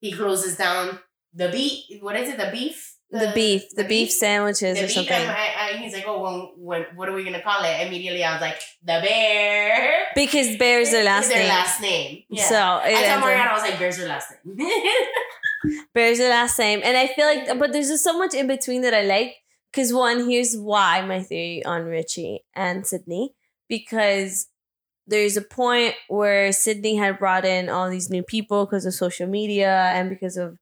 He 0.00 0.12
closes 0.12 0.56
down 0.56 0.98
the 1.34 1.48
beef. 1.48 1.84
What 2.02 2.16
is 2.16 2.28
it? 2.28 2.38
The 2.38 2.50
beef. 2.50 2.96
The 3.12 3.32
beef, 3.34 3.70
the, 3.74 3.82
beef, 3.84 4.12
sandwiches 4.12 4.78
The 4.78 4.84
or 4.84 4.86
beef. 4.86 4.92
something. 4.92 5.12
I, 5.14 5.50
I, 5.58 5.76
he's 5.78 5.92
like, 5.92 6.04
oh, 6.06 6.20
well, 6.22 6.52
when, 6.56 6.86
what 6.94 7.08
are 7.08 7.12
we 7.12 7.24
gonna 7.24 7.42
call 7.42 7.64
it? 7.64 7.86
Immediately, 7.86 8.22
I 8.22 8.32
was 8.34 8.40
like, 8.40 8.60
the 8.84 9.00
bear. 9.02 10.06
because 10.14 10.56
Bear's 10.56 10.90
their 10.92 11.02
last 11.04 11.28
their 11.28 11.38
name. 11.40 11.48
last 11.48 11.80
name. 11.82 12.22
Yeah. 12.30 12.44
So 12.44 12.56
I 12.56 13.08
told 13.08 13.20
Mariano, 13.22 13.50
I 13.50 13.52
was 13.54 13.62
like, 13.62 13.78
bear's 13.80 13.96
her 13.98 14.06
last 14.06 14.32
name. 14.44 14.68
Bear's 15.94 16.18
their 16.18 16.30
last 16.30 16.58
name. 16.58 16.80
And 16.82 16.96
I 16.96 17.06
feel 17.08 17.26
like, 17.26 17.58
but 17.58 17.72
there's 17.72 17.88
just 17.88 18.04
so 18.04 18.16
much 18.18 18.32
in 18.34 18.46
between 18.46 18.82
that 18.82 18.94
I 18.94 19.02
like. 19.02 19.34
Because 19.72 19.92
one, 19.92 20.28
here's 20.28 20.56
why 20.56 21.00
my 21.02 21.22
theory 21.22 21.64
on 21.64 21.84
Richie 21.84 22.44
and 22.54 22.86
Sydney. 22.86 23.34
Because 23.68 24.46
there's 25.06 25.36
a 25.36 25.42
point 25.42 25.94
where 26.08 26.50
Sydney 26.52 26.96
had 26.96 27.18
brought 27.18 27.44
in 27.44 27.68
all 27.68 27.90
these 27.90 28.08
new 28.08 28.22
people 28.22 28.64
because 28.66 28.86
of 28.86 28.94
social 28.94 29.26
media 29.26 29.90
and 29.94 30.08
because 30.08 30.36
of 30.36 30.56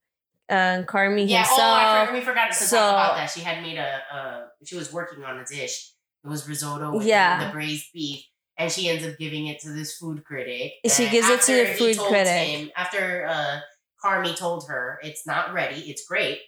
uh, 0.48 0.82
Carmy 0.86 1.28
yeah. 1.28 1.38
himself. 1.38 1.60
Oh, 1.60 2.06
for, 2.06 2.12
we 2.12 2.20
forgot 2.20 2.48
to 2.48 2.54
So- 2.54 2.76
talk 2.76 2.90
about 2.90 3.16
that. 3.16 3.30
She 3.30 3.40
had 3.40 3.62
made 3.62 3.78
a. 3.78 4.00
Uh, 4.12 4.46
she 4.64 4.76
was 4.76 4.92
working 4.92 5.24
on 5.24 5.38
a 5.38 5.44
dish. 5.44 5.92
It 6.24 6.28
was 6.28 6.48
risotto 6.48 6.96
with 6.96 7.06
Yeah. 7.06 7.46
the 7.46 7.52
braised 7.52 7.86
beef, 7.92 8.24
and 8.56 8.70
she 8.70 8.88
ends 8.88 9.06
up 9.06 9.16
giving 9.18 9.46
it 9.46 9.60
to 9.60 9.70
this 9.70 9.96
food 9.96 10.24
critic. 10.24 10.72
She 10.86 11.08
gives 11.08 11.28
it 11.28 11.42
to 11.42 11.52
the 11.52 11.66
food 11.74 11.98
critic. 11.98 12.48
Him, 12.48 12.70
after 12.76 13.26
uh, 13.28 13.60
Carmy 14.04 14.36
told 14.36 14.68
her 14.68 14.98
it's 15.02 15.26
not 15.26 15.52
ready, 15.52 15.80
it's 15.90 16.04
great, 16.06 16.40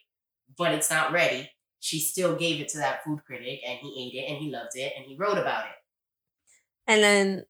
but 0.59 0.73
it's 0.73 0.91
not 0.91 1.13
ready. 1.13 1.51
She 1.79 2.01
still 2.01 2.37
gave 2.37 2.61
it 2.61 2.69
to 2.71 2.79
that 2.79 3.05
food 3.05 3.21
critic, 3.25 3.61
and 3.67 3.79
he 3.79 4.07
ate 4.07 4.23
it, 4.23 4.31
and 4.31 4.39
he 4.43 4.51
loved 4.51 4.73
it, 4.75 4.93
and 4.97 5.07
he 5.07 5.17
wrote 5.17 5.39
about 5.39 5.65
it. 5.67 5.77
And 6.87 7.03
then, 7.03 7.47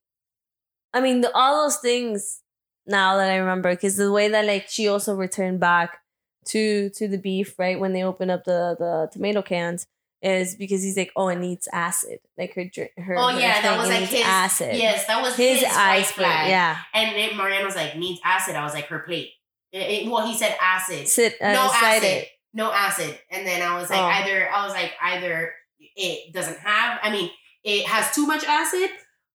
I 0.93 1.01
mean, 1.01 1.21
the, 1.21 1.31
all 1.35 1.63
those 1.63 1.77
things 1.77 2.41
now 2.85 3.17
that 3.17 3.31
I 3.31 3.37
remember, 3.37 3.71
because 3.71 3.97
the 3.97 4.11
way 4.11 4.29
that 4.29 4.45
like 4.45 4.69
she 4.69 4.87
also 4.87 5.15
returned 5.15 5.59
back 5.59 5.97
to 6.45 6.89
to 6.91 7.07
the 7.07 7.17
beef 7.17 7.57
right 7.59 7.79
when 7.79 7.93
they 7.93 8.03
open 8.03 8.29
up 8.29 8.43
the 8.45 8.75
the 8.79 9.09
tomato 9.11 9.41
cans 9.41 9.85
is 10.21 10.55
because 10.55 10.83
he's 10.83 10.95
like, 10.97 11.11
oh, 11.15 11.29
it 11.29 11.37
needs 11.39 11.67
acid, 11.73 12.19
like 12.37 12.53
her 12.53 12.65
her. 12.97 13.15
Oh 13.17 13.29
her 13.29 13.39
yeah, 13.39 13.61
that 13.61 13.77
was 13.77 13.89
like 13.89 14.01
his 14.07 14.23
acid. 14.25 14.75
Yes, 14.75 15.07
that 15.07 15.21
was 15.21 15.35
his 15.35 15.61
his, 15.61 15.75
white 15.75 16.05
flag. 16.05 16.49
yeah. 16.49 16.77
And 16.93 17.15
then 17.15 17.35
Marianne 17.37 17.65
was 17.65 17.75
like, 17.75 17.97
needs 17.97 18.19
acid. 18.23 18.55
I 18.55 18.63
was 18.63 18.73
like, 18.73 18.85
her 18.85 18.99
plate. 18.99 19.31
It, 19.71 19.77
it- 20.05 20.11
well, 20.11 20.27
he 20.27 20.35
said 20.37 20.55
acid. 20.61 21.07
Sit, 21.07 21.41
uh, 21.41 21.53
no 21.53 21.71
acid. 21.73 22.27
No 22.53 22.71
acid. 22.71 23.17
And 23.31 23.47
then 23.47 23.61
I 23.61 23.79
was 23.79 23.89
like, 23.89 23.99
Oh. 23.99 24.03
either 24.03 24.47
I 24.51 24.63
was 24.65 24.73
like, 24.73 24.91
either 25.01 25.53
it 25.95 26.33
doesn't 26.33 26.59
have. 26.59 26.99
I 27.01 27.11
mean, 27.11 27.31
it 27.63 27.87
has 27.87 28.13
too 28.13 28.27
much 28.27 28.43
acid, 28.43 28.89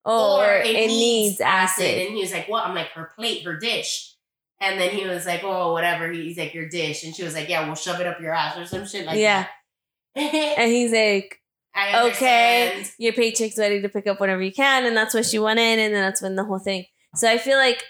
or, 0.05 0.45
it, 0.65 0.87
needs, 0.89 1.41
acid. 1.41 1.87
And 2.07 2.15
he 2.15 2.21
was 2.21 2.33
like, 2.33 2.49
"What?" 2.49 2.65
I'm 2.65 2.75
like, 2.75 2.89
"Her 2.89 3.11
plate, 3.17 3.43
her 3.45 3.57
dish." 3.57 4.15
And 4.61 4.81
then 4.81 4.91
he 4.91 5.07
was 5.07 5.27
like, 5.27 5.43
"Oh, 5.45 5.73
whatever." 5.73 6.11
He's 6.11 6.39
like, 6.39 6.55
"Your 6.55 6.69
dish," 6.69 7.05
and 7.05 7.15
she 7.15 7.23
was 7.25 7.35
like, 7.35 7.49
"Yeah, 7.49 7.67
we'll 7.67 7.75
shove 7.75 8.01
it 8.01 8.07
up 8.07 8.21
your 8.21 8.33
ass 8.33 8.57
or 8.57 8.65
some 8.65 8.87
shit 8.87 9.05
like 9.07 9.19
Yeah. 9.19 9.47
that." 10.15 10.55
And 10.59 10.71
he's 10.73 10.93
like, 10.93 11.43
okay, 11.95 12.85
your 12.99 13.13
paycheck's 13.13 13.59
ready 13.59 13.83
to 13.83 13.89
pick 13.91 14.07
up 14.07 14.19
whenever 14.21 14.43
you 14.43 14.53
can. 14.53 14.87
And 14.87 14.97
that's 14.97 15.13
what 15.15 15.27
she 15.27 15.39
went 15.39 15.59
in, 15.59 15.79
and 15.79 15.95
then 15.95 16.03
that's 16.03 16.23
when 16.23 16.37
the 16.37 16.45
whole 16.45 16.59
thing. 16.59 16.87
So 17.15 17.31
I 17.31 17.39
feel 17.39 17.59
like 17.59 17.85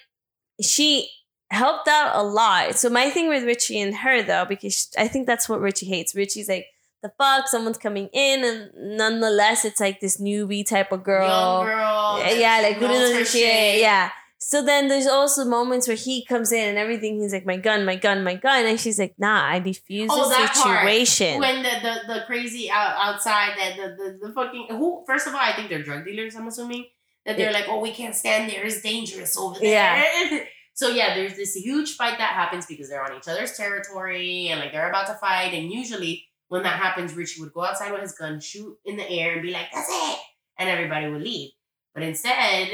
she 0.60 1.08
helped 1.50 1.86
out 1.88 2.16
a 2.16 2.22
lot. 2.22 2.74
So 2.76 2.90
my 2.90 3.10
thing 3.10 3.28
with 3.28 3.44
Richie 3.44 3.80
and 3.80 3.94
her, 3.98 4.22
though, 4.22 4.44
because 4.44 4.88
I 4.98 5.08
think 5.08 5.26
that's 5.26 5.48
what 5.48 5.60
Richie 5.60 5.86
hates. 5.86 6.14
Richie's 6.16 6.48
like, 6.48 6.66
the 7.02 7.12
fuck, 7.18 7.46
someone's 7.46 7.78
coming 7.78 8.08
in, 8.12 8.44
and 8.44 8.96
nonetheless, 8.96 9.64
it's 9.64 9.78
like 9.80 10.00
this 10.00 10.20
newbie 10.20 10.66
type 10.66 10.90
of 10.90 11.04
girl. 11.04 11.62
Girl. 11.64 12.20
Yeah, 12.36 12.60
like 12.62 12.76
who 12.76 12.88
knows 12.88 12.98
knows 12.98 13.12
her 13.12 13.18
her 13.20 13.24
shit. 13.24 13.80
Yeah. 13.80 14.10
So 14.48 14.62
then 14.62 14.86
there's 14.86 15.08
also 15.08 15.44
moments 15.44 15.88
where 15.88 15.96
he 15.96 16.24
comes 16.24 16.52
in 16.52 16.68
and 16.68 16.78
everything. 16.78 17.20
He's 17.20 17.32
like, 17.32 17.44
my 17.46 17.56
gun, 17.56 17.84
my 17.84 17.96
gun, 17.96 18.22
my 18.22 18.36
gun, 18.36 18.64
and 18.64 18.78
she's 18.78 18.96
like, 18.96 19.14
nah, 19.18 19.44
I 19.44 19.58
defuse 19.58 20.06
Oh, 20.08 20.28
the 20.28 20.36
that 20.36 20.54
part. 20.54 20.86
situation. 20.86 21.40
When 21.40 21.64
the, 21.64 21.70
the, 21.82 22.14
the 22.14 22.20
crazy 22.28 22.70
out, 22.70 22.94
outside 22.96 23.54
that 23.58 23.74
the, 23.76 23.88
the, 24.20 24.28
the 24.28 24.32
fucking 24.32 24.68
who 24.70 25.02
first 25.04 25.26
of 25.26 25.34
all 25.34 25.40
I 25.40 25.52
think 25.56 25.68
they're 25.68 25.82
drug 25.82 26.04
dealers 26.04 26.36
I'm 26.36 26.46
assuming 26.46 26.86
that 27.24 27.36
they're 27.36 27.50
Yeah. 27.50 27.58
like 27.58 27.68
oh 27.68 27.80
we 27.80 27.90
can't 27.90 28.14
stand 28.14 28.48
there 28.48 28.64
it's 28.64 28.80
dangerous 28.82 29.36
over 29.36 29.58
there 29.58 30.04
Yeah. 30.30 30.38
so 30.74 30.90
yeah 30.90 31.16
there's 31.16 31.34
this 31.34 31.54
huge 31.56 31.96
fight 31.96 32.18
that 32.18 32.34
happens 32.34 32.66
because 32.66 32.88
they're 32.88 33.02
on 33.02 33.16
each 33.16 33.26
other's 33.26 33.56
territory 33.56 34.46
and 34.50 34.60
like 34.60 34.70
they're 34.70 34.88
about 34.88 35.08
to 35.08 35.14
fight 35.14 35.54
and 35.54 35.72
usually 35.72 36.24
when 36.48 36.62
that 36.62 36.78
happens 36.78 37.14
Richie 37.14 37.40
would 37.40 37.52
go 37.52 37.64
outside 37.64 37.90
with 37.90 38.02
his 38.02 38.12
gun 38.12 38.38
shoot 38.38 38.76
in 38.84 38.96
the 38.96 39.08
air 39.10 39.32
and 39.32 39.42
be 39.42 39.50
like 39.50 39.72
that's 39.74 39.88
it 39.90 40.18
and 40.58 40.68
everybody 40.68 41.08
would 41.10 41.22
leave 41.22 41.50
but 41.94 42.04
instead 42.04 42.68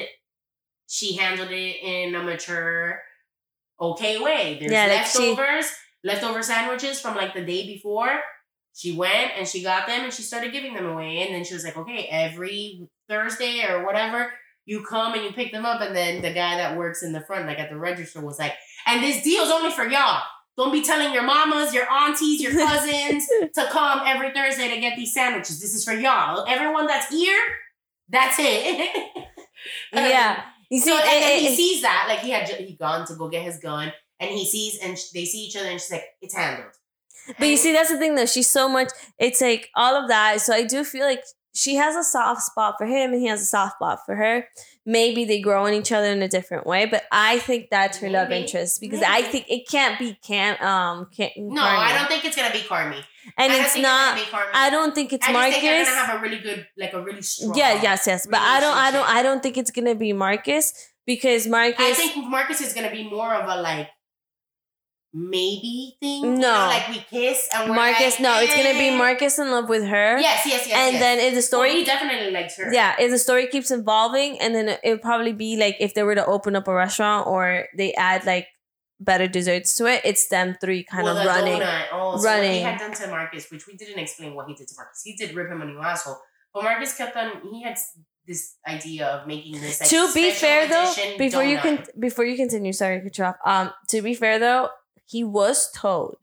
she 0.92 1.16
handled 1.16 1.50
it 1.50 1.76
in 1.82 2.14
a 2.14 2.22
mature 2.22 3.00
okay 3.80 4.20
way 4.20 4.58
there's 4.60 4.72
Yeah, 4.72 4.86
like 4.86 5.06
she- 5.06 5.28
leftovers 5.30 5.72
leftover 6.04 6.42
sandwiches 6.42 7.00
from 7.00 7.16
like 7.16 7.34
the 7.34 7.44
day 7.44 7.66
before. 7.66 8.20
She 8.74 8.92
went 8.92 9.32
and 9.36 9.46
she 9.46 9.62
got 9.62 9.86
them 9.86 10.04
and 10.04 10.12
she 10.12 10.22
started 10.22 10.52
giving 10.52 10.74
them 10.74 10.86
away. 10.86 11.18
And 11.22 11.34
then 11.34 11.44
she 11.44 11.54
was 11.54 11.62
like, 11.64 11.76
okay, 11.76 12.08
every 12.10 12.88
Thursday 13.08 13.64
or 13.68 13.84
whatever, 13.84 14.32
you 14.64 14.82
come 14.82 15.12
and 15.14 15.22
you 15.22 15.32
pick 15.32 15.52
them 15.52 15.66
up. 15.66 15.80
And 15.82 15.94
then 15.94 16.22
the 16.22 16.32
guy 16.32 16.56
that 16.56 16.76
works 16.76 17.02
in 17.02 17.12
the 17.12 17.20
front, 17.20 17.46
like 17.46 17.58
at 17.58 17.68
the 17.70 17.76
register, 17.76 18.20
was 18.20 18.38
like, 18.38 18.54
and 18.86 19.02
this 19.02 19.22
deal's 19.22 19.50
only 19.50 19.70
for 19.70 19.86
y'all. 19.86 20.22
Don't 20.56 20.72
be 20.72 20.82
telling 20.82 21.12
your 21.14 21.22
mamas, 21.22 21.72
your 21.74 21.88
aunties, 21.90 22.40
your 22.42 22.52
cousins 22.66 23.26
to 23.54 23.68
come 23.70 24.00
every 24.06 24.32
Thursday 24.32 24.68
to 24.74 24.80
get 24.80 24.96
these 24.96 25.14
sandwiches. 25.14 25.60
This 25.60 25.74
is 25.74 25.84
for 25.84 25.92
y'all. 25.92 26.44
Everyone 26.48 26.86
that's 26.86 27.08
here, 27.10 27.40
that's 28.08 28.36
it. 28.38 28.90
yeah. 29.92 30.42
You 30.72 30.80
see, 30.80 30.88
So 30.88 30.96
and 30.96 31.22
then 31.22 31.40
he 31.40 31.54
sees 31.54 31.82
that, 31.82 32.06
like 32.08 32.20
he 32.20 32.30
had 32.30 32.48
he 32.48 32.76
gone 32.76 33.06
to 33.06 33.14
go 33.14 33.28
get 33.28 33.42
his 33.42 33.58
gun, 33.58 33.92
and 34.18 34.30
he 34.30 34.46
sees 34.46 34.78
and 34.82 34.98
sh- 34.98 35.10
they 35.12 35.26
see 35.26 35.40
each 35.44 35.54
other, 35.54 35.68
and 35.68 35.78
she's 35.78 35.90
like, 35.92 36.06
"It's 36.22 36.34
handled." 36.34 36.72
But 37.38 37.46
you 37.48 37.58
see, 37.58 37.72
that's 37.74 37.90
the 37.90 37.98
thing 37.98 38.14
though. 38.14 38.24
She's 38.24 38.48
so 38.48 38.70
much. 38.70 38.88
It's 39.18 39.42
like 39.42 39.68
all 39.76 39.94
of 39.94 40.08
that. 40.08 40.40
So 40.40 40.54
I 40.54 40.62
do 40.64 40.82
feel 40.82 41.04
like 41.04 41.22
she 41.54 41.76
has 41.76 41.94
a 41.96 42.02
soft 42.04 42.42
spot 42.42 42.74
for 42.78 42.86
him, 42.86 43.12
and 43.12 43.20
he 43.20 43.28
has 43.28 43.42
a 43.42 43.44
soft 43.44 43.74
spot 43.76 44.00
for 44.06 44.16
her. 44.16 44.46
Maybe 44.86 45.24
they 45.24 45.40
grow 45.40 45.66
in 45.66 45.74
each 45.74 45.92
other 45.92 46.08
in 46.08 46.22
a 46.22 46.28
different 46.28 46.66
way, 46.66 46.86
but 46.86 47.04
I 47.12 47.38
think 47.40 47.68
that's 47.70 47.98
her 47.98 48.08
love 48.10 48.30
interest 48.30 48.80
because 48.80 49.02
I 49.02 49.22
think 49.22 49.46
it 49.48 49.68
can't 49.68 49.98
be 49.98 50.18
can't 50.26 50.60
um 50.62 51.08
can't 51.16 51.32
No, 51.36 51.62
I 51.62 51.96
don't 51.96 52.08
think 52.08 52.24
it's 52.24 52.36
gonna 52.36 52.52
be 52.52 52.60
Carmy. 52.60 53.02
and 53.38 53.52
it's 53.52 53.76
not. 53.76 54.18
It's 54.18 54.30
gonna 54.30 54.44
be 54.44 54.50
Carmy. 54.50 54.54
I 54.54 54.70
don't 54.70 54.94
think 54.94 55.12
it's 55.12 55.28
Marcus. 55.28 55.38
I 55.38 55.50
just 55.50 55.60
think 55.60 55.72
they're 55.72 55.84
gonna 55.84 56.06
have 56.06 56.18
a 56.18 56.22
really 56.22 56.38
good, 56.38 56.66
like 56.76 56.92
a 56.94 57.02
really 57.02 57.22
strong. 57.22 57.56
Yeah, 57.56 57.80
yes, 57.82 58.06
yes, 58.06 58.26
but 58.28 58.40
I 58.40 58.58
don't, 58.60 58.76
I 58.76 58.90
don't. 58.90 59.08
I 59.08 59.22
don't 59.22 59.42
think 59.42 59.56
it's 59.56 59.70
gonna 59.70 59.94
be 59.94 60.12
Marcus 60.12 60.72
because 61.06 61.46
Marcus. 61.46 61.76
I 61.78 61.92
think 61.92 62.26
Marcus 62.28 62.60
is 62.60 62.72
gonna 62.72 62.90
be 62.90 63.08
more 63.08 63.34
of 63.34 63.46
a 63.48 63.60
like 63.60 63.88
maybe 65.14 65.96
thing. 66.00 66.24
you 66.24 66.30
No. 66.30 66.38
know, 66.38 66.66
like 66.66 66.88
we 66.88 66.98
kiss 67.10 67.48
and 67.54 67.68
we're 67.70 67.76
Marcus. 67.76 68.14
like, 68.14 68.20
No, 68.20 68.40
it's 68.40 68.54
gonna 68.56 68.78
be 68.78 68.88
eh. 68.88 68.96
Marcus 68.96 69.38
in 69.38 69.50
love 69.50 69.68
with 69.68 69.84
her. 69.84 70.18
Yes, 70.18 70.46
yes, 70.46 70.66
yes. 70.66 70.76
and 70.76 70.92
yes. 70.94 71.00
then 71.00 71.18
if 71.18 71.30
the 71.30 71.34
Well, 71.36 71.42
story 71.42 71.72
he 71.74 71.84
definitely 71.84 72.30
likes 72.30 72.56
her. 72.56 72.72
Yeah, 72.72 72.96
if 72.98 73.10
the 73.10 73.18
story 73.18 73.46
keeps 73.48 73.70
evolving, 73.70 74.40
and 74.40 74.54
then 74.54 74.68
it 74.68 74.80
would 74.84 75.02
probably 75.02 75.32
be 75.32 75.56
like 75.56 75.76
if 75.80 75.94
they 75.94 76.02
were 76.02 76.14
to 76.14 76.24
open 76.26 76.56
up 76.56 76.66
a 76.68 76.74
restaurant 76.74 77.26
or 77.26 77.66
they 77.76 77.92
add 77.94 78.24
like 78.24 78.48
better 79.00 79.26
desserts 79.26 79.76
to 79.76 79.86
it, 79.86 80.00
it's 80.04 80.28
them 80.28 80.56
three 80.60 80.84
kind 80.84 81.04
well, 81.04 81.18
of 81.18 81.26
running. 81.26 81.60
Donut. 81.60 81.84
Oh, 81.92 82.16
so 82.16 82.28
what 82.28 82.44
he 82.44 82.60
had 82.60 82.78
done 82.78 82.92
to 82.94 83.08
Marcus, 83.08 83.50
which 83.50 83.66
we 83.66 83.76
didn't 83.76 83.98
explain 83.98 84.34
what 84.34 84.46
he 84.48 84.54
did 84.54 84.68
to 84.68 84.74
Marcus. 84.76 85.02
He 85.04 85.14
did 85.16 85.34
rip 85.34 85.50
him 85.50 85.60
a 85.60 85.66
new 85.66 85.80
asshole, 85.80 86.18
but 86.54 86.62
Marcus 86.64 86.96
kept 86.96 87.16
on. 87.16 87.32
He 87.52 87.62
had 87.62 87.76
this 88.26 88.54
idea 88.68 89.06
of 89.08 89.26
making 89.26 89.60
this. 89.60 89.80
Like, 89.80 89.90
to 89.90 90.12
be 90.14 90.30
fair 90.30 90.68
though, 90.68 90.92
before 91.18 91.44
you 91.44 91.58
can 91.58 91.84
before 91.98 92.24
you 92.24 92.36
continue, 92.36 92.72
sorry 92.72 92.98
to 92.98 93.02
cut 93.04 93.18
you 93.18 93.24
off. 93.24 93.36
Um, 93.44 93.72
to 93.88 94.00
be 94.00 94.14
fair 94.14 94.38
though, 94.38 94.68
he 95.12 95.22
was 95.22 95.70
told 95.72 96.16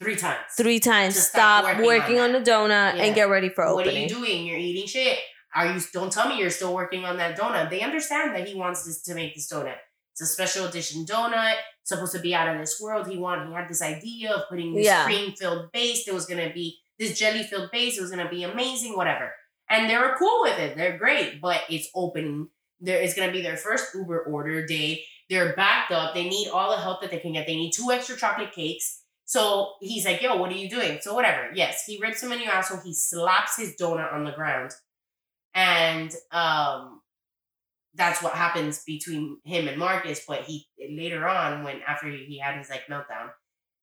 three 0.00 0.16
times. 0.16 0.38
three 0.56 0.78
times 0.80 1.16
stop, 1.16 1.64
stop 1.64 1.64
working, 1.64 1.86
working 1.86 2.18
on, 2.20 2.34
on 2.34 2.42
the 2.42 2.50
donut 2.50 2.96
Yeah. 2.96 3.02
and 3.04 3.14
get 3.14 3.28
ready 3.28 3.48
for 3.48 3.64
opening. 3.64 3.86
What 3.86 3.94
are 3.94 3.98
you 3.98 4.08
doing? 4.08 4.46
You're 4.46 4.58
eating 4.58 4.86
shit. 4.86 5.18
Are 5.54 5.66
you? 5.72 5.80
Don't 5.92 6.12
tell 6.12 6.28
me 6.28 6.38
you're 6.38 6.50
still 6.50 6.74
working 6.74 7.04
on 7.04 7.16
that 7.16 7.36
donut. 7.38 7.70
They 7.70 7.80
understand 7.80 8.34
that 8.36 8.46
he 8.46 8.54
wants 8.54 8.84
this 8.84 9.02
to 9.02 9.14
make 9.14 9.34
this 9.34 9.50
donut. 9.52 9.76
It's 10.12 10.20
a 10.22 10.26
special 10.26 10.66
edition 10.66 11.04
donut. 11.04 11.54
Supposed 11.82 12.12
to 12.12 12.20
be 12.20 12.34
out 12.34 12.48
of 12.54 12.60
this 12.60 12.80
world. 12.80 13.08
He 13.08 13.16
wanted. 13.18 13.48
He 13.48 13.54
had 13.54 13.68
this 13.68 13.82
idea 13.82 14.30
of 14.32 14.42
putting 14.48 14.74
this 14.74 14.84
Yeah. 14.86 15.04
cream 15.04 15.32
filled 15.32 15.72
base. 15.72 16.06
It 16.06 16.14
was 16.14 16.26
gonna 16.26 16.52
be 16.52 16.78
this 17.00 17.18
jelly 17.18 17.42
filled 17.42 17.70
base. 17.72 17.98
It 17.98 18.00
was 18.02 18.10
gonna 18.10 18.28
be 18.28 18.44
amazing. 18.44 18.96
Whatever. 18.96 19.34
And 19.68 19.88
they 19.90 19.96
were 19.98 20.14
cool 20.18 20.42
with 20.42 20.58
it. 20.58 20.76
They're 20.76 20.98
great. 20.98 21.40
But 21.40 21.62
it's 21.68 21.88
opening. 21.94 22.48
There 22.80 23.00
is 23.00 23.14
gonna 23.14 23.32
be 23.32 23.42
their 23.42 23.56
first 23.56 23.94
Uber 23.94 24.20
order 24.24 24.66
day. 24.66 25.04
They're 25.28 25.54
backed 25.54 25.92
up. 25.92 26.14
They 26.14 26.28
need 26.28 26.48
all 26.48 26.70
the 26.70 26.82
help 26.82 27.00
that 27.02 27.10
they 27.10 27.18
can 27.18 27.32
get. 27.32 27.46
They 27.46 27.56
need 27.56 27.72
two 27.72 27.90
extra 27.92 28.16
chocolate 28.16 28.52
cakes. 28.52 29.02
So 29.24 29.74
he's 29.80 30.04
like, 30.04 30.20
yo, 30.22 30.36
what 30.36 30.50
are 30.50 30.56
you 30.56 30.68
doing? 30.68 30.98
So 31.00 31.14
whatever. 31.14 31.50
Yes, 31.54 31.84
he 31.86 32.00
rips 32.02 32.22
him 32.22 32.32
a 32.32 32.36
new 32.36 32.50
asshole. 32.50 32.80
He 32.84 32.92
slaps 32.92 33.56
his 33.56 33.76
donut 33.80 34.12
on 34.12 34.24
the 34.24 34.32
ground. 34.32 34.72
And 35.54 36.12
um 36.32 37.00
that's 37.94 38.22
what 38.22 38.34
happens 38.34 38.82
between 38.84 39.38
him 39.44 39.68
and 39.68 39.78
Marcus. 39.78 40.24
But 40.26 40.42
he 40.42 40.66
later 40.90 41.28
on, 41.28 41.64
when 41.64 41.80
after 41.86 42.08
he, 42.08 42.24
he 42.24 42.38
had 42.38 42.56
his 42.56 42.70
like 42.70 42.86
meltdown, 42.90 43.30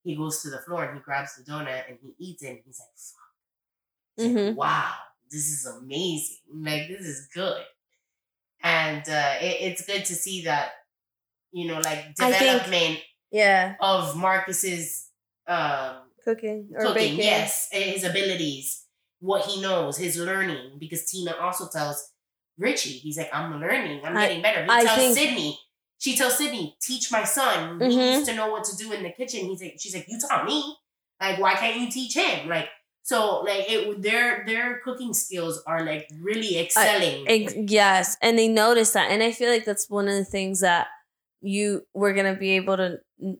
he 0.03 0.15
goes 0.15 0.41
to 0.41 0.49
the 0.49 0.59
floor 0.59 0.85
and 0.85 0.97
he 0.97 1.03
grabs 1.03 1.35
the 1.35 1.49
donut 1.49 1.87
and 1.87 1.97
he 2.01 2.13
eats 2.19 2.43
it 2.43 2.47
and 2.47 2.59
he's 2.65 2.79
like, 2.79 2.89
fuck. 2.97 4.25
He's 4.25 4.47
like, 4.47 4.57
wow, 4.57 4.93
this 5.29 5.45
is 5.45 5.65
amazing. 5.65 6.37
Like 6.53 6.87
this 6.87 7.05
is 7.05 7.27
good. 7.33 7.63
And 8.63 9.07
uh 9.07 9.35
it, 9.41 9.57
it's 9.61 9.85
good 9.85 10.05
to 10.05 10.15
see 10.15 10.43
that, 10.45 10.71
you 11.51 11.67
know, 11.67 11.79
like 11.79 12.05
I 12.19 12.31
think- 12.31 12.39
development 12.39 12.99
Yeah, 13.31 13.75
of 13.79 14.15
Marcus's 14.17 15.07
um 15.47 15.97
cooking 16.23 16.69
or 16.73 16.79
cooking, 16.81 16.93
baking. 16.95 17.19
yes, 17.19 17.69
his 17.71 18.03
abilities, 18.03 18.83
what 19.19 19.45
he 19.45 19.61
knows, 19.61 19.97
his 19.97 20.17
learning. 20.17 20.77
Because 20.79 21.05
Tina 21.05 21.35
also 21.39 21.69
tells 21.69 22.11
Richie, 22.57 22.89
he's 22.97 23.17
like, 23.17 23.29
I'm 23.33 23.59
learning, 23.61 24.01
I'm 24.03 24.17
I- 24.17 24.27
getting 24.27 24.41
better. 24.41 24.63
He 24.63 24.69
I 24.69 24.83
tells 24.83 24.97
think- 24.99 25.17
Sydney, 25.17 25.59
she 25.99 26.15
tells 26.17 26.37
Sydney, 26.37 26.75
teach 26.81 27.11
my 27.11 27.23
son. 27.23 27.79
He 27.79 27.87
Mhm. 27.87 28.15
needs 28.17 28.27
to 28.29 28.35
know 28.35 28.49
what 28.51 28.63
to 28.65 28.75
do 28.75 28.91
in 28.91 29.03
the 29.03 29.11
kitchen. 29.11 29.45
He's 29.47 29.61
like, 29.61 29.75
she's 29.79 29.95
like, 29.95 30.05
you 30.07 30.19
taught 30.19 30.45
me. 30.45 30.75
Like, 31.21 31.39
why 31.39 31.53
can't 31.55 31.79
you 31.79 31.89
teach 31.89 32.15
him? 32.15 32.47
Like, 32.49 32.69
so 33.07 33.39
like 33.47 33.63
it 33.71 34.01
their 34.01 34.43
their 34.45 34.81
cooking 34.83 35.13
skills 35.13 35.63
are 35.65 35.85
like 35.85 36.09
really 36.19 36.59
excelling. 36.59 37.23
Ex- 37.25 37.53
yes, 37.55 38.17
and 38.21 38.37
they 38.37 38.49
notice 38.49 38.91
that, 38.91 39.09
and 39.11 39.23
I 39.23 39.31
feel 39.31 39.49
like 39.49 39.63
that's 39.63 39.89
one 39.89 40.09
of 40.09 40.15
the 40.15 40.25
things 40.25 40.59
that 40.59 40.87
you 41.41 41.83
we're 41.93 42.13
gonna 42.13 42.35
be 42.35 42.51
able 42.57 42.75
to 42.75 42.97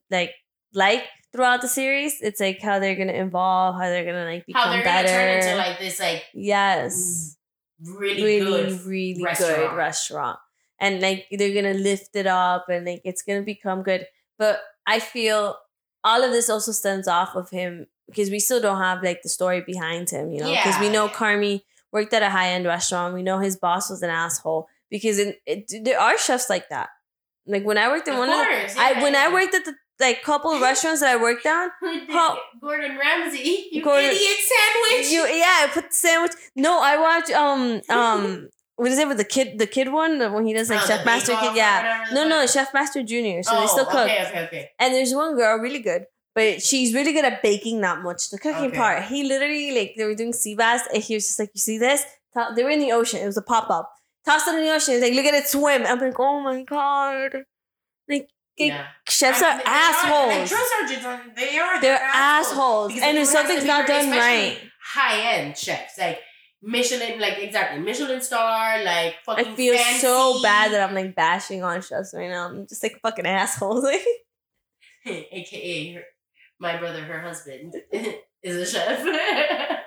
like 0.10 0.32
like 0.74 1.04
throughout 1.34 1.62
the 1.62 1.68
series. 1.68 2.16
It's 2.22 2.40
like 2.40 2.62
how 2.62 2.80
they're 2.80 2.96
gonna 2.96 3.12
evolve, 3.26 3.76
how 3.76 3.90
they're 3.90 4.06
gonna 4.06 4.24
like 4.24 4.46
become 4.46 4.62
How 4.64 4.72
they're 4.72 4.84
better. 4.86 5.08
gonna 5.10 5.42
turn 5.42 5.50
into 5.52 5.56
like 5.58 5.80
this 5.80 6.00
like 6.00 6.24
yes, 6.34 7.36
really, 7.84 8.24
really, 8.24 8.70
good 8.70 8.86
really 8.86 9.14
good 9.16 9.24
restaurant. 9.26 9.76
restaurant, 9.76 10.40
and 10.80 11.02
like 11.02 11.26
they're 11.32 11.54
gonna 11.54 11.74
lift 11.78 12.16
it 12.16 12.28
up, 12.28 12.70
and 12.70 12.86
like 12.86 13.02
it's 13.04 13.22
gonna 13.22 13.42
become 13.44 13.84
good. 13.84 14.06
But 14.40 14.62
I 14.86 15.00
feel 15.00 15.58
all 16.06 16.24
of 16.24 16.32
this 16.32 16.50
also 16.50 16.72
stems 16.72 17.08
off 17.10 17.36
of 17.36 17.50
him 17.50 17.88
because 18.08 18.30
we 18.30 18.40
still 18.40 18.62
don't 18.62 18.82
have 18.82 19.04
like 19.04 19.22
the 19.22 19.30
story 19.30 19.62
behind 19.62 20.10
him, 20.10 20.32
you 20.32 20.40
know, 20.42 20.50
because 20.52 20.80
we 20.80 20.90
know 20.90 21.08
Carmy 21.10 21.62
worked 21.92 22.14
at 22.14 22.24
a 22.24 22.30
high 22.30 22.50
end 22.50 22.66
restaurant. 22.66 23.14
We 23.14 23.24
know 23.24 23.40
his 23.40 23.56
boss 23.58 23.90
was 23.90 24.02
an 24.02 24.10
asshole 24.10 24.68
because 24.90 25.20
it, 25.20 25.40
it, 25.46 25.84
there 25.84 26.00
are 26.00 26.18
chefs 26.18 26.50
like 26.50 26.70
that. 26.70 26.90
Like 27.46 27.64
when 27.66 27.78
I 27.78 27.88
worked 27.90 28.08
in 28.08 28.14
Of 28.14 28.20
one 28.20 28.30
of 28.30 28.38
the, 28.38 28.44
course, 28.46 28.76
I 28.78 29.02
when 29.02 29.16
I 29.16 29.32
worked 29.32 29.54
at 29.54 29.66
the 29.66 29.74
like 30.00 30.22
couple 30.22 30.52
of 30.52 30.62
restaurants 30.62 31.02
that 31.02 31.10
I 31.10 31.22
worked 31.22 31.46
on, 31.46 31.70
How- 32.10 32.38
Gordon 32.62 32.98
Ramsay, 32.98 33.70
you 33.72 33.84
Gordon- 33.90 34.12
idiot 34.12 34.38
sandwich. 34.52 35.12
you 35.12 35.26
yeah, 35.38 35.66
I 35.66 35.70
put 35.74 35.86
the 35.90 35.94
sandwich. 35.96 36.32
No, 36.56 36.82
I 36.82 36.98
watch 36.98 37.32
um 37.32 37.82
um 37.90 38.50
what 38.76 38.92
is 38.92 39.00
it 39.00 39.08
with 39.08 39.18
the 39.18 39.24
kid? 39.24 39.58
The 39.58 39.66
kid 39.66 39.92
one 39.92 40.20
when 40.34 40.46
he 40.46 40.54
does 40.54 40.70
like 40.70 40.82
Oh, 40.84 40.86
Chef 40.88 41.04
Master 41.06 41.34
kid. 41.36 41.56
Yeah. 41.56 42.06
No, 42.12 42.28
no. 42.28 42.46
Chef 42.46 42.72
Master 42.76 43.02
Junior. 43.02 43.42
So 43.44 43.52
they 43.56 43.64
Oh, 43.64 43.68
still 43.68 43.86
cook. 43.86 44.06
Okay, 44.06 44.24
okay, 44.28 44.44
okay. 44.46 44.70
And 44.78 44.94
there's 44.94 45.16
one 45.16 45.36
girl 45.36 45.58
really 45.58 45.80
good, 45.80 46.06
but 46.38 46.62
she's 46.62 46.94
really 46.94 47.14
good 47.14 47.26
at 47.26 47.42
baking. 47.42 47.82
Not 47.82 48.04
much 48.04 48.30
the 48.30 48.38
cooking 48.38 48.68
Okay. 48.70 48.78
part. 48.78 49.04
He 49.06 49.24
literally 49.24 49.72
like 49.78 49.96
they 49.98 50.06
were 50.06 50.14
doing 50.14 50.34
sea 50.34 50.54
bass, 50.54 50.82
and 50.94 51.02
he 51.02 51.16
was 51.16 51.26
just 51.26 51.40
like, 51.40 51.50
"You 51.56 51.60
see 51.60 51.80
this? 51.80 52.04
They 52.56 52.64
were 52.64 52.70
in 52.70 52.80
the 52.80 52.92
ocean. 52.92 53.20
It 53.20 53.26
was 53.26 53.38
a 53.38 53.42
pop 53.42 53.70
up. 53.72 53.92
Tossed 54.26 54.48
it 54.48 54.56
in 54.56 54.66
the 54.66 54.72
ocean. 54.72 54.94
He's 54.94 55.02
like, 55.02 55.14
look 55.14 55.26
at 55.26 55.34
it 55.34 55.48
swim. 55.48 55.84
I'm 55.86 56.00
like, 56.00 56.20
oh 56.20 56.40
my 56.42 56.62
god. 56.64 57.44
Like 58.08 58.30
yeah. 58.58 58.88
chefs 59.08 59.42
are 59.42 59.62
assholes. 59.66 60.52
are- 60.52 61.22
they 61.36 61.58
are. 61.58 61.82
They're 61.82 61.98
assholes. 62.00 62.94
Because 62.94 63.04
And 63.08 63.18
if 63.18 63.28
something's 63.28 63.66
not 63.66 63.88
done 63.88 64.10
right. 64.12 64.60
high 64.84 65.36
end 65.38 65.58
chefs 65.58 65.98
like 65.98 66.20
Michelin, 66.62 67.20
like 67.20 67.40
exactly 67.40 67.80
Michelin 67.80 68.22
star, 68.22 68.84
like 68.84 69.16
fucking. 69.26 69.48
I 69.48 69.56
feel 69.56 69.78
so 70.00 70.42
bad 70.44 70.72
that 70.74 70.88
I'm 70.88 70.94
like 70.94 71.16
bashing 71.16 71.64
on 71.64 71.82
chefs 71.82 72.14
right 72.14 72.30
now. 72.30 72.48
I'm 72.50 72.68
just 72.68 72.84
like 72.84 73.00
fucking 73.02 73.26
assholes. 73.26 73.88
Like, 75.06 75.30
AKA 75.32 76.04
my 76.60 76.78
brother, 76.78 77.02
her 77.02 77.22
husband 77.22 77.76
is 78.44 78.56
a 78.56 78.66
chef. 78.66 79.04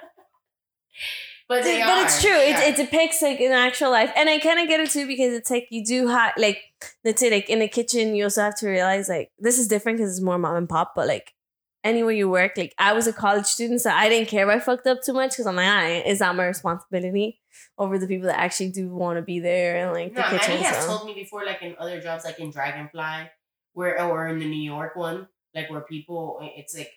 but 1.48 1.64
they 1.64 1.80
but 1.80 1.88
are. 1.88 2.04
it's 2.04 2.22
true. 2.22 2.30
It, 2.30 2.56
it 2.68 2.76
depicts 2.76 3.22
like 3.22 3.40
in 3.40 3.52
actual 3.52 3.90
life, 3.90 4.12
and 4.16 4.28
I 4.28 4.38
kind 4.38 4.60
of 4.60 4.68
get 4.68 4.80
it 4.80 4.90
too 4.90 5.06
because 5.06 5.34
it's 5.34 5.50
like 5.50 5.66
you 5.70 5.84
do 5.84 6.08
have 6.08 6.32
like 6.36 6.60
let's 7.04 7.20
say 7.20 7.30
like 7.30 7.48
in 7.48 7.58
the 7.58 7.68
kitchen, 7.68 8.14
you 8.14 8.24
also 8.24 8.42
have 8.42 8.56
to 8.58 8.68
realize 8.68 9.08
like 9.08 9.30
this 9.38 9.58
is 9.58 9.68
different 9.68 9.98
because 9.98 10.12
it's 10.12 10.22
more 10.22 10.38
mom 10.38 10.56
and 10.56 10.68
pop, 10.68 10.92
but 10.94 11.08
like 11.08 11.34
anywhere 11.82 12.12
you 12.12 12.28
work, 12.28 12.52
like 12.56 12.74
I 12.78 12.92
was 12.92 13.06
a 13.06 13.12
college 13.12 13.46
student, 13.46 13.80
so 13.80 13.90
I 13.90 14.08
didn't 14.08 14.28
care 14.28 14.48
if 14.48 14.56
I 14.56 14.60
fucked 14.64 14.86
up 14.86 15.02
too 15.02 15.12
much 15.12 15.30
because 15.30 15.46
I'm 15.46 15.56
like, 15.56 15.68
ah, 15.68 15.86
it's 15.86 16.20
not 16.20 16.36
my 16.36 16.46
responsibility 16.46 17.40
over 17.78 17.98
the 17.98 18.06
people 18.06 18.28
that 18.28 18.38
actually 18.38 18.70
do 18.70 18.88
want 18.88 19.18
to 19.18 19.22
be 19.22 19.40
there 19.40 19.84
and 19.84 19.92
like 19.92 20.14
the 20.14 20.22
kitchen. 20.22 20.58
Has 20.58 20.84
so. 20.84 20.96
told 20.96 21.06
me 21.06 21.14
before, 21.14 21.44
like 21.44 21.62
in 21.62 21.74
other 21.78 22.00
jobs, 22.00 22.24
like 22.24 22.38
in 22.38 22.50
Dragonfly, 22.50 23.30
where 23.72 24.02
or 24.02 24.28
in 24.28 24.38
the 24.38 24.48
New 24.48 24.62
York 24.62 24.96
one, 24.96 25.28
like 25.54 25.70
where 25.70 25.80
people, 25.82 26.38
it's 26.56 26.76
like 26.76 26.92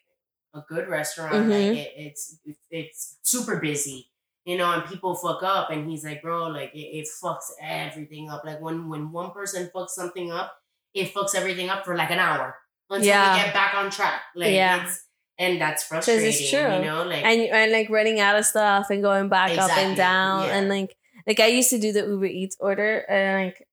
a 0.53 0.61
good 0.67 0.87
restaurant, 0.87 1.33
Mhm. 1.33 1.49
like 1.49 1.77
it, 1.79 1.93
it's 1.97 2.37
it's 2.69 3.17
super 3.23 3.59
busy, 3.59 4.09
you 4.45 4.57
know, 4.57 4.71
and 4.71 4.85
people 4.85 5.15
fuck 5.15 5.41
up, 5.43 5.69
and 5.71 5.89
he's 5.89 6.03
like, 6.05 6.21
bro, 6.21 6.47
like 6.47 6.73
it, 6.73 6.79
it 6.99 7.07
fucks 7.23 7.49
everything 7.61 8.29
up. 8.29 8.43
Like 8.45 8.61
when 8.61 8.89
when 8.89 9.11
one 9.11 9.31
person 9.31 9.69
fucks 9.73 9.89
something 9.91 10.31
up, 10.31 10.53
it 10.93 11.13
fucks 11.13 11.33
everything 11.35 11.69
up 11.69 11.85
for 11.85 11.95
like 11.95 12.11
an 12.11 12.19
hour 12.19 12.55
until 12.89 13.07
Yeah. 13.07 13.35
we 13.35 13.41
get 13.43 13.53
back 13.53 13.73
on 13.75 13.89
track. 13.89 14.21
Like 14.35 14.51
Yeah. 14.53 14.83
it's 14.85 15.05
and 15.39 15.59
that's 15.59 15.83
frustrating. 15.83 16.27
it's 16.27 16.49
true. 16.51 16.59
you 16.59 16.81
know, 16.85 17.03
like 17.03 17.23
and 17.25 17.41
and 17.41 17.71
like 17.71 17.89
running 17.89 18.19
out 18.19 18.37
of 18.37 18.45
stuff 18.45 18.91
and 18.91 19.01
going 19.01 19.29
back 19.29 19.57
up 19.57 19.71
and 19.75 19.97
down 19.97 20.43
yeah. 20.45 20.55
and 20.57 20.69
like 20.69 20.95
like 21.25 21.39
I 21.39 21.47
used 21.47 21.71
to 21.71 21.79
do 21.79 21.91
the 21.91 22.01
Uber 22.05 22.25
Eats 22.27 22.55
order 22.59 22.99
and 23.09 23.45
like 23.47 23.67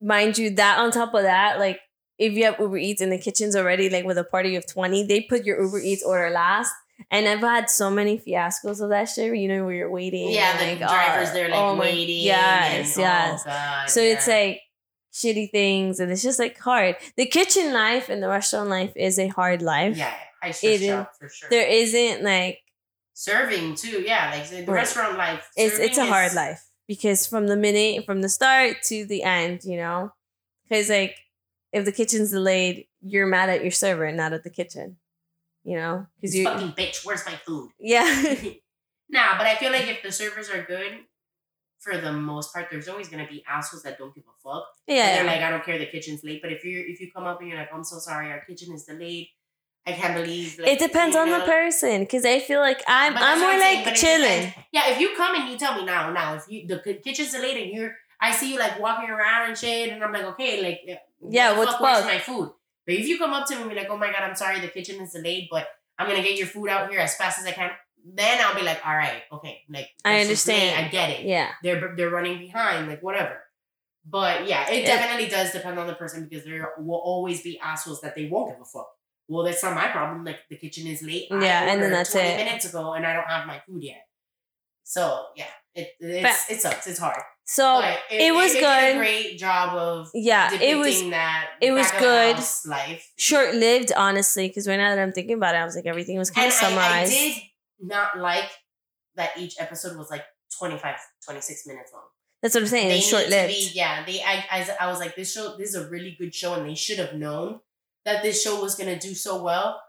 mind 0.00 0.38
you 0.38 0.50
that 0.56 0.78
on 0.78 0.90
top 0.90 1.12
of 1.12 1.22
that 1.24 1.58
like 1.58 1.80
if 2.26 2.32
you 2.34 2.44
have 2.44 2.56
Uber 2.58 2.78
Eats 2.78 3.00
in 3.00 3.10
the 3.10 3.18
kitchens 3.26 3.54
already 3.56 3.86
like 3.90 4.04
with 4.04 4.18
a 4.18 4.24
party 4.24 4.56
of 4.56 4.66
20 4.66 5.04
they 5.06 5.20
put 5.22 5.44
your 5.44 5.62
Uber 5.64 5.80
Eats 5.80 6.02
order 6.04 6.30
last 6.30 6.72
and 7.10 7.26
I've 7.26 7.40
had 7.40 7.68
so 7.68 7.90
many 7.90 8.14
fiascos 8.24 8.80
of 8.80 8.88
that 8.90 9.06
shit 9.12 9.36
you 9.36 9.48
know 9.48 9.64
where 9.64 9.74
you're 9.74 9.90
waiting 9.90 10.30
yeah, 10.30 10.56
the 10.58 10.66
like, 10.70 10.78
drivers 10.78 11.28
oh, 11.30 11.34
they're 11.34 11.48
like 11.48 11.60
oh 11.60 11.74
waiting. 11.76 12.24
yes 12.24 12.96
and, 12.96 13.04
oh, 13.04 13.08
yes 13.08 13.42
Oh 13.44 13.48
God, 13.50 13.90
so 13.90 14.00
it's 14.00 14.28
like 14.28 14.60
shitty 15.12 15.50
things 15.50 16.00
and 16.00 16.10
it's 16.12 16.22
just 16.22 16.38
like 16.38 16.58
hard 16.58 16.96
the 17.16 17.26
kitchen 17.26 17.72
life 17.72 18.08
and 18.08 18.22
the 18.22 18.28
restaurant 18.28 18.68
life 18.70 18.92
is 18.96 19.18
a 19.18 19.28
hard 19.28 19.60
life 19.60 19.96
yeah, 19.96 20.14
I 20.42 20.52
stress 20.52 21.06
for 21.18 21.28
sure. 21.28 21.48
there 21.50 21.68
isn't 21.68 22.22
like 22.22 22.58
Serving 23.14 23.74
too, 23.74 24.02
yeah, 24.06 24.30
like 24.34 24.48
the 24.48 24.64
Right. 24.64 24.68
restaurant 24.82 25.18
life. 25.18 25.46
it's 25.56 25.78
it's 25.78 25.98
a 25.98 26.06
hard 26.06 26.28
is- 26.32 26.34
life 26.34 26.62
because 26.88 27.26
from 27.26 27.46
the 27.46 27.56
minute 27.56 28.06
from 28.06 28.22
the 28.22 28.28
start 28.28 28.76
to 28.84 29.04
the 29.04 29.22
end 29.22 29.64
you 29.64 29.76
know 29.76 30.12
because 30.68 30.88
like 30.88 31.14
if 31.72 31.84
the 31.84 31.92
kitchen's 31.92 32.30
delayed 32.30 32.86
you're 33.00 33.26
mad 33.26 33.48
at 33.48 33.62
your 33.62 33.70
server 33.70 34.04
and 34.04 34.16
not 34.16 34.32
at 34.32 34.44
the 34.44 34.50
kitchen 34.50 34.96
you 35.64 35.76
know 35.76 36.06
because 36.20 36.34
you 36.34 36.44
fucking 36.44 36.72
bitch, 36.72 37.04
where's 37.04 37.24
my 37.24 37.32
food? 37.46 37.70
yeah 37.78 38.04
nah, 39.10 39.38
but 39.38 39.46
I 39.46 39.56
feel 39.56 39.72
like 39.72 39.86
if 39.88 40.02
the 40.02 40.10
servers 40.10 40.50
are 40.50 40.62
good, 40.62 40.92
for 41.78 41.96
the 41.96 42.12
most 42.12 42.52
part, 42.52 42.68
there's 42.70 42.88
always 42.88 43.08
gonna 43.08 43.26
be 43.28 43.44
assholes 43.48 43.82
that 43.82 43.98
don't 43.98 44.14
give 44.14 44.24
a 44.24 44.36
fuck. 44.42 44.64
And 44.88 44.96
yeah 44.96 45.16
they're 45.16 45.24
like, 45.26 45.40
I 45.40 45.50
don't 45.50 45.64
care, 45.64 45.78
the 45.78 45.86
kitchen's 45.86 46.24
late. 46.24 46.40
But 46.42 46.52
if 46.52 46.64
you 46.64 46.84
if 46.86 47.00
you 47.00 47.10
come 47.14 47.24
up 47.24 47.40
and 47.40 47.48
you're 47.48 47.58
like, 47.58 47.72
I'm 47.72 47.84
so 47.84 47.98
sorry, 47.98 48.30
our 48.30 48.40
kitchen 48.40 48.72
is 48.72 48.84
delayed. 48.84 49.28
I 49.84 49.92
can't 49.92 50.14
believe. 50.14 50.60
Like, 50.60 50.68
it 50.68 50.78
depends 50.78 51.16
on 51.16 51.28
the 51.28 51.40
person 51.40 52.02
because 52.02 52.24
i 52.24 52.38
feel 52.38 52.60
like 52.60 52.80
i'm 52.86 53.14
But 53.14 53.22
i'm 53.24 53.40
more 53.40 53.50
saying, 53.50 53.84
like 53.84 53.94
it 53.94 53.98
chilling 53.98 54.46
depends. 54.46 54.66
Yeah, 54.72 54.90
if 54.90 55.00
you 55.00 55.10
come 55.16 55.34
and 55.34 55.50
you 55.50 55.58
tell 55.58 55.74
me 55.76 55.84
now, 55.84 56.12
now 56.12 56.34
if 56.34 56.44
you 56.48 56.66
the 56.68 56.78
kitchen's 57.02 57.32
delayed 57.32 57.60
and 57.60 57.72
you're, 57.74 57.96
I 58.22 58.30
see 58.32 58.52
you 58.54 58.58
like 58.58 58.78
walking 58.80 59.10
around 59.10 59.48
and 59.48 59.58
shit, 59.58 59.90
and 59.92 60.02
I'm 60.02 60.12
like, 60.12 60.24
okay, 60.24 60.62
like, 60.62 60.80
eh, 60.86 60.94
yeah, 60.94 60.96
Yeah, 61.28 61.52
the 61.52 61.58
what 61.58 61.66
the 61.66 61.72
fuck, 61.72 61.80
where's 61.82 62.04
my 62.04 62.18
food? 62.18 62.50
But 62.86 62.94
if 62.94 63.06
you 63.08 63.18
come 63.18 63.32
up 63.34 63.46
to 63.48 63.54
me 63.56 63.62
and 63.62 63.70
be 63.70 63.76
like, 63.76 63.90
oh 63.90 63.96
my 63.98 64.06
god, 64.12 64.22
I'm 64.22 64.36
sorry, 64.36 64.60
the 64.60 64.68
kitchen 64.68 65.00
is 65.02 65.12
delayed, 65.12 65.48
but 65.50 65.66
I'm 65.98 66.08
gonna 66.08 66.22
get 66.22 66.38
your 66.38 66.46
food 66.46 66.68
out 66.68 66.90
here 66.90 67.00
as 67.00 67.16
fast 67.16 67.38
as 67.40 67.46
I 67.46 67.52
can. 67.52 67.70
Then 68.04 68.38
I'll 68.44 68.54
be 68.56 68.62
like, 68.62 68.80
all 68.86 68.96
right, 68.96 69.22
okay, 69.32 69.62
like 69.68 69.88
I 70.04 70.24
this 70.24 70.42
is 70.42 70.48
late, 70.48 70.54
understand. 70.54 70.86
I 70.86 70.88
get 70.88 71.10
it. 71.10 71.26
yeah 71.26 71.50
They're 71.62 71.94
they're 71.96 72.10
running 72.10 72.38
behind, 72.38 72.88
like 72.88 73.02
whatever. 73.02 73.38
But 74.04 74.48
yeah, 74.48 74.68
it 74.70 74.82
Yeah. 74.82 74.96
definitely 74.96 75.28
does 75.28 75.52
depend 75.52 75.78
on 75.78 75.86
the 75.86 75.94
person 75.94 76.26
because 76.28 76.44
there 76.44 76.70
will 76.78 76.98
always 77.12 77.42
be 77.42 77.58
assholes 77.60 78.00
that 78.00 78.16
they 78.16 78.26
won't 78.26 78.50
give 78.50 78.60
a 78.60 78.64
fuck. 78.64 78.88
Well, 79.28 79.44
that's 79.44 79.62
not 79.62 79.74
my 79.76 79.86
problem. 79.88 80.24
Like 80.24 80.40
the 80.50 80.56
kitchen 80.56 80.86
is 80.88 81.02
late. 81.02 81.26
Yeah, 81.30 81.70
and 81.70 81.80
then 81.80 81.92
that's 81.92 82.10
20 82.12 82.26
it. 82.28 82.36
minutes 82.44 82.64
ago, 82.66 82.94
and 82.94 83.06
I 83.06 83.14
don't 83.14 83.28
have 83.28 83.46
my 83.46 83.60
food 83.66 83.82
yet. 83.84 84.02
So 84.82 85.26
yeah, 85.36 85.46
it 85.74 85.92
it's, 86.00 86.50
it 86.50 86.60
sucks. 86.60 86.86
It's 86.88 86.98
hard. 86.98 87.22
So 87.44 87.80
But 87.80 87.98
it 88.10 88.32
was 88.34 88.52
did 88.52 88.60
good. 88.60 88.94
a 88.96 88.98
great 88.98 89.38
job 89.38 89.76
of 89.76 90.10
yeah 90.14 90.52
it 90.54 90.76
was 90.76 91.02
that. 91.10 91.50
it 91.60 91.72
was 91.72 91.86
back 91.90 91.94
of 91.94 92.00
the 92.00 92.06
good. 92.64 92.70
life. 92.70 93.12
short-lived 93.16 93.92
honestly 93.96 94.48
because 94.48 94.68
right 94.68 94.76
now 94.76 94.94
that 94.94 95.02
i'm 95.02 95.12
thinking 95.12 95.34
about 95.36 95.54
it 95.54 95.58
i 95.58 95.64
was 95.64 95.74
like 95.76 95.86
everything 95.86 96.18
was 96.18 96.30
kind 96.30 96.46
And 96.46 96.54
of 96.54 96.62
I, 96.62 96.66
I 96.66 96.70
summarized 96.70 97.12
did 97.12 97.36
not 97.80 98.18
like 98.18 98.48
that 99.16 99.30
each 99.38 99.56
episode 99.58 99.96
was 99.98 100.08
like 100.10 100.24
25, 100.58 100.96
26 101.24 101.66
minutes 101.66 101.90
long. 101.92 102.02
that's 102.42 102.54
what 102.54 102.62
i'm 102.62 102.66
saying 102.68 102.88
they 102.88 102.98
it's 102.98 103.12
need 103.12 103.18
to 103.18 103.30
short-lived 103.30 103.74
yeah, 103.74 104.04
they. 104.06 104.20
I, 104.22 104.44
I, 104.50 104.76
I 104.82 104.86
was 104.88 104.98
like, 105.00 105.16
this 105.16 105.32
show, 105.32 105.56
this 105.58 105.70
is 105.70 105.74
a 105.74 105.88
really 105.90 106.14
good 106.18 106.34
show, 106.34 106.54
and 106.54 106.68
they 106.68 106.74
should 106.74 106.98
have 106.98 107.14
known 107.14 107.60
that 108.04 108.22
this 108.22 108.42
show 108.42 108.60
was 108.60 108.74
gonna 108.74 108.98
do 108.98 109.14
so 109.14 109.42
well. 109.42 109.80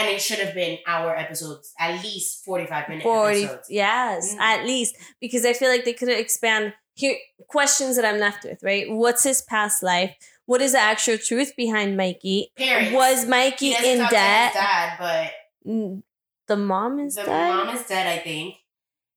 And 0.00 0.08
it 0.08 0.20
should 0.20 0.38
have 0.38 0.54
been 0.54 0.78
our 0.86 1.14
episodes, 1.16 1.72
at 1.78 2.02
least 2.02 2.44
forty 2.44 2.66
five 2.66 2.88
minute 2.88 3.02
40 3.02 3.44
episodes. 3.44 3.70
yes 3.70 4.34
Mm. 4.34 4.40
at 4.40 4.64
least 4.64 4.96
because 5.20 5.44
i 5.44 5.52
feel 5.52 5.68
like 5.68 5.84
they 5.84 5.92
could 5.92 6.08
expand 6.08 6.72
here 6.94 7.16
questions 7.48 7.96
that 7.96 8.04
i'm 8.04 8.18
left 8.18 8.44
with 8.44 8.62
right 8.62 8.86
what's 8.90 9.24
his 9.24 9.42
past 9.42 9.82
life 9.82 10.12
what 10.46 10.60
is 10.60 10.72
the 10.72 10.78
actual 10.78 11.18
truth 11.18 11.52
behind 11.56 11.96
mikey 11.96 12.50
Parents. 12.56 12.92
was 12.92 13.26
mikey 13.26 13.70
in 13.72 13.74
talk 13.76 13.84
to 13.84 13.90
his 13.90 14.10
debt 14.10 14.52
dad, 14.54 14.88
but 14.98 16.02
the 16.48 16.56
mom 16.56 16.98
is 16.98 17.14
the 17.14 17.22
dead 17.24 17.54
mom 17.54 17.74
is 17.76 17.86
dead, 17.86 18.06
I 18.06 18.18
think. 18.22 18.54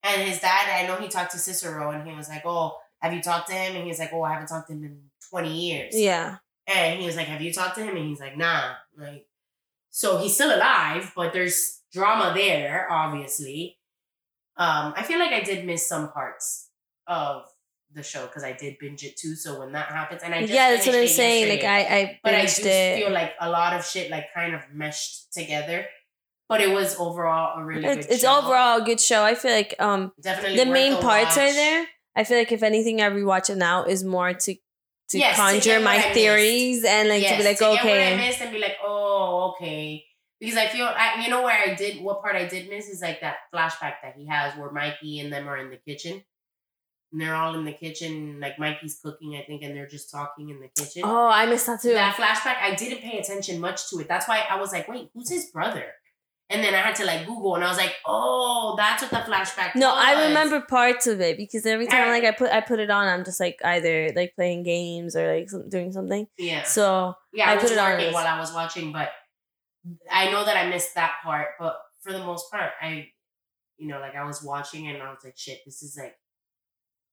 And 0.06 0.22
his 0.30 0.40
dad, 0.40 0.70
I 0.70 0.86
know 0.86 0.98
he 0.98 1.08
talked 1.08 1.32
to 1.32 1.38
Cicero, 1.40 1.90
and 1.92 2.08
he 2.08 2.14
was 2.14 2.28
like, 2.28 2.44
"Oh, 2.46 2.78
have 3.02 3.14
you 3.14 3.22
talked 3.22 3.48
to 3.50 3.56
him?" 3.56 3.76
And 3.78 3.86
he's 3.88 4.00
like, 4.00 4.12
"Oh, 4.14 4.22
I 4.22 4.34
haven't 4.34 4.48
talked 4.50 4.68
to 4.68 4.74
him 4.74 4.84
in 4.84 5.00
twenty 5.30 5.54
years." 5.70 5.94
yeah 5.98 6.38
And 6.68 7.00
he 7.00 7.06
was 7.06 7.16
like, 7.16 7.28
Have 7.28 7.42
you 7.42 7.52
talked 7.54 7.76
to 7.78 7.84
him? 7.84 7.96
And 7.98 8.08
he's 8.10 8.20
like, 8.20 8.38
Nah. 8.38 8.74
Like, 8.98 9.26
so 9.96 10.18
he's 10.18 10.34
still 10.34 10.54
alive, 10.54 11.14
but 11.16 11.34
there's 11.34 11.82
drama 11.94 12.34
there, 12.36 12.92
obviously. 12.92 13.78
Um, 14.58 14.94
I 14.98 15.04
feel 15.04 15.20
like 15.20 15.32
I 15.32 15.42
did 15.42 15.66
miss 15.66 15.88
some 15.88 16.12
parts 16.12 16.70
of 17.06 17.44
the 17.94 18.02
show 18.02 18.26
because 18.26 18.44
I 18.44 18.54
did 18.54 18.80
binge 18.80 19.04
it 19.04 19.18
too. 19.18 19.36
So 19.36 19.60
when 19.60 19.72
that 19.74 19.90
happens, 19.90 20.24
and 20.24 20.34
I 20.34 20.42
just 20.42 20.52
yeah 20.54 20.72
that's 20.72 20.88
what 20.88 20.96
i'm 20.96 21.08
saying 21.08 21.48
like 21.48 21.64
i 21.64 21.80
i 21.82 22.20
but 22.24 22.34
I 22.34 22.46
do 22.46 22.62
it 22.66 23.04
feel 23.04 23.12
like 23.12 23.34
a 23.40 23.48
lot 23.52 23.74
of 23.74 23.86
shit 23.86 24.10
like 24.10 24.34
kind 24.34 24.56
of 24.56 24.62
meshed 24.74 25.32
together. 25.32 25.86
But 26.50 26.62
it 26.62 26.72
was 26.72 26.96
overall 27.00 27.60
a 27.60 27.64
really 27.64 27.86
it's, 27.86 28.08
it's 28.08 28.24
overall 28.24 28.82
a 28.82 28.86
good 28.86 29.00
show 29.00 29.24
i 29.24 29.34
feel 29.34 29.52
like 29.52 29.76
um 29.80 30.12
definitely 30.22 30.58
the 30.58 30.66
main 30.66 31.00
parts 31.02 31.38
are 31.38 31.54
there 31.54 31.86
i 32.16 32.24
feel 32.24 32.38
like 32.38 32.52
if 32.52 32.62
anything 32.62 33.02
i 33.02 33.10
rewatch 33.10 33.50
it 33.50 33.58
now 33.58 33.86
is 33.86 34.04
more 34.04 34.34
to 34.34 34.56
to 35.14 35.18
Yes, 35.20 35.36
to 35.38 35.42
conjure 35.42 35.70
get 35.80 35.84
my 35.84 35.96
what 35.96 36.06
I 36.06 36.08
missed. 36.10 36.14
theories 36.20 36.84
and 36.86 37.10
like 37.10 37.24
to 37.24 37.30
be 37.38 37.44
Yes, 37.44 37.46
like 37.46 37.58
to 37.60 37.64
what 37.66 37.80
I 37.80 37.82
okay 37.90 38.18
missed 38.18 38.42
and 38.42 38.52
be 38.52 38.60
like, 38.60 38.78
oh, 38.84 39.54
okay. 39.56 40.06
Because 40.40 40.58
I 40.58 40.68
feel, 40.68 40.86
I, 40.86 41.24
you 41.24 41.30
know, 41.30 41.42
where 41.44 41.58
I 41.58 41.74
did, 41.74 42.02
what 42.04 42.22
part 42.22 42.36
I 42.36 42.46
did 42.46 42.70
miss 42.70 42.90
is 42.90 43.02
like 43.02 43.22
that 43.22 43.38
flashback 43.56 43.96
that 44.04 44.16
he 44.18 44.28
has 44.28 44.58
where 44.58 44.72
Mikey 44.72 45.22
and 45.22 45.32
them 45.32 45.48
are 45.48 45.58
in 45.58 45.70
the 45.70 45.78
kitchen. 45.78 46.22
And 47.14 47.22
they're 47.22 47.36
all 47.36 47.56
in 47.56 47.64
the 47.64 47.72
kitchen, 47.72 48.40
like 48.42 48.60
Mikey's 48.60 49.00
cooking, 49.02 49.36
I 49.38 49.44
think, 49.44 49.62
and 49.64 49.74
they're 49.76 49.88
just 49.88 50.12
talking 50.12 50.50
in 50.50 50.60
the 50.60 50.68
kitchen. 50.68 51.04
oh 51.06 51.28
i 51.28 51.46
missed 51.46 51.68
that 51.68 51.80
too 51.82 51.94
That 51.94 52.16
flashback, 52.16 52.58
I 52.62 52.76
didn't 52.76 53.02
pay 53.02 53.20
attention 53.20 53.62
much 53.62 53.90
to 53.92 54.00
it. 54.00 54.08
That's 54.10 54.28
why 54.28 54.44
I 54.50 54.60
was 54.60 54.72
like, 54.74 54.88
wait, 54.88 55.10
who's 55.14 55.30
his 55.30 55.46
brother? 55.46 55.86
And 56.50 56.64
then 56.64 56.76
I 56.76 56.80
had 56.80 56.96
to 56.96 57.06
like 57.06 57.26
Google, 57.26 57.56
and 57.56 57.64
I 57.64 57.70
was 57.70 57.78
like, 57.78 57.96
oh, 58.06 58.76
that's 58.78 59.02
what 59.02 59.10
the 59.10 59.18
flashback. 59.18 59.76
No, 59.76 59.92
I 59.92 60.28
remember 60.28 60.62
parts 60.62 61.08
of 61.08 61.20
it 61.22 61.38
because 61.38 61.66
every 61.66 61.88
time 61.88 62.02
Alright. 62.04 62.24
like 62.24 62.34
I 62.34 62.38
put 62.38 62.52
I 62.52 62.62
put 62.62 62.80
it 62.80 62.92
on, 62.92 63.08
I'm 63.08 63.24
just 63.24 63.40
like 63.40 63.60
either 63.64 64.12
like 64.16 64.36
playing 64.36 64.64
games 64.64 65.16
or 65.16 65.36
like 65.36 65.50
some, 65.50 65.70
doing 65.70 65.92
something. 65.92 66.28
Yeah. 66.38 66.64
So 66.64 67.16
Yeah, 67.34 67.50
I, 67.50 67.54
I 67.54 67.56
was 67.56 67.64
put 67.64 67.72
it 67.72 67.78
on 67.78 68.14
while 68.14 68.28
I 68.28 68.40
was 68.40 68.54
watching, 68.54 68.92
but 68.92 69.10
I 70.12 70.32
know 70.32 70.46
that 70.46 70.58
I 70.58 70.70
missed 70.70 70.96
that 70.96 71.14
part. 71.24 71.48
But 71.60 71.78
for 72.02 72.12
the 72.12 72.20
most 72.20 72.52
part, 72.52 72.72
I, 72.82 73.08
you 73.78 73.88
know, 73.88 74.00
like 74.00 74.16
I 74.16 74.26
was 74.26 74.44
watching 74.44 74.88
and 74.90 75.02
I 75.02 75.10
was 75.10 75.20
like, 75.24 75.38
shit, 75.38 75.60
this 75.66 75.82
is 75.82 75.98
like 75.98 76.16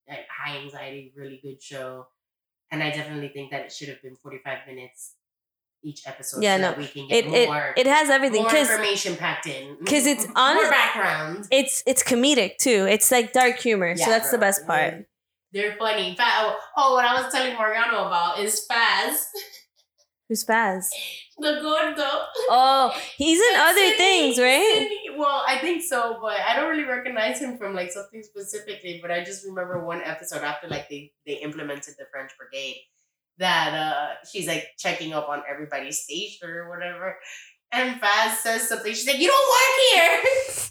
like 0.08 0.26
high 0.28 0.58
anxiety, 0.58 1.12
really 1.16 1.40
good 1.42 1.62
show. 1.62 2.08
And 2.70 2.82
I 2.82 2.90
definitely 2.90 3.28
think 3.28 3.52
that 3.52 3.62
it 3.62 3.72
should 3.72 3.88
have 3.88 4.02
been 4.02 4.16
45 4.16 4.58
minutes 4.66 5.14
each 5.82 6.06
episode. 6.06 6.42
Yeah, 6.42 6.56
so 6.56 6.62
no, 6.62 6.68
that 6.70 6.78
we 6.78 6.86
can 6.86 7.08
get 7.08 7.24
It 7.26 7.48
more, 7.48 7.74
it 7.76 7.80
it 7.80 7.86
has 7.86 8.10
everything 8.10 8.42
more 8.42 8.54
information 8.54 9.16
packed 9.16 9.46
in. 9.46 9.76
Because 9.78 10.06
it's 10.06 10.26
on 10.36 10.54
more 10.62 10.70
background. 10.70 11.46
it's 11.50 11.82
it's 11.86 12.02
comedic 12.02 12.56
too. 12.58 12.86
It's 12.88 13.10
like 13.10 13.32
dark 13.32 13.58
humor, 13.58 13.96
so 13.96 14.02
Yeah, 14.04 14.08
that's 14.10 14.30
the 14.30 14.38
best 14.38 14.66
part. 14.66 14.92
Mm-hmm. 14.94 15.00
They're 15.52 15.76
funny. 15.78 16.16
Oh, 16.20 16.56
oh, 16.76 16.94
what 16.94 17.04
I 17.04 17.20
was 17.22 17.32
telling 17.32 17.54
Mariano 17.54 18.06
about 18.06 18.38
is 18.38 18.64
Faz, 18.70 19.24
Who's 20.28 20.44
Spaz? 20.44 20.86
the 21.38 21.58
gordo. 21.60 22.08
Oh, 22.50 22.92
he's 23.16 23.40
in 23.40 23.56
other 23.58 23.74
Sydney- 23.80 23.96
things, 23.96 24.38
right? 24.38 24.74
Sydney- 24.78 25.16
well, 25.18 25.42
I 25.48 25.58
think 25.58 25.82
so, 25.82 26.18
but 26.22 26.38
I 26.38 26.54
don't 26.54 26.68
really 26.70 26.84
recognize 26.84 27.40
him 27.40 27.58
from 27.58 27.74
like 27.74 27.90
something 27.90 28.22
specifically. 28.22 29.00
But 29.02 29.10
I 29.10 29.24
just 29.24 29.44
remember 29.44 29.84
one 29.84 30.02
episode 30.04 30.42
after 30.42 30.68
like 30.68 30.88
they 30.88 31.12
they 31.26 31.34
implemented 31.34 31.94
the 31.98 32.04
French 32.12 32.30
Brigade 32.38 32.76
that 33.40 33.74
uh 33.74 34.24
she's 34.30 34.46
like 34.46 34.68
checking 34.78 35.12
up 35.12 35.28
on 35.28 35.42
everybody's 35.50 35.98
station 36.00 36.48
or 36.48 36.68
whatever, 36.70 37.18
and 37.72 38.00
Faz 38.00 38.36
says 38.36 38.68
something. 38.68 38.92
She's 38.94 39.06
like, 39.06 39.18
"You 39.18 39.28
don't 39.28 39.50
work 39.58 39.76
here." 39.92 40.70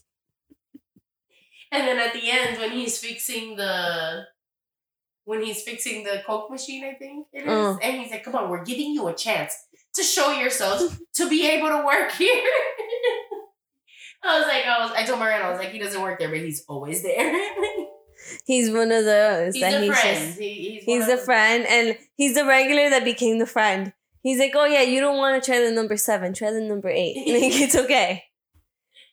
and 1.72 1.88
then 1.88 2.00
at 2.00 2.14
the 2.14 2.30
end, 2.30 2.60
when 2.60 2.72
he's 2.72 2.98
fixing 2.98 3.56
the 3.58 4.24
when 5.26 5.44
he's 5.44 5.62
fixing 5.62 6.04
the 6.04 6.24
Coke 6.26 6.50
machine, 6.50 6.84
I 6.84 6.94
think 6.94 7.28
it 7.34 7.44
is, 7.44 7.48
Mm. 7.48 7.80
and 7.84 8.02
he's 8.02 8.12
like, 8.12 8.24
"Come 8.24 8.36
on, 8.36 8.50
we're 8.50 8.64
giving 8.64 8.92
you 8.94 9.08
a 9.08 9.14
chance 9.14 9.54
to 9.96 10.04
show 10.04 10.32
yourselves 10.32 11.00
to 11.16 11.30
be 11.30 11.48
able 11.50 11.68
to 11.70 11.84
work 11.86 12.12
here." 12.18 12.44
I 14.22 14.38
was 14.38 14.48
like, 14.48 14.66
I 14.66 14.80
was, 14.84 14.92
I 14.98 15.06
told 15.06 15.20
Mariano, 15.20 15.46
I 15.46 15.50
was 15.52 15.60
like, 15.60 15.70
he 15.70 15.80
doesn't 15.80 16.02
work 16.02 16.20
there, 16.20 16.28
but 16.28 16.40
he's 16.40 16.66
always 16.68 17.04
there. 17.04 17.32
He's 18.46 18.72
one 18.72 18.92
of 18.92 19.06
those 19.06 19.54
he's 19.54 19.62
that 19.64 19.74
a 19.76 19.80
he's 19.82 20.00
friend. 20.00 20.28
just 20.28 20.40
He- 20.40 20.54
he's 20.54 20.84
he's 20.86 21.00
one 21.02 21.10
the 21.10 21.18
friend, 21.18 21.66
and 21.68 21.98
he's 22.16 22.34
the 22.36 22.46
regular 22.46 22.90
that 22.90 23.04
became 23.04 23.40
the 23.40 23.46
friend. 23.46 23.94
He's 24.22 24.40
like, 24.40 24.54
oh 24.56 24.66
yeah, 24.66 24.82
you 24.82 25.00
don't 25.00 25.18
want 25.18 25.42
to 25.42 25.52
try 25.52 25.60
the 25.64 25.72
number 25.72 25.96
seven, 25.98 26.34
try 26.34 26.52
the 26.52 26.62
number 26.62 26.90
eight. 26.90 27.16
Like 27.28 27.62
it's 27.62 27.76
okay. 27.76 28.24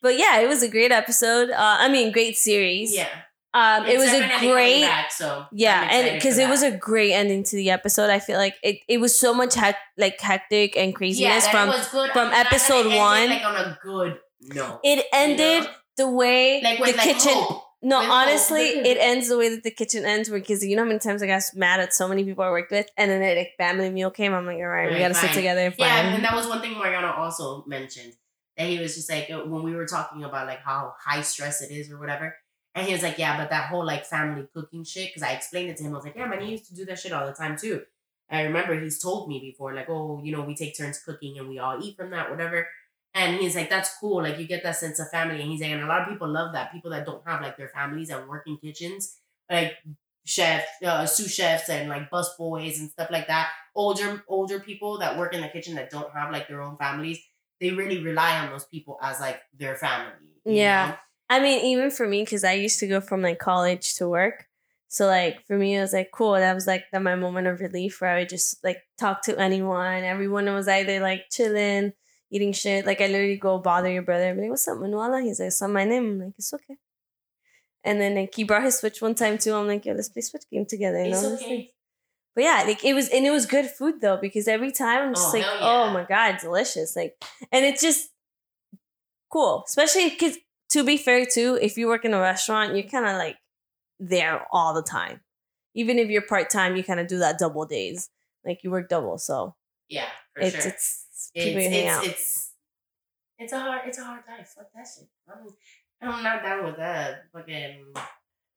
But 0.02 0.18
yeah, 0.18 0.40
it 0.40 0.48
was 0.48 0.62
a 0.62 0.68
great 0.68 0.92
episode. 0.92 1.50
Uh, 1.50 1.76
I 1.80 1.88
mean, 1.88 2.12
great 2.12 2.36
series. 2.36 2.94
Yeah, 2.94 3.08
Um, 3.54 3.86
it 3.86 3.98
was 3.98 4.12
a 4.12 4.20
great. 4.40 4.82
Back, 4.82 5.10
so 5.10 5.46
Yeah, 5.52 5.88
and 5.90 6.14
because 6.16 6.38
it 6.38 6.48
was 6.48 6.62
a 6.62 6.70
great 6.76 7.12
ending 7.12 7.42
to 7.44 7.56
the 7.56 7.70
episode. 7.70 8.10
I 8.10 8.18
feel 8.20 8.36
like 8.38 8.54
it, 8.62 8.78
it 8.88 8.98
was 8.98 9.18
so 9.18 9.32
much 9.34 9.54
hec- 9.54 9.76
like 9.96 10.20
hectic 10.20 10.76
and 10.76 10.94
craziness 10.94 11.44
that 11.46 11.50
from 11.52 11.70
from 12.12 12.28
I'm 12.28 12.30
glad 12.30 12.32
that 12.32 12.40
it 12.40 12.46
episode 12.54 12.86
ended, 12.86 12.98
one. 12.98 13.28
like 13.30 13.44
on 13.44 13.56
a 13.56 13.78
good 13.82 14.18
note. 14.54 14.80
it 14.84 15.06
ended 15.12 15.64
know? 15.64 15.70
the 15.96 16.10
way 16.10 16.60
Like 16.62 16.78
the 16.78 16.84
like 16.92 17.00
kitchen. 17.00 17.32
hope. 17.34 17.62
No, 17.86 18.00
honestly, 18.00 18.64
it 18.64 18.98
ends 18.98 19.28
the 19.28 19.38
way 19.38 19.48
that 19.48 19.62
the 19.62 19.70
kitchen 19.70 20.04
ends 20.04 20.28
where 20.28 20.40
because 20.40 20.64
you 20.64 20.74
know 20.74 20.82
how 20.82 20.88
many 20.88 20.98
times 20.98 21.22
I 21.22 21.28
got 21.28 21.44
mad 21.54 21.78
at 21.78 21.94
so 21.94 22.08
many 22.08 22.24
people 22.24 22.42
I 22.42 22.50
worked 22.50 22.72
with, 22.72 22.90
and 22.96 23.08
then 23.08 23.20
the 23.20 23.36
like, 23.36 23.54
family 23.56 23.90
meal 23.90 24.10
came. 24.10 24.34
I'm 24.34 24.44
like, 24.44 24.56
all 24.56 24.66
right, 24.66 24.90
we 24.90 24.98
gotta 24.98 25.14
sit 25.14 25.30
together. 25.30 25.70
Fine. 25.70 25.86
Yeah, 25.86 26.14
and 26.16 26.24
that 26.24 26.34
was 26.34 26.48
one 26.48 26.60
thing 26.60 26.72
Mariano 26.72 27.12
also 27.12 27.62
mentioned 27.68 28.14
that 28.56 28.66
he 28.66 28.80
was 28.80 28.96
just 28.96 29.08
like 29.08 29.30
uh, 29.30 29.38
when 29.38 29.62
we 29.62 29.72
were 29.72 29.86
talking 29.86 30.24
about 30.24 30.48
like 30.48 30.62
how 30.64 30.94
high 30.98 31.20
stress 31.20 31.62
it 31.62 31.70
is 31.70 31.88
or 31.88 32.00
whatever, 32.00 32.36
and 32.74 32.88
he 32.88 32.92
was 32.92 33.04
like, 33.04 33.18
yeah, 33.18 33.36
but 33.36 33.50
that 33.50 33.68
whole 33.68 33.86
like 33.86 34.04
family 34.04 34.48
cooking 34.52 34.82
shit. 34.82 35.10
Because 35.10 35.22
I 35.22 35.34
explained 35.34 35.70
it 35.70 35.76
to 35.76 35.84
him, 35.84 35.92
I 35.92 35.96
was 35.98 36.04
like, 36.04 36.16
yeah, 36.16 36.26
man, 36.26 36.40
he 36.40 36.50
used 36.50 36.66
to 36.66 36.74
do 36.74 36.84
that 36.86 36.98
shit 36.98 37.12
all 37.12 37.24
the 37.24 37.34
time 37.34 37.56
too. 37.56 37.82
I 38.28 38.42
remember 38.42 38.74
he's 38.80 39.00
told 39.00 39.28
me 39.28 39.38
before, 39.38 39.72
like, 39.72 39.88
oh, 39.88 40.20
you 40.24 40.32
know, 40.32 40.42
we 40.42 40.56
take 40.56 40.76
turns 40.76 40.98
cooking 40.98 41.38
and 41.38 41.48
we 41.48 41.60
all 41.60 41.78
eat 41.80 41.96
from 41.96 42.10
that, 42.10 42.30
whatever. 42.30 42.66
And 43.16 43.36
he's 43.40 43.56
like, 43.56 43.70
that's 43.70 43.96
cool. 43.98 44.22
Like, 44.22 44.38
you 44.38 44.46
get 44.46 44.62
that 44.62 44.76
sense 44.76 45.00
of 45.00 45.08
family. 45.08 45.40
And 45.40 45.50
he's 45.50 45.62
like, 45.62 45.70
and 45.70 45.82
a 45.82 45.86
lot 45.86 46.02
of 46.02 46.08
people 46.08 46.28
love 46.28 46.52
that. 46.52 46.70
People 46.70 46.90
that 46.90 47.06
don't 47.06 47.26
have 47.26 47.40
like 47.40 47.56
their 47.56 47.70
families 47.70 48.10
and 48.10 48.28
work 48.28 48.44
in 48.46 48.58
kitchens, 48.58 49.16
like 49.50 49.72
chefs, 50.26 50.66
uh, 50.84 51.06
sous 51.06 51.32
chefs, 51.32 51.70
and 51.70 51.88
like 51.88 52.10
bus 52.10 52.36
boys 52.36 52.78
and 52.78 52.90
stuff 52.90 53.10
like 53.10 53.26
that. 53.28 53.48
Older 53.74 54.22
older 54.28 54.60
people 54.60 54.98
that 54.98 55.18
work 55.18 55.34
in 55.34 55.40
the 55.40 55.48
kitchen 55.48 55.76
that 55.76 55.90
don't 55.90 56.12
have 56.12 56.30
like 56.30 56.46
their 56.46 56.60
own 56.60 56.76
families, 56.76 57.18
they 57.58 57.70
really 57.70 58.02
rely 58.02 58.38
on 58.38 58.50
those 58.50 58.66
people 58.66 58.98
as 59.02 59.18
like 59.18 59.40
their 59.58 59.76
family. 59.76 60.12
Yeah. 60.44 60.88
know? 60.88 60.96
I 61.28 61.40
mean, 61.40 61.64
even 61.64 61.90
for 61.90 62.06
me, 62.06 62.22
because 62.22 62.44
I 62.44 62.52
used 62.52 62.78
to 62.80 62.86
go 62.86 63.00
from 63.00 63.22
like 63.22 63.38
college 63.38 63.94
to 63.94 64.08
work. 64.08 64.46
So 64.88 65.06
like 65.06 65.44
for 65.46 65.56
me, 65.56 65.76
it 65.76 65.80
was 65.80 65.92
like 65.92 66.10
cool. 66.12 66.34
That 66.34 66.54
was 66.54 66.66
like 66.66 66.84
the, 66.92 67.00
my 67.00 67.16
moment 67.16 67.46
of 67.46 67.60
relief 67.60 68.00
where 68.00 68.10
I 68.10 68.20
would 68.20 68.28
just 68.28 68.62
like 68.62 68.82
talk 68.98 69.22
to 69.22 69.38
anyone. 69.38 70.04
Everyone 70.04 70.46
was 70.52 70.68
either 70.68 71.00
like 71.00 71.24
chilling, 71.30 71.92
eating 72.30 72.52
shit. 72.52 72.86
Like 72.86 73.00
I 73.00 73.06
literally 73.06 73.36
go 73.36 73.58
bother 73.58 73.90
your 73.90 74.02
brother. 74.02 74.28
I'm 74.30 74.38
like, 74.40 74.50
what's 74.50 74.68
up, 74.68 74.78
Manuela? 74.78 75.20
He's 75.22 75.40
like, 75.40 75.46
what's 75.46 75.62
my 75.62 75.84
name? 75.84 76.04
I'm 76.04 76.18
like, 76.20 76.32
it's 76.38 76.52
okay. 76.52 76.76
And 77.84 78.00
then 78.00 78.16
like 78.16 78.34
he 78.34 78.44
brought 78.44 78.64
his 78.64 78.78
Switch 78.78 79.00
one 79.00 79.14
time 79.14 79.38
too. 79.38 79.54
I'm 79.54 79.66
like, 79.68 79.84
yo, 79.86 79.94
let's 79.94 80.08
play 80.08 80.22
Switch 80.22 80.42
game 80.50 80.66
together. 80.66 81.04
You 81.04 81.12
It's 81.12 81.22
know? 81.22 81.34
okay. 81.34 81.72
But 82.34 82.44
yeah, 82.44 82.64
like 82.66 82.84
it 82.84 82.92
was, 82.94 83.08
and 83.08 83.24
it 83.24 83.30
was 83.30 83.46
good 83.46 83.66
food 83.66 84.00
though 84.02 84.18
because 84.20 84.46
every 84.48 84.70
time 84.72 85.08
I'm 85.08 85.14
just 85.14 85.28
Oh, 85.34 85.38
like, 85.38 85.44
hell 85.46 85.58
oh 85.60 85.90
my 85.90 86.04
god, 86.04 86.36
delicious! 86.38 86.94
Like, 86.94 87.14
and 87.50 87.64
it's 87.64 87.80
just 87.80 88.10
cool, 89.32 89.64
especially 89.66 90.10
because 90.10 90.36
to 90.70 90.84
be 90.84 90.96
fair 90.96 91.24
too, 91.24 91.58
if 91.62 91.76
you 91.76 91.86
work 91.86 92.04
in 92.04 92.12
a 92.14 92.20
restaurant, 92.20 92.74
you're 92.74 92.88
kind 92.88 93.06
of 93.06 93.16
like 93.16 93.36
there 93.98 94.46
all 94.52 94.74
the 94.74 94.82
time. 94.82 95.20
Even 95.74 95.98
if 95.98 96.08
you're 96.08 96.22
part 96.22 96.50
time, 96.50 96.76
you 96.76 96.84
kind 96.84 97.00
of 97.00 97.06
do 97.06 97.18
that 97.18 97.38
double 97.38 97.64
days, 97.66 98.10
like 98.44 98.62
you 98.62 98.70
work 98.70 98.88
double. 98.88 99.16
So 99.18 99.54
Yeah, 99.88 100.06
for 100.34 100.42
it's, 100.42 100.56
sure. 100.56 100.72
it's 100.72 101.05
it's 101.34 101.56
it's, 102.04 102.06
it's 102.06 102.52
it's 103.38 103.52
a 103.52 103.60
hard 103.60 103.82
it's 103.86 103.98
a 103.98 104.04
hard 104.04 104.22
life. 104.28 104.54
Fuck 104.56 104.66
that 104.74 104.86
shit. 104.86 105.08
I'm 105.28 105.46
I'm 106.02 106.22
not 106.22 106.42
down 106.42 106.64
with 106.64 106.76
that 106.76 107.24
fucking 107.32 107.92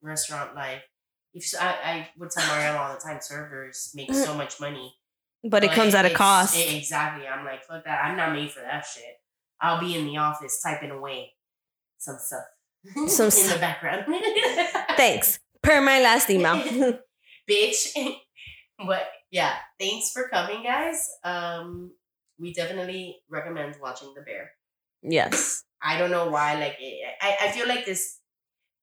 restaurant 0.02 0.54
life. 0.54 0.82
If 1.32 1.44
so, 1.44 1.58
I 1.58 1.68
I 1.68 2.08
would 2.18 2.30
tell 2.30 2.44
Marielle 2.44 2.78
all 2.78 2.94
the 2.94 3.00
time, 3.00 3.18
servers 3.20 3.92
make 3.94 4.12
so 4.12 4.34
much 4.34 4.60
money, 4.60 4.94
but 5.44 5.64
it 5.64 5.72
comes 5.72 5.94
at 5.94 6.04
a 6.04 6.10
cost. 6.10 6.56
e- 6.56 6.78
exactly. 6.78 7.26
I'm 7.26 7.44
like, 7.44 7.64
fuck 7.64 7.84
that. 7.84 8.04
I'm 8.04 8.16
not 8.16 8.32
made 8.32 8.50
for 8.50 8.60
that 8.60 8.84
shit. 8.84 9.20
I'll 9.60 9.80
be 9.80 9.96
in 9.96 10.06
the 10.06 10.16
office 10.16 10.60
typing 10.62 10.90
away 10.90 11.32
some 11.98 12.16
stuff. 12.18 12.44
Some 13.08 13.26
in 13.44 13.50
the 13.50 13.58
background. 13.60 14.06
Thanks. 14.96 15.38
Per 15.62 15.80
my 15.80 16.00
last 16.00 16.30
email. 16.30 16.56
bitch. 17.50 17.94
but 18.86 19.06
yeah, 19.30 19.54
thanks 19.78 20.12
for 20.12 20.28
coming, 20.28 20.62
guys. 20.62 21.08
Um, 21.22 21.92
we 22.40 22.52
definitely 22.54 23.18
recommend 23.28 23.76
watching 23.82 24.12
The 24.16 24.22
Bear. 24.22 24.52
yes. 25.02 25.62
I 25.82 25.98
don't 25.98 26.10
know 26.10 26.28
why. 26.28 26.54
Like, 26.60 26.76
it, 26.78 26.94
I 27.22 27.36
I 27.46 27.52
feel 27.52 27.66
like 27.68 27.84
this 27.86 28.18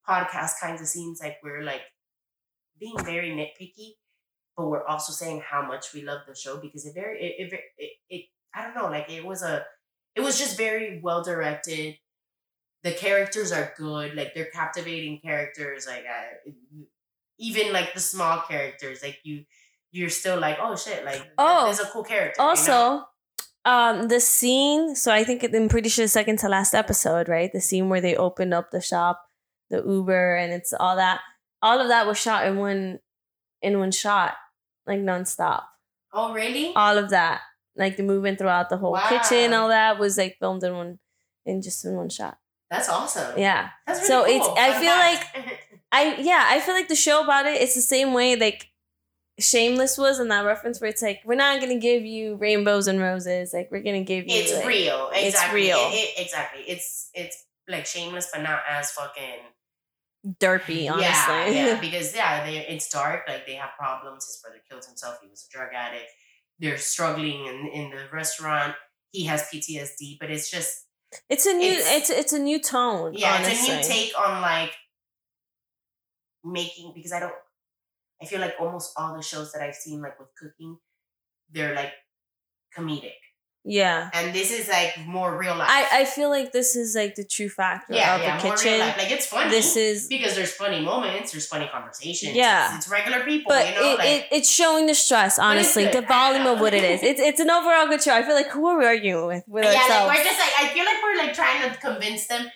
podcast 0.08 0.54
kind 0.62 0.80
of 0.80 0.88
seems 0.88 1.20
like 1.22 1.38
we're 1.44 1.62
like 1.64 1.82
being 2.80 2.98
very 3.04 3.30
nitpicky, 3.40 3.90
but 4.56 4.68
we're 4.68 4.86
also 4.86 5.12
saying 5.14 5.44
how 5.48 5.62
much 5.68 5.94
we 5.94 6.02
love 6.04 6.22
the 6.28 6.34
show 6.36 6.58
because 6.58 6.86
it 6.88 6.94
very 6.96 7.22
it 7.22 7.54
it, 7.54 7.60
it, 7.78 7.92
it 8.10 8.22
I 8.56 8.64
don't 8.64 8.76
know. 8.76 8.90
Like, 8.90 9.12
it 9.12 9.24
was 9.26 9.44
a 9.44 9.64
it 10.16 10.22
was 10.22 10.40
just 10.40 10.58
very 10.58 11.00
well 11.04 11.22
directed. 11.24 11.98
The 12.84 12.94
characters 12.94 13.52
are 13.52 13.74
good. 13.78 14.16
Like, 14.16 14.34
they're 14.34 14.50
captivating 14.62 15.20
characters. 15.20 15.86
Like, 15.86 16.06
uh, 16.06 16.52
even 17.38 17.72
like 17.74 17.94
the 17.94 18.00
small 18.00 18.42
characters, 18.42 19.02
like 19.04 19.20
you. 19.24 19.46
You're 19.92 20.10
still 20.10 20.40
like, 20.40 20.58
oh 20.62 20.76
shit, 20.76 21.06
like 21.06 21.22
Oh, 21.38 21.66
there's 21.66 21.80
a 21.80 21.86
cool 21.94 22.04
character. 22.04 22.42
you 22.42 22.48
know? 22.68 23.06
Um, 23.68 24.08
the 24.08 24.20
scene. 24.20 24.96
So 24.96 25.12
I 25.12 25.24
think 25.24 25.44
I'm 25.44 25.68
pretty 25.68 25.90
sure 25.90 26.06
the 26.06 26.10
second 26.10 26.40
to 26.40 26.48
last 26.50 26.74
episode, 26.74 27.28
right? 27.28 27.52
The 27.52 27.60
scene 27.62 27.90
where 27.90 28.00
they 28.02 28.16
opened 28.16 28.54
up 28.54 28.72
the 28.72 28.80
shop, 28.82 29.22
the 29.70 29.84
Uber, 29.86 30.36
and 30.36 30.54
it's 30.54 30.72
all 30.74 30.96
that. 30.96 31.20
All 31.62 31.80
of 31.82 31.90
that 31.90 32.08
was 32.08 32.18
shot 32.18 32.48
in 32.48 32.56
one, 32.58 33.00
in 33.62 33.80
one 33.80 33.92
shot, 33.92 34.36
like 34.86 35.00
nonstop. 35.00 35.64
oh 36.14 36.34
really? 36.34 36.72
All 36.76 36.98
of 36.98 37.10
that, 37.10 37.42
like 37.76 37.98
the 37.98 38.04
movement 38.04 38.38
throughout 38.40 38.70
the 38.70 38.78
whole 38.78 38.98
kitchen, 39.10 39.54
all 39.54 39.68
that 39.70 40.00
was 40.00 40.18
like 40.18 40.38
filmed 40.40 40.64
in 40.64 40.74
one, 40.74 41.00
in 41.46 41.62
just 41.62 41.84
in 41.84 41.96
one 41.96 42.10
shot. 42.10 42.38
That's 42.72 42.88
awesome. 42.90 43.38
Yeah. 43.38 43.70
That's 43.86 44.00
really 44.10 44.40
So 44.40 44.46
cool. 44.46 44.54
it's- 44.56 44.76
I 44.76 44.80
feel 44.80 44.96
like. 45.46 45.60
I 45.92 46.16
yeah, 46.20 46.44
I 46.48 46.60
feel 46.60 46.74
like 46.76 46.90
the 46.90 46.96
show 46.96 47.24
about 47.24 47.46
it, 47.46 47.62
it's 47.62 47.76
the 47.76 47.82
same 47.82 48.14
way 48.14 48.36
like 48.36 48.68
Shameless 49.40 49.98
was 50.00 50.20
in 50.20 50.30
that 50.30 50.46
reference 50.46 50.82
where 50.82 50.90
it's 50.90 51.02
like 51.04 51.22
we're 51.24 51.36
not 51.36 51.60
gonna 51.62 51.80
give 51.80 52.04
you 52.04 52.36
rainbows 52.36 52.88
and 52.88 53.00
roses, 53.00 53.54
like 53.54 53.70
we're 53.72 53.84
gonna 53.84 54.04
give 54.04 54.28
you 54.28 54.34
it's 54.36 54.54
like, 54.54 54.66
real. 54.66 55.10
Exactly. 55.14 55.28
it's 55.28 55.54
real. 55.54 55.78
It- 55.92 55.94
it- 55.94 56.22
exactly. 56.26 56.62
It's 56.68 57.10
it's 57.14 57.46
like 57.68 57.86
shameless, 57.86 58.30
but 58.34 58.42
not 58.42 58.62
as 58.68 58.92
fucking 58.92 59.40
derpy, 60.40 60.90
honestly. 60.90 61.04
Yeah, 61.04 61.48
yeah. 61.50 61.80
Because 61.82 62.16
yeah, 62.16 62.46
they 62.46 62.66
it's 62.68 62.90
dark. 62.90 63.24
Like 63.28 63.46
they 63.46 63.54
have 63.56 63.70
problems. 63.78 64.26
His 64.26 64.40
brother 64.42 64.60
killed 64.70 64.86
himself. 64.86 65.18
He 65.22 65.30
was 65.30 65.48
a 65.48 65.56
drug 65.56 65.70
addict. 65.74 66.10
They're 66.60 66.78
struggling 66.78 67.46
in 67.46 67.68
in 67.68 67.92
the 67.92 68.06
restaurant. 68.12 68.74
He 69.12 69.26
has 69.26 69.44
PTSD, 69.54 70.18
but 70.20 70.32
it's 70.32 70.50
just 70.50 70.86
it's 71.30 71.46
a 71.46 71.54
new 71.54 71.72
It's- 71.72 71.92
it's 71.92 72.10
it's, 72.10 72.34
a 72.34 72.40
new 72.40 72.60
tone. 72.60 73.14
yeah, 73.14 73.36
honestly. 73.36 73.74
it's 73.76 73.88
a 73.88 73.92
new 73.94 73.96
take 74.06 74.20
on 74.20 74.42
like 74.42 74.74
making 76.44 76.92
because 76.96 77.12
I 77.14 77.20
don't. 77.20 77.34
I 78.22 78.26
feel 78.26 78.42
like 78.42 78.56
almost 78.60 78.94
all 78.98 79.16
the 79.16 79.22
shows 79.22 79.52
that 79.52 79.62
I've 79.62 79.76
seen, 79.76 80.02
like 80.02 80.20
with 80.20 80.30
cooking, 80.40 80.78
they're 81.52 81.76
like 81.76 81.94
comedic. 82.76 83.12
Yeah. 83.70 84.10
And 84.14 84.34
this 84.34 84.50
is 84.50 84.70
like 84.70 84.98
more 85.06 85.38
real 85.38 85.56
life. 85.56 85.68
I, 85.70 86.02
I 86.02 86.06
feel 86.06 86.30
like 86.30 86.54
this 86.54 86.78
is 86.78 86.96
like 86.96 87.16
the 87.16 87.26
true 87.26 87.50
factor 87.50 87.94
yeah, 87.94 88.16
of 88.16 88.22
yeah, 88.22 88.38
the 88.38 88.50
kitchen. 88.50 88.80
Like 88.80 89.12
it's 89.12 89.26
funny. 89.26 89.50
This 89.50 89.76
is 89.76 90.08
because 90.08 90.36
there's 90.36 90.54
funny 90.54 90.80
moments, 90.80 91.34
there's 91.34 91.48
funny 91.48 91.68
conversations. 91.68 92.34
Yeah. 92.34 92.68
It's, 92.68 92.86
it's 92.86 92.90
regular 92.90 93.26
people, 93.26 93.50
but 93.50 93.68
you 93.68 93.76
know? 93.76 93.92
it, 93.92 93.98
like, 94.00 94.08
it, 94.08 94.26
it's 94.32 94.50
showing 94.50 94.86
the 94.86 94.96
stress, 94.96 95.38
honestly, 95.38 95.86
the 95.86 96.02
volume 96.02 96.48
of 96.48 96.62
what 96.62 96.74
it 96.74 96.86
is. 96.86 97.04
It's 97.04 97.20
it's 97.20 97.42
an 97.42 97.50
overall 97.50 97.88
good 97.88 98.02
show. 98.02 98.14
I 98.14 98.24
feel 98.24 98.36
like 98.36 98.48
who 98.48 98.68
are 98.68 98.80
we 98.80 98.86
arguing 98.86 99.28
with? 99.28 99.44
With 99.48 99.66
yeah, 99.66 99.72
like 99.72 99.82
ourselves. 99.82 100.18
we're 100.18 100.24
just 100.24 100.40
like 100.40 100.54
I 100.60 100.68
feel 100.70 100.86
like 100.86 101.04
we're 101.04 101.18
like 101.18 101.34
trying 101.34 101.70
to 101.70 101.78
convince 101.78 102.28
them. 102.28 102.48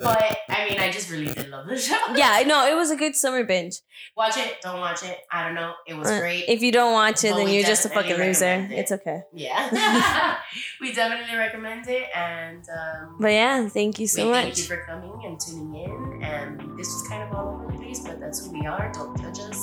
But 0.00 0.38
I 0.48 0.66
mean, 0.68 0.78
I 0.78 0.90
just 0.90 1.10
really 1.10 1.26
did 1.32 1.50
love 1.50 1.66
the 1.66 1.76
show. 1.76 1.98
yeah, 2.16 2.42
no, 2.46 2.66
it 2.66 2.74
was 2.74 2.90
a 2.90 2.96
good 2.96 3.14
summer 3.14 3.44
binge. 3.44 3.76
Watch 4.16 4.38
it, 4.38 4.56
don't 4.62 4.80
watch 4.80 5.02
it. 5.02 5.18
I 5.30 5.44
don't 5.44 5.54
know. 5.54 5.74
It 5.86 5.94
was 5.94 6.08
Uh, 6.08 6.18
great. 6.20 6.44
If 6.48 6.62
you 6.62 6.72
don't 6.72 6.92
watch 6.94 7.22
it, 7.22 7.32
But 7.32 7.38
then 7.44 7.48
you're 7.48 7.64
just 7.64 7.84
a 7.84 7.90
fucking 7.90 8.16
loser. 8.16 8.46
it. 8.46 8.72
It's 8.72 8.92
okay. 8.92 9.22
yeah. 9.34 10.38
we 10.80 10.92
definitely 10.92 11.36
recommend 11.36 11.86
it. 11.88 12.08
And 12.14 12.64
um, 12.70 13.16
But 13.20 13.32
yeah, 13.32 13.68
thank 13.68 13.98
you 14.00 14.06
so 14.06 14.26
we 14.26 14.32
thank 14.32 14.56
you 14.56 14.64
for 14.64 14.84
coming 14.86 15.20
and 15.26 15.38
tuning 15.38 15.74
in. 15.84 16.22
And 16.22 16.78
this 16.78 16.88
was 16.88 17.06
kind 17.08 17.22
of 17.22 17.36
all 17.36 17.54
over 17.54 17.70
the 17.72 17.78
place, 17.78 18.00
but 18.00 18.18
that's 18.20 18.44
who 18.44 18.58
we 18.58 18.66
are. 18.66 18.90
Don't 18.94 19.16
judge 19.20 19.38
us. 19.40 19.60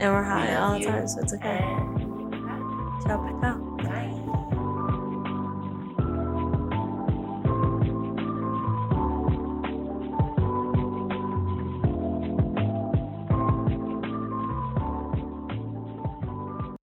And 0.00 0.12
we're 0.12 0.22
high 0.22 0.54
all 0.56 0.78
the 0.78 0.84
time, 0.84 1.08
so 1.08 1.20
it's 1.22 1.32
okay. 1.34 1.58
And 1.62 2.30
bye. 3.00 3.40
Ciao. 3.40 3.97